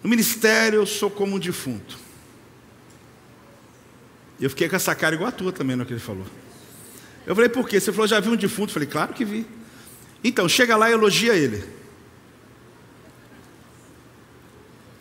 no 0.03 0.09
ministério 0.09 0.77
eu 0.77 0.85
sou 0.85 1.09
como 1.09 1.35
um 1.35 1.39
defunto. 1.39 1.97
Eu 4.39 4.49
fiquei 4.49 4.69
com 4.69 4.75
essa 4.75 4.95
cara 4.95 5.15
igual 5.15 5.29
a 5.29 5.31
tua 5.31 5.51
também, 5.51 5.75
no 5.75 5.85
que 5.85 5.93
ele 5.93 5.99
falou. 5.99 6.25
Eu 7.25 7.35
falei, 7.35 7.49
por 7.49 7.67
quê? 7.67 7.79
Você 7.79 7.91
falou, 7.91 8.07
já 8.07 8.19
viu 8.19 8.31
um 8.31 8.37
defunto? 8.37 8.69
Eu 8.69 8.73
falei, 8.73 8.87
claro 8.87 9.13
que 9.13 9.25
vi. 9.25 9.45
Então, 10.23 10.47
chega 10.47 10.77
lá 10.77 10.89
e 10.89 10.93
elogia 10.93 11.35
ele. 11.35 11.63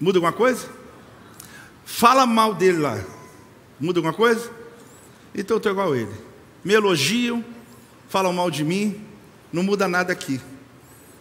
Muda 0.01 0.19
alguma 0.19 0.33
coisa? 0.33 0.69
Fala 1.85 2.27
mal 2.27 2.55
dele 2.55 2.79
lá. 2.79 3.03
Muda 3.81 3.99
alguma 3.99 4.13
coisa? 4.13 4.51
Então 5.35 5.57
eu 5.57 5.59
estou 5.59 5.73
igual 5.73 5.93
a 5.93 5.97
ele. 5.97 6.13
Me 6.65 6.75
elogiam, 6.75 7.45
falam 8.09 8.33
mal 8.33 8.51
de 8.51 8.65
mim, 8.65 9.05
não 9.53 9.63
muda 9.63 9.89
nada 9.89 10.13
aqui. 10.13 10.41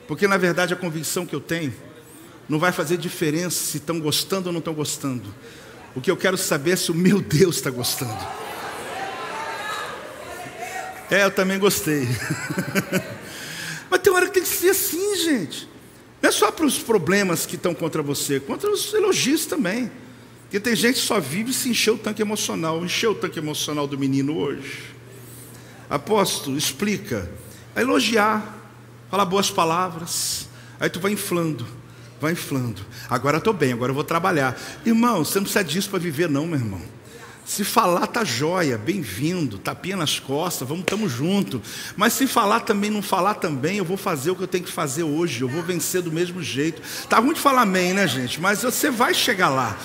Porque 0.07 0.27
na 0.27 0.37
verdade 0.37 0.73
a 0.73 0.77
convicção 0.77 1.25
que 1.25 1.35
eu 1.35 1.41
tenho 1.41 1.73
não 2.47 2.59
vai 2.59 2.71
fazer 2.71 2.97
diferença 2.97 3.63
se 3.63 3.77
estão 3.77 3.99
gostando 3.99 4.47
ou 4.47 4.53
não 4.53 4.59
estão 4.59 4.73
gostando. 4.73 5.33
O 5.95 6.01
que 6.01 6.09
eu 6.09 6.17
quero 6.17 6.37
saber 6.37 6.71
é 6.71 6.75
se 6.75 6.91
o 6.91 6.95
meu 6.95 7.19
Deus 7.21 7.57
está 7.57 7.69
gostando. 7.69 8.17
É, 11.09 11.23
eu 11.23 11.31
também 11.31 11.57
gostei. 11.57 12.07
Mas 13.89 14.01
tem 14.01 14.13
hora 14.13 14.27
que 14.27 14.33
tem 14.33 14.43
que 14.43 14.49
ser 14.49 14.69
assim, 14.69 15.15
gente. 15.15 15.67
Não 16.21 16.29
é 16.29 16.31
só 16.31 16.51
para 16.51 16.65
os 16.65 16.77
problemas 16.79 17.45
que 17.45 17.55
estão 17.55 17.73
contra 17.73 18.01
você, 18.01 18.39
contra 18.39 18.69
os 18.69 18.93
elogios 18.93 19.45
também. 19.45 19.89
Porque 20.43 20.59
tem 20.59 20.75
gente 20.75 20.95
que 20.95 21.05
só 21.05 21.19
vive 21.19 21.53
se 21.53 21.69
encher 21.69 21.91
o 21.91 21.97
tanque 21.97 22.21
emocional. 22.21 22.83
Encheu 22.83 23.11
o 23.11 23.15
tanque 23.15 23.39
emocional 23.39 23.87
do 23.87 23.97
menino 23.97 24.37
hoje. 24.37 24.83
Apóstolo, 25.89 26.57
explica. 26.57 27.29
É 27.75 27.81
elogiar, 27.81 28.57
falar 29.09 29.25
boas 29.25 29.49
palavras. 29.49 30.47
Aí 30.79 30.89
tu 30.89 30.99
vai 30.99 31.11
inflando, 31.11 31.65
vai 32.19 32.33
inflando. 32.33 32.81
Agora 33.09 33.37
estou 33.37 33.53
bem, 33.53 33.73
agora 33.73 33.91
eu 33.91 33.95
vou 33.95 34.03
trabalhar. 34.03 34.59
Irmão, 34.85 35.23
você 35.23 35.39
não 35.39 35.43
precisa 35.43 35.63
disso 35.63 35.89
para 35.89 35.99
viver, 35.99 36.29
não, 36.29 36.45
meu 36.45 36.59
irmão. 36.59 36.81
Se 37.45 37.63
falar 37.63 38.05
tá 38.07 38.25
joia, 38.25 38.77
bem-vindo, 38.77 39.57
tapinha 39.57 39.95
nas 39.95 40.19
costas, 40.19 40.67
vamos, 40.67 40.83
estamos 40.83 41.09
junto. 41.09 41.61
Mas 41.95 42.11
se 42.11 42.27
falar 42.27 42.59
também, 42.59 42.91
não 42.91 43.01
falar 43.01 43.35
também, 43.35 43.77
eu 43.77 43.85
vou 43.85 43.95
fazer 43.95 44.31
o 44.31 44.35
que 44.35 44.43
eu 44.43 44.47
tenho 44.47 44.65
que 44.65 44.71
fazer 44.71 45.03
hoje, 45.03 45.41
eu 45.41 45.47
vou 45.47 45.63
vencer 45.63 46.01
do 46.01 46.11
mesmo 46.11 46.43
jeito. 46.43 46.81
Tá 47.07 47.19
ruim 47.19 47.33
de 47.33 47.39
falar 47.39 47.61
amém, 47.61 47.93
né, 47.93 48.05
gente? 48.05 48.41
Mas 48.41 48.63
você 48.63 48.91
vai 48.91 49.13
chegar 49.13 49.47
lá. 49.47 49.77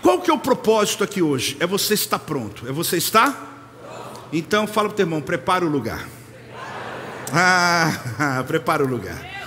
Qual 0.00 0.20
que 0.20 0.30
é 0.30 0.32
o 0.32 0.38
propósito 0.38 1.02
aqui 1.02 1.20
hoje? 1.20 1.56
É 1.58 1.66
você 1.66 1.94
estar 1.94 2.20
pronto. 2.20 2.68
É 2.68 2.70
você 2.70 2.96
estar? 2.96 3.48
Então 4.32 4.64
fala 4.68 4.88
para 4.88 4.94
o 4.94 4.96
teu 4.96 5.06
irmão, 5.06 5.20
prepara 5.20 5.66
o 5.66 5.68
lugar. 5.68 6.08
Ah, 7.32 8.44
prepara 8.46 8.84
o 8.84 8.86
lugar. 8.86 9.39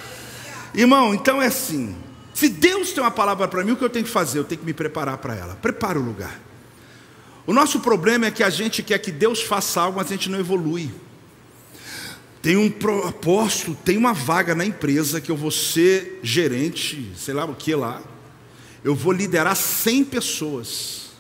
Irmão, 0.74 1.14
então 1.14 1.42
é 1.42 1.48
assim. 1.48 1.96
Se 2.34 2.50
Deus 2.50 2.92
tem 2.92 3.04
uma 3.04 3.12
palavra 3.12 3.48
para 3.48 3.64
mim, 3.64 3.72
o 3.72 3.76
que 3.76 3.84
eu 3.84 3.90
tenho 3.90 4.06
que 4.06 4.12
fazer? 4.12 4.40
Eu 4.40 4.44
tenho 4.44 4.60
que 4.60 4.66
me 4.66 4.74
preparar 4.74 5.18
para 5.20 5.36
ela. 5.36 5.56
Prepara 5.56 6.00
o 6.00 6.04
lugar. 6.04 6.40
O 7.46 7.54
nosso 7.54 7.80
problema 7.80 8.26
é 8.26 8.32
que 8.32 8.44
a 8.44 8.50
gente 8.50 8.82
quer 8.82 8.98
que 9.00 9.12
Deus 9.12 9.42
faça 9.42 9.82
algo, 9.82 9.98
mas 9.98 10.08
a 10.08 10.12
gente 10.12 10.30
não 10.30 10.40
evolui. 10.40 10.90
Tem 12.42 12.58
um 12.58 12.74
apóstolo, 13.08 13.78
tem 13.86 13.98
uma 13.98 14.14
vaga 14.14 14.56
na 14.56 14.66
empresa 14.66 15.22
que 15.22 15.32
eu 15.32 15.38
vou 15.38 15.52
ser 15.52 16.20
gerente, 16.24 17.12
sei 17.16 17.34
lá 17.34 17.46
o 17.46 17.56
que 17.56 17.74
lá. 17.76 18.02
Eu 18.84 18.96
vou 18.96 19.14
liderar 19.14 19.56
100 19.56 20.06
pessoas. 20.06 21.12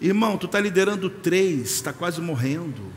Irmão, 0.00 0.36
tu 0.36 0.46
está 0.46 0.58
liderando 0.58 1.08
três, 1.08 1.70
está 1.70 1.92
quase 1.92 2.20
morrendo. 2.20 2.92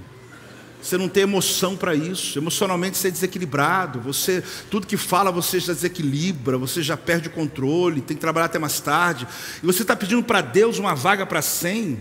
Você 0.86 1.00
não 1.00 1.10
tem 1.10 1.24
emoção 1.24 1.76
para 1.76 1.96
isso. 1.96 2.38
Emocionalmente 2.38 2.96
você 2.96 3.08
é 3.08 3.12
desequilibrado. 3.12 4.00
Você, 4.02 4.44
tudo 4.70 4.86
que 4.86 4.96
fala 4.96 5.32
você 5.32 5.60
já 5.60 5.74
desequilibra. 5.74 6.60
Você 6.60 6.84
já 6.84 6.96
perde 6.96 7.28
o 7.28 7.32
controle. 7.32 8.02
Tem 8.02 8.16
que 8.16 8.22
trabalhar 8.22 8.46
até 8.46 8.60
mais 8.60 8.80
tarde. 8.80 9.28
E 9.64 9.66
você 9.66 9.82
está 9.82 9.96
pedindo 9.96 10.22
para 10.22 10.42
Deus 10.42 10.78
uma 10.78 10.94
vaga 10.94 11.26
para 11.26 11.42
100. 11.42 11.98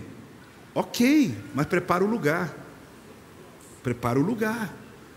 Ok, 0.74 1.34
mas 1.54 1.64
prepara 1.64 2.04
o 2.04 2.06
lugar. 2.06 2.54
Prepara 3.82 4.20
o 4.20 4.22
lugar. 4.22 4.70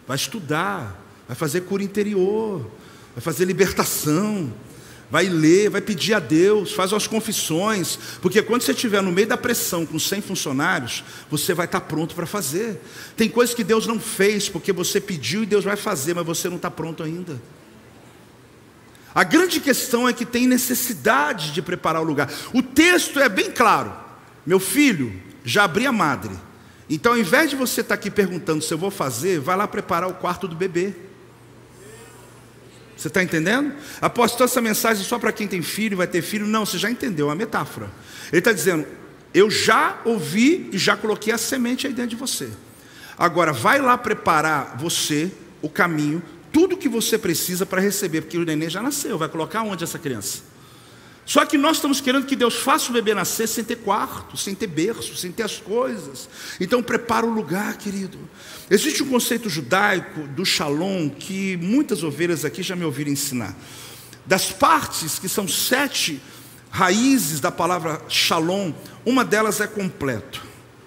Vai 0.07 0.15
estudar, 0.15 1.03
vai 1.27 1.35
fazer 1.35 1.61
cura 1.61 1.83
interior, 1.83 2.71
vai 3.13 3.21
fazer 3.21 3.43
libertação, 3.43 4.53
vai 5.09 5.27
ler, 5.27 5.69
vai 5.69 5.81
pedir 5.81 6.13
a 6.13 6.19
Deus, 6.19 6.73
faz 6.73 6.91
as 6.91 7.07
confissões, 7.07 7.97
porque 8.21 8.41
quando 8.41 8.61
você 8.61 8.71
estiver 8.71 9.01
no 9.01 9.11
meio 9.11 9.27
da 9.27 9.37
pressão 9.37 9.85
com 9.85 9.97
100 9.97 10.21
funcionários, 10.21 11.03
você 11.29 11.53
vai 11.53 11.65
estar 11.65 11.81
pronto 11.81 12.13
para 12.13 12.25
fazer. 12.25 12.81
Tem 13.15 13.29
coisas 13.29 13.55
que 13.55 13.63
Deus 13.63 13.87
não 13.87 13.99
fez 13.99 14.49
porque 14.49 14.73
você 14.73 14.99
pediu 14.99 15.43
e 15.43 15.45
Deus 15.45 15.63
vai 15.63 15.77
fazer, 15.77 16.13
mas 16.13 16.25
você 16.25 16.49
não 16.49 16.57
está 16.57 16.69
pronto 16.69 17.03
ainda. 17.03 17.41
A 19.15 19.23
grande 19.23 19.59
questão 19.59 20.07
é 20.07 20.13
que 20.13 20.25
tem 20.25 20.45
necessidade 20.45 21.51
de 21.51 21.61
preparar 21.61 22.01
o 22.01 22.05
lugar. 22.05 22.31
O 22.53 22.61
texto 22.61 23.19
é 23.19 23.27
bem 23.27 23.49
claro. 23.49 23.91
Meu 24.45 24.59
filho, 24.59 25.11
já 25.43 25.63
abri 25.63 25.87
a 25.87 25.91
madre. 25.91 26.31
Então, 26.89 27.13
ao 27.13 27.17
invés 27.17 27.49
de 27.49 27.55
você 27.55 27.81
estar 27.81 27.95
aqui 27.95 28.11
perguntando 28.11 28.63
se 28.63 28.73
eu 28.73 28.77
vou 28.77 28.91
fazer, 28.91 29.39
vai 29.39 29.57
lá 29.57 29.67
preparar 29.67 30.09
o 30.09 30.13
quarto 30.13 30.47
do 30.47 30.55
bebê. 30.55 30.93
Você 32.97 33.07
está 33.09 33.21
entendendo? 33.21 33.73
Apostou 34.01 34.45
essa 34.45 34.59
mensagem 34.59 35.05
só 35.05 35.19
para 35.19 35.31
quem 35.31 35.47
tem 35.47 35.61
filho, 35.61 35.95
vai 35.95 36.07
ter 36.07 36.21
filho? 36.21 36.47
Não, 36.47 36.65
você 36.65 36.77
já 36.77 36.89
entendeu, 36.89 37.31
é 37.31 37.35
metáfora. 37.35 37.89
Ele 38.31 38.39
está 38.39 38.51
dizendo: 38.51 38.87
eu 39.33 39.51
já 39.51 40.01
ouvi 40.03 40.69
e 40.73 40.77
já 40.77 40.97
coloquei 40.97 41.31
a 41.31 41.37
semente 41.37 41.85
aí 41.85 41.93
dentro 41.93 42.11
de 42.11 42.15
você. 42.15 42.49
Agora, 43.17 43.53
vai 43.53 43.79
lá 43.79 43.97
preparar 43.97 44.77
você, 44.77 45.31
o 45.61 45.69
caminho, 45.69 46.21
tudo 46.51 46.77
que 46.77 46.89
você 46.89 47.17
precisa 47.17 47.65
para 47.65 47.79
receber, 47.79 48.21
porque 48.21 48.37
o 48.37 48.43
neném 48.43 48.69
já 48.69 48.81
nasceu. 48.81 49.17
Vai 49.17 49.29
colocar 49.29 49.61
onde 49.61 49.83
essa 49.83 49.99
criança? 49.99 50.41
Só 51.27 51.45
que 51.45 51.57
nós 51.57 51.75
estamos 51.75 51.99
querendo 51.99 52.25
que 52.25 52.37
Deus 52.37 52.55
faça 52.55 52.89
o 52.89 52.93
bebê 52.93 53.13
nascer 53.13 53.47
sem 53.47 53.61
ter 53.61 53.75
quarto, 53.75 54.37
sem 54.37 54.55
ter 54.55 54.65
berço, 54.65 55.13
sem 55.17 55.29
ter 55.29 55.43
as 55.43 55.57
coisas. 55.57 56.29
Então 56.57 56.81
prepara 56.81 57.25
o 57.25 57.29
lugar, 57.29 57.77
querido. 57.77 58.17
Existe 58.71 59.03
um 59.03 59.09
conceito 59.09 59.49
judaico 59.49 60.21
do 60.29 60.45
shalom 60.45 61.09
que 61.09 61.57
muitas 61.57 62.01
ovelhas 62.01 62.45
aqui 62.45 62.63
já 62.63 62.77
me 62.77 62.85
ouviram 62.85 63.11
ensinar. 63.11 63.53
Das 64.25 64.53
partes 64.53 65.19
que 65.19 65.27
são 65.27 65.49
sete 65.49 66.21
raízes 66.69 67.41
da 67.41 67.51
palavra 67.51 68.01
shalom, 68.07 68.71
uma 69.05 69.25
delas 69.25 69.59
é 69.59 69.67
completo, 69.67 70.41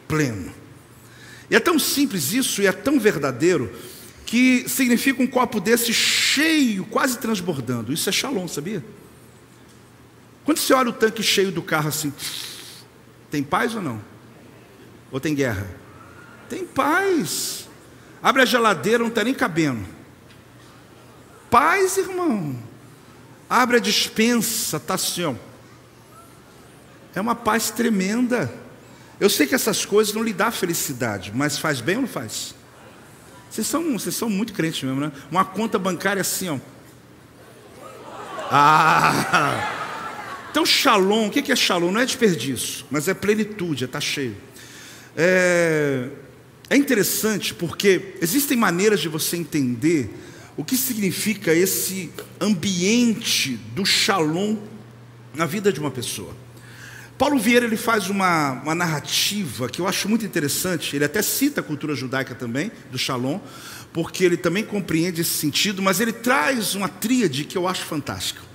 pleno. 0.09 0.55
E 1.51 1.55
é 1.55 1.61
tão 1.61 1.79
simples 1.79 2.33
isso 2.33 2.63
e 2.63 2.67
é 2.67 2.73
tão 2.73 2.99
verdadeiro 2.99 3.71
que 4.25 4.67
significa 4.67 5.23
um 5.23 5.27
copo 5.27 5.61
desse 5.61 5.93
cheio, 5.93 6.87
quase 6.87 7.19
transbordando. 7.19 7.93
Isso 7.93 8.09
é 8.09 8.13
shalom, 8.13 8.49
sabia? 8.49 8.83
Quando 10.45 10.59
você 10.59 10.73
olha 10.73 10.91
o 10.91 10.93
tanque 10.93 11.23
cheio 11.23 11.53
do 11.53 11.63
carro 11.63 11.89
assim, 11.89 12.13
tem 13.31 13.43
paz 13.43 13.75
ou 13.75 13.83
não? 13.83 14.01
Ou 15.11 15.21
tem 15.21 15.35
guerra? 15.35 15.67
Tem 16.49 16.65
paz. 16.67 17.69
Abre 18.23 18.43
a 18.43 18.45
geladeira, 18.45 18.99
não 18.99 19.09
está 19.09 19.25
nem 19.25 19.35
cabendo. 19.35 19.85
Paz, 21.51 21.97
irmão. 21.97 22.57
Abre 23.49 23.77
a 23.77 23.81
dispensa, 23.81 24.77
está 24.77 24.95
assim. 24.95 25.37
É 27.15 27.21
uma 27.21 27.35
paz 27.35 27.71
tremenda. 27.71 28.53
Eu 29.19 29.29
sei 29.29 29.47
que 29.47 29.55
essas 29.55 29.85
coisas 29.85 30.15
não 30.15 30.23
lhe 30.23 30.33
dão 30.33 30.51
felicidade, 30.51 31.33
mas 31.35 31.59
faz 31.59 31.81
bem 31.81 31.97
ou 31.97 32.03
não 32.03 32.09
faz? 32.09 32.55
Vocês 33.51 33.67
são, 33.67 33.99
vocês 33.99 34.15
são 34.15 34.31
muito 34.31 34.53
crentes 34.53 34.83
mesmo, 34.83 35.01
né? 35.01 35.13
Uma 35.31 35.45
conta 35.45 35.79
bancária 35.79 36.21
assim, 36.21 36.49
ó. 36.49 36.59
Ah! 38.51 39.80
Então, 40.51 40.67
shalom, 40.67 41.29
o 41.29 41.31
que 41.31 41.53
é 41.53 41.57
shalom? 41.57 41.93
Não 41.93 42.01
é 42.01 42.05
desperdício, 42.05 42.85
mas 42.91 43.07
é 43.07 43.15
plenitude, 43.15 43.85
é 43.85 43.87
estar 43.87 44.01
tá 44.01 44.05
cheio. 44.05 44.37
É, 45.17 46.09
é 46.69 46.77
interessante 46.77 47.55
porque 47.55 48.15
existem 48.21 48.57
maneiras 48.57 49.01
de 49.01 49.09
você 49.09 49.37
entender 49.37 50.11
o 50.57 50.65
que 50.65 50.77
significa 50.77 51.55
esse 51.55 52.11
ambiente 52.41 53.61
do 53.75 53.87
shalom 53.87 54.57
na 55.33 55.47
vida 55.47 55.73
de 55.73 55.79
uma 55.79 55.91
pessoa. 55.91 56.35
Paulo 57.17 57.39
Vieira 57.39 57.65
ele 57.65 57.77
faz 57.77 58.11
uma, 58.11 58.53
uma 58.63 58.75
narrativa 58.75 59.69
que 59.69 59.81
eu 59.81 59.87
acho 59.87 60.09
muito 60.09 60.27
interessante. 60.27 60.97
Ele 60.97 61.05
até 61.05 61.23
cita 61.23 61.61
a 61.61 61.65
cultura 61.65 61.95
judaica 61.95 62.35
também, 62.35 62.73
do 62.91 62.99
shalom, 62.99 63.39
porque 63.93 64.25
ele 64.25 64.37
também 64.37 64.65
compreende 64.65 65.21
esse 65.21 65.31
sentido, 65.31 65.81
mas 65.81 66.01
ele 66.01 66.13
traz 66.13 66.75
uma 66.75 66.89
tríade 66.89 67.45
que 67.45 67.57
eu 67.57 67.69
acho 67.69 67.85
fantástica. 67.85 68.50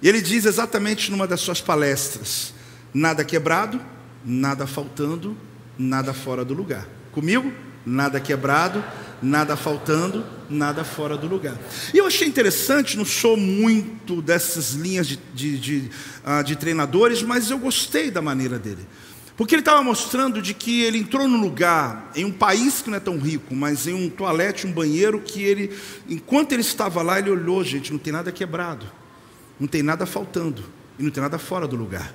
E 0.00 0.08
ele 0.08 0.20
diz 0.20 0.44
exatamente 0.44 1.10
numa 1.10 1.26
das 1.26 1.40
suas 1.40 1.60
palestras: 1.60 2.54
nada 2.92 3.24
quebrado, 3.24 3.80
nada 4.24 4.66
faltando, 4.66 5.36
nada 5.78 6.12
fora 6.12 6.44
do 6.44 6.54
lugar. 6.54 6.86
Comigo? 7.12 7.52
Nada 7.86 8.20
quebrado, 8.20 8.84
nada 9.22 9.56
faltando, 9.56 10.24
nada 10.50 10.84
fora 10.84 11.16
do 11.16 11.26
lugar. 11.26 11.56
E 11.94 11.98
eu 11.98 12.06
achei 12.06 12.28
interessante, 12.28 12.96
não 12.96 13.04
sou 13.04 13.36
muito 13.36 14.20
dessas 14.20 14.72
linhas 14.72 15.06
de, 15.06 15.18
de, 15.34 15.58
de, 15.58 15.90
uh, 16.24 16.44
de 16.44 16.54
treinadores, 16.56 17.22
mas 17.22 17.50
eu 17.50 17.58
gostei 17.58 18.10
da 18.10 18.20
maneira 18.20 18.58
dele. 18.58 18.86
Porque 19.38 19.54
ele 19.54 19.62
estava 19.62 19.82
mostrando 19.84 20.42
de 20.42 20.52
que 20.52 20.82
ele 20.82 20.98
entrou 20.98 21.28
num 21.28 21.40
lugar, 21.40 22.10
em 22.16 22.24
um 22.24 22.32
país 22.32 22.82
que 22.82 22.90
não 22.90 22.96
é 22.96 23.00
tão 23.00 23.16
rico, 23.18 23.54
mas 23.54 23.86
em 23.86 23.94
um 23.94 24.10
toalete, 24.10 24.66
um 24.66 24.72
banheiro, 24.72 25.20
que 25.20 25.42
ele, 25.42 25.72
enquanto 26.08 26.52
ele 26.52 26.62
estava 26.62 27.02
lá, 27.02 27.20
ele 27.20 27.30
olhou, 27.30 27.62
gente, 27.62 27.92
não 27.92 28.00
tem 28.00 28.12
nada 28.12 28.32
quebrado, 28.32 28.84
não 29.58 29.66
tem 29.66 29.82
nada 29.82 30.06
faltando, 30.06 30.64
e 30.98 31.02
não 31.02 31.10
tem 31.10 31.22
nada 31.22 31.38
fora 31.38 31.66
do 31.66 31.76
lugar. 31.76 32.12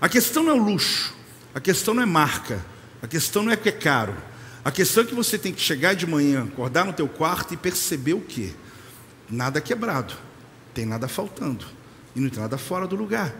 A 0.00 0.08
questão 0.08 0.42
não 0.42 0.52
é 0.52 0.54
o 0.54 0.62
luxo, 0.62 1.14
a 1.54 1.60
questão 1.60 1.94
não 1.94 2.02
é 2.02 2.06
marca, 2.06 2.64
a 3.02 3.06
questão 3.06 3.42
não 3.42 3.52
é 3.52 3.56
que 3.56 3.68
é 3.68 3.72
caro, 3.72 4.16
a 4.64 4.70
questão 4.70 5.02
é 5.02 5.06
que 5.06 5.14
você 5.14 5.38
tem 5.38 5.52
que 5.52 5.60
chegar 5.60 5.94
de 5.94 6.06
manhã, 6.06 6.44
acordar 6.44 6.84
no 6.84 6.92
teu 6.92 7.08
quarto 7.08 7.52
e 7.52 7.56
perceber 7.56 8.14
o 8.14 8.20
quê? 8.20 8.52
Nada 9.30 9.60
quebrado, 9.60 10.14
tem 10.72 10.86
nada 10.86 11.06
faltando 11.08 11.64
e 12.14 12.20
não 12.20 12.28
tem 12.28 12.40
nada 12.40 12.58
fora 12.58 12.86
do 12.86 12.96
lugar. 12.96 13.34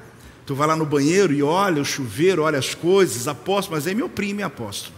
Tu 0.46 0.54
vai 0.54 0.66
lá 0.66 0.76
no 0.76 0.84
banheiro 0.84 1.32
e 1.32 1.42
olha 1.42 1.80
o 1.80 1.84
chuveiro, 1.84 2.42
olha 2.42 2.58
as 2.58 2.74
coisas, 2.74 3.26
apóstolo, 3.26 3.76
mas 3.76 3.86
aí 3.86 3.94
me 3.94 4.02
oprime, 4.02 4.42
apóstolo. 4.42 4.94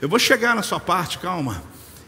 Eu 0.00 0.08
vou 0.08 0.18
chegar 0.18 0.54
na 0.54 0.62
sua 0.62 0.78
parte, 0.78 1.18
calma. 1.18 1.62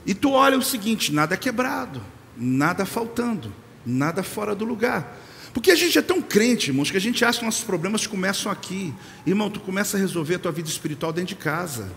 E 0.04 0.14
tu 0.14 0.32
olha 0.32 0.58
o 0.58 0.62
seguinte: 0.62 1.12
nada 1.12 1.36
quebrado, 1.36 2.02
nada 2.36 2.84
faltando, 2.84 3.52
nada 3.86 4.22
fora 4.22 4.54
do 4.54 4.64
lugar. 4.64 5.18
Porque 5.52 5.70
a 5.70 5.76
gente 5.76 5.98
é 5.98 6.02
tão 6.02 6.22
crente, 6.22 6.70
irmãos, 6.70 6.90
que 6.90 6.96
a 6.96 7.00
gente 7.00 7.24
acha 7.24 7.40
que 7.40 7.44
nossos 7.44 7.64
problemas 7.64 8.06
começam 8.06 8.50
aqui. 8.50 8.92
Irmão, 9.26 9.50
tu 9.50 9.60
começa 9.60 9.96
a 9.96 10.00
resolver 10.00 10.36
a 10.36 10.38
tua 10.38 10.52
vida 10.52 10.68
espiritual 10.68 11.12
dentro 11.12 11.34
de 11.34 11.36
casa. 11.36 11.92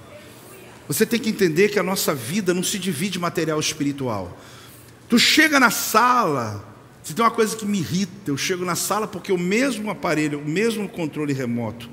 Você 0.87 1.05
tem 1.05 1.19
que 1.19 1.29
entender 1.29 1.69
que 1.69 1.79
a 1.79 1.83
nossa 1.83 2.13
vida 2.13 2.53
não 2.53 2.63
se 2.63 2.77
divide 2.77 3.17
material 3.17 3.59
espiritual. 3.59 4.37
Tu 5.07 5.17
chega 5.17 5.59
na 5.59 5.71
sala, 5.71 6.67
se 7.01 7.13
tem 7.13 7.23
uma 7.23 7.31
coisa 7.31 7.55
que 7.55 7.65
me 7.65 7.79
irrita, 7.79 8.29
eu 8.31 8.37
chego 8.37 8.65
na 8.65 8.75
sala 8.75 9.07
porque 9.07 9.31
o 9.31 9.37
mesmo 9.37 9.89
aparelho, 9.89 10.39
o 10.39 10.45
mesmo 10.45 10.89
controle 10.89 11.33
remoto 11.33 11.89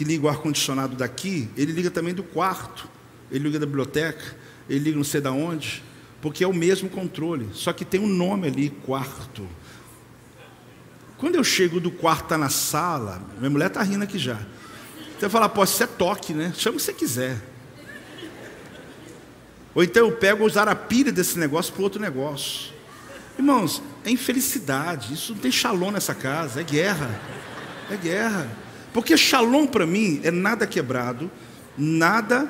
que 0.00 0.04
liga 0.04 0.24
o 0.24 0.30
ar-condicionado 0.30 0.96
daqui, 0.96 1.46
ele 1.58 1.72
liga 1.72 1.90
também 1.90 2.14
do 2.14 2.22
quarto, 2.22 2.88
ele 3.30 3.44
liga 3.44 3.58
da 3.58 3.66
biblioteca, 3.66 4.34
ele 4.66 4.80
liga 4.84 4.96
não 4.96 5.04
sei 5.04 5.20
da 5.20 5.30
onde, 5.30 5.82
porque 6.22 6.42
é 6.42 6.46
o 6.46 6.54
mesmo 6.54 6.88
controle, 6.88 7.50
só 7.52 7.70
que 7.70 7.84
tem 7.84 8.00
um 8.00 8.06
nome 8.06 8.48
ali, 8.48 8.70
quarto. 8.70 9.46
Quando 11.20 11.34
eu 11.34 11.44
chego 11.44 11.78
do 11.78 11.90
quarto, 11.90 12.24
está 12.24 12.38
na 12.38 12.48
sala, 12.48 13.20
minha 13.36 13.50
mulher 13.50 13.66
está 13.66 13.82
rindo 13.82 14.02
aqui 14.02 14.18
já. 14.18 14.36
Você 14.36 15.20
vai 15.20 15.28
falar, 15.28 15.50
pô, 15.50 15.62
isso 15.62 15.82
é 15.82 15.86
toque, 15.86 16.32
né? 16.32 16.50
Chama 16.56 16.76
o 16.76 16.78
que 16.78 16.82
você 16.82 16.94
quiser. 16.94 17.36
Ou 19.74 19.84
então 19.84 20.06
eu 20.06 20.16
pego 20.16 20.46
usar 20.46 20.66
a 20.66 20.74
pilha 20.74 21.12
desse 21.12 21.38
negócio 21.38 21.74
para 21.74 21.82
outro 21.82 22.00
negócio. 22.00 22.72
Irmãos, 23.38 23.82
é 24.02 24.10
infelicidade. 24.10 25.12
Isso 25.12 25.34
não 25.34 25.40
tem 25.42 25.52
shalom 25.52 25.90
nessa 25.90 26.14
casa. 26.14 26.62
É 26.62 26.64
guerra. 26.64 27.20
É 27.90 27.96
guerra. 27.96 28.50
Porque 28.94 29.14
shalom 29.14 29.66
para 29.66 29.84
mim 29.84 30.22
é 30.24 30.30
nada 30.30 30.66
quebrado, 30.66 31.30
nada 31.76 32.48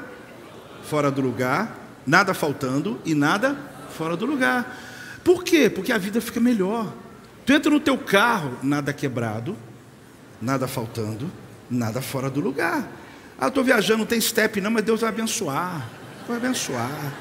fora 0.85 1.11
do 1.11 1.21
lugar, 1.21 1.77
nada 2.07 2.33
faltando 2.33 3.01
e 3.05 3.17
nada 3.17 3.59
fora 3.99 4.17
do 4.17 4.27
lugar. 4.27 4.79
Por 5.25 5.43
quê? 5.43 5.69
Porque 5.69 5.93
a 5.93 5.99
vida 5.99 6.21
fica 6.21 6.39
melhor. 6.39 6.93
Tu 7.51 7.55
entra 7.55 7.69
no 7.69 7.81
teu 7.81 7.99
carro, 7.99 8.57
nada 8.63 8.93
quebrado, 8.93 9.57
nada 10.41 10.69
faltando, 10.69 11.29
nada 11.69 12.01
fora 12.01 12.31
do 12.31 12.39
lugar. 12.39 12.89
Ah, 13.37 13.49
estou 13.49 13.65
viajando, 13.65 13.99
não 13.99 14.07
tem 14.07 14.21
step 14.21 14.61
não, 14.61 14.71
mas 14.71 14.85
Deus 14.85 15.01
vai 15.01 15.11
abençoar 15.11 15.85
vai 16.29 16.37
abençoar. 16.37 17.13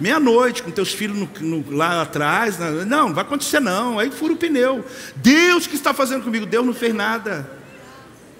Meia-noite, 0.00 0.60
com 0.60 0.72
teus 0.72 0.92
filhos 0.92 1.16
no, 1.16 1.30
no, 1.40 1.70
lá 1.70 2.02
atrás. 2.02 2.58
Não, 2.58 2.84
não 2.84 3.14
vai 3.14 3.22
acontecer 3.22 3.60
não. 3.60 4.00
Aí 4.00 4.10
fura 4.10 4.32
o 4.32 4.36
pneu. 4.36 4.84
Deus 5.14 5.68
que 5.68 5.76
está 5.76 5.94
fazendo 5.94 6.24
comigo, 6.24 6.44
Deus 6.44 6.66
não 6.66 6.74
fez 6.74 6.92
nada. 6.92 7.48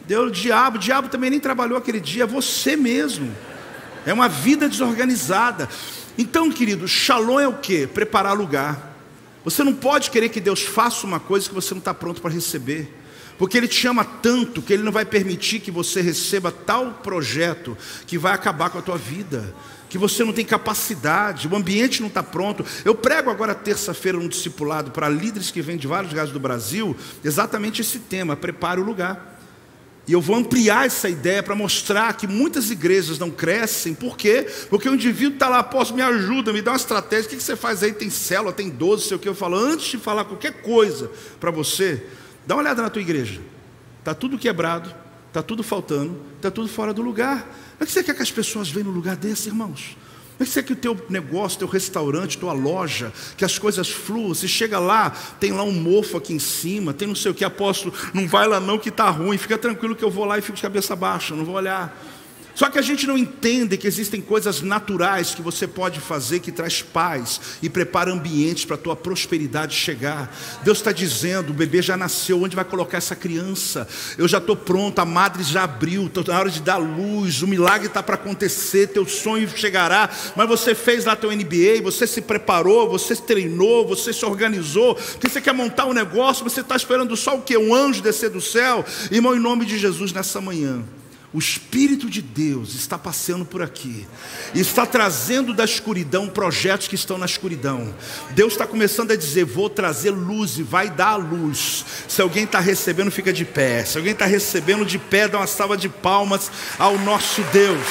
Deus, 0.09 0.31
o 0.31 0.33
diabo, 0.33 0.79
o 0.79 0.81
diabo 0.81 1.09
também 1.09 1.31
nem 1.31 1.39
trabalhou 1.39 1.79
aquele 1.79 2.01
dia, 2.01 2.27
você 2.27 2.75
mesmo. 2.75 3.33
É 4.05 4.13
uma 4.13 4.29
vida 4.29 4.69
desorganizada. 4.69 5.69
Então, 6.19 6.51
querido, 6.51 6.89
shalom 6.89 7.39
é 7.39 7.47
o 7.47 7.55
que? 7.55 7.87
Preparar 7.87 8.37
lugar. 8.37 8.94
Você 9.45 9.63
não 9.63 9.75
pode 9.75 10.11
querer 10.11 10.31
que 10.31 10.41
Deus 10.41 10.63
faça 10.63 11.07
uma 11.07 11.21
coisa 11.21 11.49
que 11.49 11.55
você 11.55 11.75
não 11.75 11.79
está 11.79 11.93
pronto 11.93 12.21
para 12.21 12.33
receber. 12.33 13.01
Porque 13.37 13.59
Ele 13.59 13.69
te 13.69 13.87
ama 13.87 14.05
tanto 14.05 14.63
que 14.63 14.73
Ele 14.73 14.83
não 14.83 14.93
vai 14.93 15.05
permitir 15.05 15.61
que 15.61 15.71
você 15.71 16.01
receba 16.01 16.51
tal 16.51 16.93
projeto 17.03 17.77
que 18.07 18.17
vai 18.17 18.33
acabar 18.33 18.71
com 18.71 18.79
a 18.79 18.83
tua 18.83 18.97
vida 18.97 19.55
que 19.95 19.99
você 19.99 20.25
não 20.25 20.33
tem 20.33 20.45
capacidade, 20.45 21.47
o 21.47 21.55
ambiente 21.55 22.01
não 22.01 22.09
está 22.09 22.21
pronto. 22.21 22.67
Eu 22.85 22.97
prego 22.97 23.31
agora 23.31 23.55
terça-feira 23.55 24.19
um 24.19 24.27
discipulado 24.27 24.91
para 24.91 25.09
líderes 25.09 25.53
que 25.53 25.63
vêm 25.63 25.77
de 25.77 25.87
vários 25.87 26.11
lugares 26.11 26.33
do 26.33 26.41
Brasil, 26.41 26.97
exatamente 27.23 27.81
esse 27.81 28.01
tema: 28.01 28.35
prepare 28.35 28.81
o 28.81 28.85
lugar. 28.85 29.34
E 30.07 30.13
eu 30.13 30.21
vou 30.21 30.37
ampliar 30.37 30.87
essa 30.87 31.09
ideia 31.09 31.43
para 31.43 31.55
mostrar 31.55 32.13
que 32.15 32.27
muitas 32.27 32.71
igrejas 32.71 33.19
não 33.19 33.31
crescem, 33.31 33.95
por 33.95 34.19
quê? 34.19 34.47
Porque 34.69 34.89
o 34.89 34.95
indivíduo 34.95 35.35
está 35.35 35.49
lá, 35.49 35.63
posso 35.63 35.95
me 35.95 36.03
ajuda, 36.03 36.53
me 36.53 36.61
dá 36.61 36.73
uma 36.73 36.77
estratégia, 36.77 37.27
o 37.27 37.29
que 37.31 37.43
você 37.43 37.57
faz 37.57 37.83
aí? 37.83 37.93
Tem 37.93 38.11
célula, 38.11 38.53
tem 38.53 38.69
12, 38.69 39.09
sei 39.09 39.17
o 39.17 39.21
que. 39.21 39.29
Eu 39.29 39.35
falo, 39.35 39.57
antes 39.57 39.87
de 39.87 39.99
falar 39.99 40.27
qualquer 40.27 40.61
coisa 40.61 41.11
para 41.41 41.51
você, 41.51 42.07
dá 42.47 42.55
uma 42.55 42.63
olhada 42.63 42.83
na 42.83 42.91
tua 42.91 43.01
igreja. 43.01 43.41
Está 44.01 44.13
tudo 44.13 44.37
quebrado, 44.37 44.95
está 45.29 45.43
tudo 45.43 45.63
faltando, 45.63 46.21
está 46.37 46.51
tudo 46.51 46.69
fora 46.69 46.93
do 46.93 47.01
lugar. 47.01 47.41
Como 47.41 47.81
é 47.81 47.87
que 47.87 47.93
você 47.93 48.05
quer 48.05 48.15
que 48.15 48.23
as 48.23 48.31
pessoas 48.31 48.69
venham 48.69 48.91
no 48.91 48.95
lugar 48.95 49.17
desse, 49.17 49.49
irmãos? 49.49 49.97
Como 50.37 50.51
é 50.57 50.63
que 50.63 50.73
o 50.73 50.77
teu 50.77 51.07
negócio, 51.09 51.59
teu 51.59 51.69
restaurante, 51.69 52.39
tua 52.39 52.53
loja, 52.53 53.13
que 53.37 53.45
as 53.45 53.57
coisas 53.57 53.89
fluam? 53.89 54.35
Você 54.35 54.49
chega 54.49 54.79
lá, 54.79 55.11
tem 55.39 55.53
lá 55.53 55.63
um 55.63 55.73
mofo 55.73 56.17
aqui 56.17 56.33
em 56.33 56.39
cima, 56.41 56.93
tem 56.93 57.07
não 57.07 57.15
sei 57.15 57.31
o 57.31 57.35
que, 57.35 57.45
apóstolo, 57.45 57.95
não 58.13 58.27
vai 58.27 58.49
lá 58.49 58.59
não 58.59 58.79
que 58.79 58.89
está 58.89 59.09
ruim, 59.11 59.39
fica 59.39 59.57
tranquilo 59.57 59.95
que 59.95 60.05
eu 60.05 60.11
vou 60.11 60.25
lá 60.25 60.37
e 60.37 60.43
fico 60.43 60.57
de 60.57 60.63
cabeça 60.63 60.97
baixa, 60.97 61.37
não 61.37 61.45
vou 61.45 61.55
olhar. 61.55 61.97
Só 62.55 62.71
que 62.71 62.79
a 62.79 62.83
gente 62.83 63.07
não 63.07 63.19
entende 63.19 63.77
que 63.77 63.87
existem 63.87 64.21
coisas 64.21 64.63
naturais 64.63 65.35
que 65.35 65.43
você 65.43 65.67
pode 65.67 66.01
fazer 66.01 66.41
que 66.41 66.53
traz 66.53 66.83
paz 66.83 67.41
e 67.63 67.69
prepara 67.69 68.13
ambientes 68.13 68.65
para 68.65 68.77
a 68.77 68.79
tua 68.79 68.95
prosperidade 68.95 69.75
chegar. 69.75 70.35
Deus 70.63 70.79
está 70.79 70.93
dizendo: 70.93 71.51
o 71.51 71.55
bebê 71.55 71.83
já 71.83 71.97
nasceu, 71.97 72.43
onde 72.43 72.55
vai 72.55 72.65
colocar 72.65 72.99
essa 72.99 73.17
criança? 73.17 73.89
Eu 74.17 74.29
já 74.29 74.39
estou 74.39 74.57
pronto, 74.57 74.99
a 75.01 75.05
madre 75.05 75.43
já 75.43 75.65
abriu, 75.65 76.07
estou 76.07 76.25
na 76.27 76.39
hora 76.39 76.51
de 76.51 76.63
dar 76.63 76.77
luz, 76.77 77.43
o 77.43 77.49
milagre 77.49 77.89
está 77.89 78.03
para 78.03 78.15
acontecer, 78.15 78.89
teu 78.89 79.07
sonho 79.07 79.49
chegará. 79.49 80.09
Mas 80.37 80.49
você 80.49 80.75
fez 80.75 81.05
lá 81.05 81.17
teu 81.17 81.33
NBA, 81.33 81.83
você 81.83 82.07
se 82.07 82.21
preparou, 82.21 82.89
você 82.89 83.17
treinou, 83.17 83.87
você 83.87 84.13
se 84.13 84.25
organizou, 84.25 84.95
porque 84.95 85.29
você 85.29 85.41
quer 85.41 85.53
montar 85.53 85.87
um 85.87 85.93
negócio, 85.93 86.45
você 86.45 86.61
está 86.61 86.77
esperando 86.77 87.17
só 87.17 87.37
o 87.37 87.43
que? 87.43 87.57
Um 87.57 87.75
anjo 87.75 88.03
descer 88.03 88.31
do 88.31 88.41
céu? 88.41 88.85
Irmão, 89.11 89.35
em 89.35 89.41
nome 89.41 89.65
de 89.65 89.79
Jesus, 89.79 90.13
nessa 90.13 90.41
manhã. 90.41 90.85
O 91.35 91.39
Espírito 91.41 92.09
de 92.09 92.23
Deus 92.23 92.77
está 92.77 92.97
passeando 92.97 93.45
por 93.45 93.61
aqui, 93.61 94.07
está 94.55 94.87
trazendo 94.87 95.53
da 95.53 95.65
escuridão 95.65 96.29
projetos 96.29 96.87
que 96.87 96.95
estão 96.95 97.19
na 97.19 97.27
escuridão. 97.27 97.93
Deus 98.31 98.53
está 98.53 98.69
começando 98.69 99.11
a 99.11 99.17
dizer: 99.17 99.45
Vou 99.45 99.69
trazer 99.69 100.13
luz 100.13 100.59
e 100.59 100.63
vai 100.63 100.89
dar 100.89 101.09
a 101.09 101.17
luz. 101.17 101.85
Se 102.07 102.23
alguém 102.23 102.45
está 102.45 102.61
recebendo, 102.61 103.11
fica 103.11 103.33
de 103.33 103.45
pé. 103.45 103.85
Se 103.85 103.99
alguém 103.99 104.13
está 104.13 104.27
recebendo 104.27 104.87
de 104.87 104.97
pé, 104.97 105.27
dá 105.27 105.39
uma 105.39 105.49
salva 105.49 105.77
de 105.77 105.89
palmas 105.89 106.53
ao 106.79 106.97
nosso 107.01 107.43
Deus. 107.53 107.85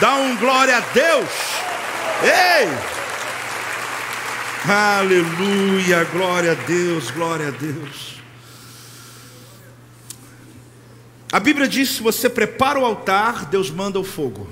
Dá 0.00 0.16
um 0.16 0.36
glória 0.36 0.76
a 0.76 0.80
Deus. 0.80 1.30
Ei! 2.24 2.68
Aleluia, 4.68 6.02
glória 6.12 6.52
a 6.52 6.54
Deus, 6.54 7.08
glória 7.12 7.48
a 7.48 7.50
Deus. 7.52 8.19
A 11.32 11.38
Bíblia 11.38 11.68
diz 11.68 11.90
que 11.90 11.94
se 11.96 12.02
você 12.02 12.28
prepara 12.28 12.78
o 12.78 12.84
altar, 12.84 13.46
Deus 13.46 13.70
manda 13.70 14.00
o 14.00 14.04
fogo. 14.04 14.48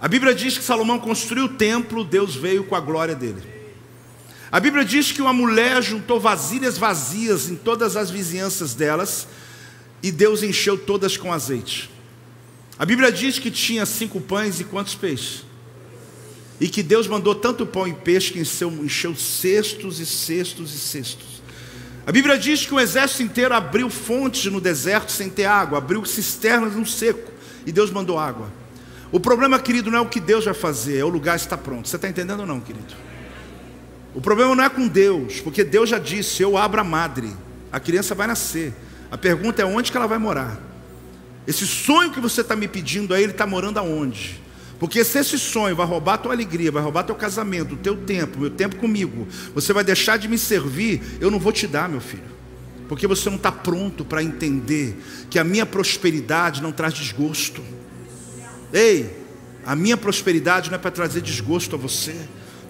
A 0.00 0.06
Bíblia 0.06 0.34
diz 0.34 0.56
que 0.56 0.62
Salomão 0.62 0.98
construiu 0.98 1.46
o 1.46 1.48
templo, 1.48 2.04
Deus 2.04 2.36
veio 2.36 2.64
com 2.64 2.76
a 2.76 2.80
glória 2.80 3.14
dele. 3.14 3.42
A 4.50 4.60
Bíblia 4.60 4.84
diz 4.84 5.10
que 5.10 5.20
uma 5.20 5.32
mulher 5.32 5.82
juntou 5.82 6.20
vasilhas 6.20 6.78
vazias 6.78 7.48
em 7.48 7.56
todas 7.56 7.96
as 7.96 8.10
vizinhanças 8.10 8.74
delas 8.74 9.26
e 10.02 10.12
Deus 10.12 10.42
encheu 10.42 10.78
todas 10.78 11.16
com 11.16 11.32
azeite. 11.32 11.90
A 12.78 12.84
Bíblia 12.84 13.10
diz 13.10 13.38
que 13.38 13.50
tinha 13.50 13.84
cinco 13.84 14.20
pães 14.20 14.60
e 14.60 14.64
quantos 14.64 14.94
peixes? 14.94 15.44
E 16.60 16.68
que 16.68 16.82
Deus 16.82 17.08
mandou 17.08 17.34
tanto 17.34 17.66
pão 17.66 17.88
e 17.88 17.92
peixe 17.92 18.32
que 18.32 18.38
encheu, 18.38 18.70
encheu 18.70 19.16
cestos 19.16 19.98
e 19.98 20.06
cestos 20.06 20.74
e 20.74 20.78
cestos. 20.78 21.25
A 22.06 22.12
Bíblia 22.12 22.38
diz 22.38 22.64
que 22.64 22.72
o 22.72 22.78
exército 22.78 23.24
inteiro 23.24 23.52
abriu 23.52 23.90
fontes 23.90 24.50
no 24.50 24.60
deserto 24.60 25.10
sem 25.10 25.28
ter 25.28 25.46
água, 25.46 25.78
abriu 25.78 26.04
cisternas 26.04 26.74
no 26.74 26.86
seco, 26.86 27.32
e 27.66 27.72
Deus 27.72 27.90
mandou 27.90 28.16
água. 28.16 28.48
O 29.10 29.18
problema, 29.18 29.58
querido, 29.58 29.90
não 29.90 29.98
é 29.98 30.00
o 30.00 30.08
que 30.08 30.20
Deus 30.20 30.44
vai 30.44 30.54
fazer, 30.54 30.98
é 30.98 31.04
o 31.04 31.08
lugar 31.08 31.34
está 31.34 31.58
pronto. 31.58 31.88
Você 31.88 31.96
está 31.96 32.08
entendendo 32.08 32.40
ou 32.40 32.46
não, 32.46 32.60
querido? 32.60 32.94
O 34.14 34.20
problema 34.20 34.54
não 34.54 34.62
é 34.62 34.68
com 34.68 34.86
Deus, 34.86 35.40
porque 35.40 35.64
Deus 35.64 35.88
já 35.88 35.98
disse: 35.98 36.42
Eu 36.42 36.56
abro 36.56 36.80
a 36.80 36.84
madre, 36.84 37.34
a 37.72 37.80
criança 37.80 38.14
vai 38.14 38.28
nascer. 38.28 38.72
A 39.10 39.18
pergunta 39.18 39.60
é 39.60 39.64
onde 39.64 39.90
que 39.90 39.96
ela 39.96 40.06
vai 40.06 40.18
morar. 40.18 40.60
Esse 41.44 41.66
sonho 41.66 42.12
que 42.12 42.20
você 42.20 42.40
está 42.40 42.54
me 42.54 42.68
pedindo 42.68 43.14
aí, 43.14 43.24
ele 43.24 43.32
está 43.32 43.46
morando 43.46 43.78
aonde? 43.78 44.40
Porque 44.78 45.02
se 45.04 45.18
esse 45.18 45.38
sonho 45.38 45.74
vai 45.74 45.86
roubar 45.86 46.18
tua 46.18 46.32
alegria, 46.32 46.70
vai 46.70 46.82
roubar 46.82 47.04
teu 47.04 47.14
casamento, 47.14 47.74
o 47.74 47.78
teu 47.78 47.96
tempo, 47.96 48.40
meu 48.40 48.50
tempo 48.50 48.76
comigo, 48.76 49.26
você 49.54 49.72
vai 49.72 49.82
deixar 49.82 50.18
de 50.18 50.28
me 50.28 50.36
servir, 50.36 51.00
eu 51.20 51.30
não 51.30 51.38
vou 51.38 51.52
te 51.52 51.66
dar, 51.66 51.88
meu 51.88 52.00
filho. 52.00 52.36
Porque 52.88 53.06
você 53.06 53.28
não 53.28 53.36
está 53.36 53.50
pronto 53.50 54.04
para 54.04 54.22
entender 54.22 54.96
que 55.30 55.38
a 55.38 55.44
minha 55.44 55.66
prosperidade 55.66 56.62
não 56.62 56.72
traz 56.72 56.94
desgosto. 56.94 57.62
Ei, 58.72 59.10
a 59.64 59.74
minha 59.74 59.96
prosperidade 59.96 60.70
não 60.70 60.76
é 60.76 60.78
para 60.78 60.90
trazer 60.90 61.20
desgosto 61.20 61.74
a 61.74 61.78
você. 61.78 62.14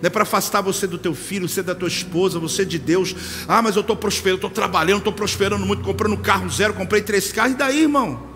Não 0.01 0.07
é 0.07 0.11
para 0.11 0.23
afastar 0.23 0.61
você 0.61 0.87
do 0.87 0.99
teu 0.99 1.15
filho, 1.15 1.49
você 1.49 1.63
da 1.63 1.75
tua 1.75 1.89
esposa, 1.89 2.39
você 2.39 2.65
de 2.65 2.79
Deus. 2.79 3.15
Ah, 3.49 3.61
mas 3.61 3.77
eu 3.77 3.81
estou 3.81 3.97
prosperando, 3.97 4.37
estou 4.37 4.51
trabalhando, 4.51 4.99
estou 4.99 5.13
prosperando 5.13 5.67
muito, 5.67 5.83
comprando 5.83 6.17
carro 6.19 6.49
zero, 6.51 6.73
comprei 6.73 7.03
três 7.03 7.33
carros. 7.33 7.53
E 7.53 7.57
daí, 7.57 7.83
irmão? 7.83 8.27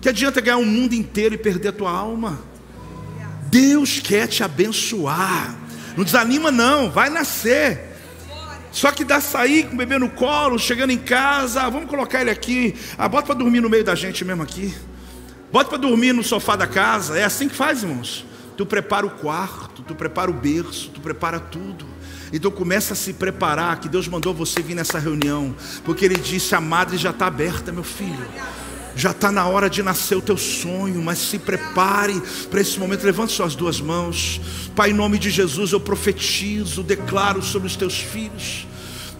Que 0.00 0.08
adianta 0.08 0.40
ganhar 0.40 0.56
o 0.56 0.60
um 0.60 0.66
mundo 0.66 0.94
inteiro 0.94 1.34
e 1.34 1.38
perder 1.38 1.68
a 1.68 1.72
tua 1.72 1.90
alma? 1.90 2.49
Deus 3.50 3.98
quer 3.98 4.28
te 4.28 4.42
abençoar. 4.42 5.56
Não 5.96 6.04
desanima, 6.04 6.50
não, 6.50 6.90
vai 6.90 7.10
nascer. 7.10 7.90
Só 8.72 8.92
que 8.92 9.04
dá 9.04 9.20
sair 9.20 9.66
com 9.66 9.74
o 9.74 9.76
bebê 9.76 9.98
no 9.98 10.08
colo, 10.08 10.58
chegando 10.58 10.90
em 10.90 10.98
casa, 10.98 11.68
vamos 11.68 11.90
colocar 11.90 12.20
ele 12.20 12.30
aqui. 12.30 12.74
Ah, 12.96 13.08
bota 13.08 13.26
para 13.26 13.34
dormir 13.34 13.60
no 13.60 13.68
meio 13.68 13.82
da 13.82 13.96
gente 13.96 14.24
mesmo 14.24 14.42
aqui. 14.42 14.72
Bota 15.50 15.70
para 15.70 15.78
dormir 15.78 16.12
no 16.12 16.22
sofá 16.22 16.54
da 16.54 16.66
casa. 16.66 17.18
É 17.18 17.24
assim 17.24 17.48
que 17.48 17.56
faz, 17.56 17.82
irmãos. 17.82 18.24
Tu 18.56 18.64
prepara 18.64 19.04
o 19.04 19.10
quarto, 19.10 19.82
tu 19.82 19.94
prepara 19.94 20.30
o 20.30 20.34
berço, 20.34 20.90
tu 20.90 21.00
prepara 21.00 21.40
tudo. 21.40 21.84
Então 22.32 22.50
começa 22.50 22.92
a 22.92 22.96
se 22.96 23.12
preparar, 23.12 23.80
que 23.80 23.88
Deus 23.88 24.06
mandou 24.06 24.32
você 24.32 24.62
vir 24.62 24.76
nessa 24.76 24.98
reunião, 24.98 25.54
porque 25.84 26.04
Ele 26.04 26.14
disse: 26.14 26.54
a 26.54 26.60
madre 26.60 26.96
já 26.96 27.10
está 27.10 27.26
aberta, 27.26 27.72
meu 27.72 27.82
filho. 27.82 28.28
Já 29.00 29.12
está 29.12 29.32
na 29.32 29.46
hora 29.46 29.70
de 29.70 29.82
nascer 29.82 30.14
o 30.14 30.20
teu 30.20 30.36
sonho, 30.36 31.00
mas 31.00 31.16
se 31.16 31.38
prepare 31.38 32.20
para 32.50 32.60
esse 32.60 32.78
momento. 32.78 33.02
Levante 33.02 33.32
suas 33.32 33.54
duas 33.54 33.80
mãos, 33.80 34.38
Pai, 34.76 34.90
em 34.90 34.92
nome 34.92 35.18
de 35.18 35.30
Jesus, 35.30 35.72
eu 35.72 35.80
profetizo, 35.80 36.82
declaro 36.82 37.42
sobre 37.42 37.66
os 37.66 37.76
teus 37.76 37.98
filhos 37.98 38.66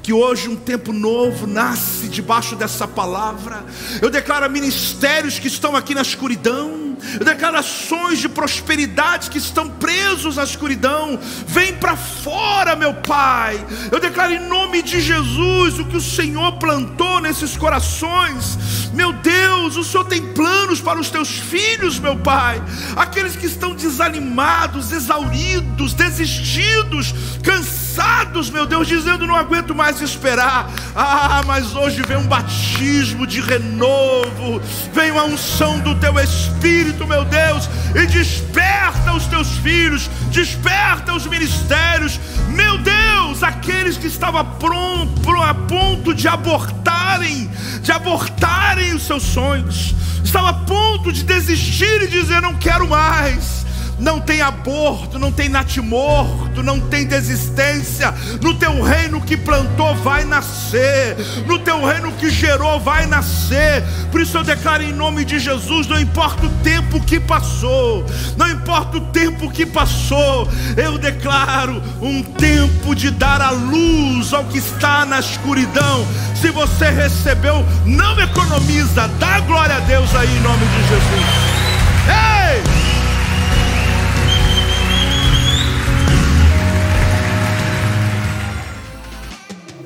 que 0.03 0.13
hoje 0.13 0.49
um 0.49 0.57
tempo 0.57 0.93
novo 0.93 1.47
nasce 1.47 2.09
debaixo 2.09 2.57
dessa 2.57 2.89
palavra. 2.89 3.65
Eu 4.01 4.11
declaro 4.11 4.51
ministérios 4.51 5.39
que 5.39 5.47
estão 5.47 5.77
aqui 5.77 5.95
na 5.95 6.03
escuridão, 6.03 6.97
eu 7.19 7.25
declaro 7.25 7.57
ações 7.57 8.19
de 8.19 8.29
prosperidade 8.29 9.31
que 9.31 9.39
estão 9.39 9.69
presos 9.69 10.39
à 10.39 10.45
escuridão. 10.45 11.19
Vem 11.47 11.75
para 11.75 11.97
fora, 11.97 12.77
meu 12.77 12.95
Pai. 12.95 13.65
Eu 13.91 14.01
declaro 14.01 14.33
em 14.33 14.49
nome 14.49 14.83
de 14.83 15.01
Jesus 15.01 15.79
o 15.79 15.85
que 15.85 15.97
o 15.97 16.01
Senhor 16.01 16.53
plantou 16.59 17.21
nesses 17.21 17.57
corações. 17.57 18.59
Meu 18.93 19.13
Deus, 19.13 19.40
o 19.67 19.85
Senhor 19.85 20.05
tem 20.05 20.23
planos 20.23 20.81
para 20.81 20.99
os 20.99 21.11
teus 21.11 21.29
filhos, 21.29 21.99
meu 21.99 22.17
Pai. 22.17 22.63
Aqueles 22.97 23.37
que 23.37 23.47
estão 23.47 23.75
desanimados, 23.75 24.93
exauridos, 24.93 25.95
desistidos, 25.95 27.15
cansados, 27.43 28.51
meu 28.51 28.67
Deus, 28.67 28.87
dizendo 28.87 29.27
não 29.27 29.37
aguento 29.37 29.75
mais 29.75 30.01
esperar. 30.01 30.71
Ah, 30.95 31.43
mas 31.47 31.75
hoje 31.75 32.03
vem 32.03 32.17
um 32.17 32.27
batismo 32.27 33.27
de 33.27 33.41
renovo, 33.41 34.61
vem 34.93 35.11
uma 35.11 35.25
unção 35.25 35.79
do 35.81 35.95
teu 35.97 36.19
Espírito, 36.19 37.07
meu 37.07 37.25
Deus, 37.25 37.69
e 37.95 38.07
desperta 38.07 39.13
os 39.13 39.27
teus 39.27 39.49
filhos, 39.59 40.09
desperta 40.31 41.15
os 41.15 41.27
ministérios, 41.27 42.19
meu 42.49 42.79
Deus, 42.79 43.00
aqueles 43.43 43.97
que 43.97 44.07
estavam 44.07 44.45
pronto, 44.59 45.31
a 45.43 45.55
ponto 45.55 46.15
de 46.15 46.29
abortarem, 46.29 47.51
de 47.83 47.93
abortarem 47.93 48.95
os 48.95 49.03
seus 49.03 49.23
sonhos, 49.23 49.95
estavam 50.23 50.49
a 50.49 50.55
ponto 50.55 51.13
de 51.13 51.25
desistir 51.25 52.03
e 52.03 52.09
dizer: 52.09 52.41
Não 52.41 52.55
quero 52.55 52.89
mais 52.89 53.61
não 54.01 54.19
tem 54.19 54.41
aborto, 54.41 55.19
não 55.19 55.31
tem 55.31 55.49
natimorto, 55.49 56.63
não 56.63 56.81
tem 56.81 57.07
desistência. 57.07 58.13
No 58.43 58.55
teu 58.55 58.83
reino 58.83 59.21
que 59.21 59.37
plantou 59.37 59.95
vai 59.97 60.25
nascer, 60.25 61.17
no 61.47 61.59
teu 61.59 61.85
reino 61.85 62.11
que 62.13 62.31
gerou 62.31 62.81
vai 62.81 63.07
nascer. 63.07 63.85
Por 64.11 64.21
isso 64.21 64.37
eu 64.39 64.43
declaro 64.43 64.83
em 64.83 64.93
nome 64.93 65.25
de 65.25 65.39
Jesus: 65.39 65.87
não 65.87 66.01
importa 66.01 66.47
o 66.47 66.51
tempo 66.63 67.01
que 67.01 67.21
passou, 67.21 68.05
não 68.37 68.51
importa 68.51 68.97
o 68.97 69.01
tempo 69.03 69.51
que 69.51 69.67
passou, 69.67 70.49
eu 70.77 70.99
declaro 70.99 71.83
um 72.01 72.23
tempo 72.23 72.95
de 72.95 73.11
dar 73.11 73.43
a 73.43 73.51
luz 73.51 74.33
ao 74.33 74.45
que 74.45 74.59
está 74.59 75.05
na 75.05 75.21
escuridão. 75.21 76.07
Se 76.35 76.51
você 76.51 76.89
recebeu, 76.89 77.65
não 77.85 78.19
economiza, 78.19 79.09
dá 79.19 79.41
glória 79.41 79.77
a 79.77 79.81
Deus 79.81 80.15
aí 80.15 80.29
em 80.29 80.41
nome 80.41 80.65
de 80.65 80.89
Jesus. 80.89 81.61
Ei! 82.09 82.70